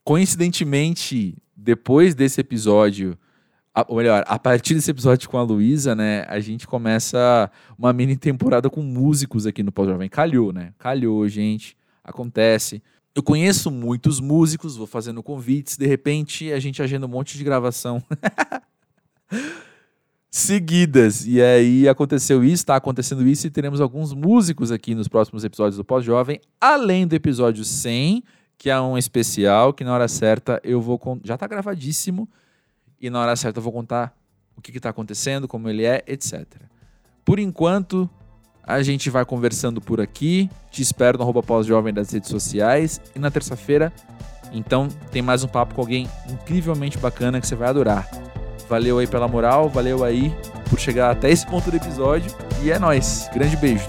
coincidentemente, 0.04 1.36
depois 1.56 2.14
desse 2.14 2.40
episódio 2.40 3.18
ou 3.88 3.98
melhor, 3.98 4.24
a 4.28 4.40
partir 4.40 4.74
desse 4.74 4.92
episódio 4.92 5.30
com 5.30 5.38
a 5.38 5.44
Luísa, 5.44 5.96
né, 5.96 6.26
a 6.28 6.40
gente 6.40 6.68
começa 6.68 7.50
uma 7.78 7.94
mini 7.94 8.18
temporada 8.18 8.70
com 8.70 8.82
músicos 8.82 9.46
aqui 9.46 9.64
no 9.64 9.72
Pós-Jovem. 9.72 10.10
Calhou, 10.10 10.52
né? 10.52 10.74
Calhou, 10.78 11.28
gente. 11.28 11.78
Acontece. 12.04 12.82
Eu 13.16 13.24
conheço 13.24 13.70
muitos 13.70 14.20
músicos, 14.20 14.78
vou 14.78 14.88
fazendo 14.88 15.22
convites, 15.22 15.78
de 15.78 15.86
repente 15.86 16.52
a 16.52 16.60
gente 16.60 16.82
agenda 16.82 17.06
um 17.06 17.10
monte 17.10 17.38
de 17.38 17.44
gravação 17.44 18.02
seguidas. 20.30 21.26
E 21.26 21.42
aí 21.42 21.88
aconteceu 21.90 22.44
isso, 22.44 22.56
está 22.56 22.76
acontecendo 22.76 23.28
isso, 23.28 23.48
e 23.48 23.50
teremos 23.50 23.82
alguns 23.82 24.14
músicos 24.14 24.72
aqui 24.72 24.96
nos 24.96 25.08
próximos 25.08 25.44
episódios 25.44 25.78
do 25.78 25.84
Pós-Jovem, 25.84 26.40
além 26.62 27.08
do 27.08 27.16
episódio 27.16 27.66
100, 27.66 28.24
que 28.58 28.70
é 28.70 28.80
um 28.80 28.98
especial, 28.98 29.74
que 29.74 29.84
na 29.84 29.94
hora 29.94 30.08
certa 30.08 30.62
eu 30.64 30.80
vou. 30.80 31.00
Já 31.24 31.34
está 31.34 31.48
gravadíssimo 31.48 32.30
e 33.02 33.10
na 33.10 33.20
hora 33.20 33.36
certa 33.36 33.60
eu 33.60 33.64
vou 33.64 33.72
contar 33.72 34.14
o 34.56 34.62
que 34.62 34.76
está 34.76 34.90
acontecendo, 34.90 35.48
como 35.48 35.70
ele 35.70 35.86
é, 35.86 36.04
etc. 36.06 36.46
Por 37.24 37.40
enquanto, 37.40 38.10
a 38.64 38.84
gente 38.84 39.10
vai 39.10 39.26
conversando 39.26 39.80
por 39.80 40.02
aqui. 40.02 40.50
Te 40.70 40.82
espero 40.82 41.18
no 41.18 41.24
arroba 41.24 41.42
pós-jovem 41.42 41.94
das 41.94 42.12
redes 42.12 42.30
sociais. 42.30 43.00
E 43.16 43.20
na 43.20 43.32
terça-feira, 43.32 43.94
então, 44.52 44.88
tem 45.12 45.22
mais 45.22 45.44
um 45.44 45.48
papo 45.48 45.76
com 45.76 45.82
alguém 45.82 46.08
incrivelmente 46.30 46.98
bacana 46.98 47.40
que 47.40 47.48
você 47.48 47.56
vai 47.56 47.70
adorar. 47.70 48.10
Valeu 48.68 49.00
aí 49.00 49.08
pela 49.08 49.28
moral, 49.28 49.70
valeu 49.70 50.04
aí 50.04 50.34
por 50.70 50.80
chegar 50.80 51.12
até 51.12 51.30
esse 51.30 51.46
ponto 51.46 51.72
do 51.72 51.78
episódio. 51.78 52.32
E 52.62 52.72
é 52.72 52.78
nóis. 52.78 53.30
Grande 53.34 53.56
beijo. 53.58 53.88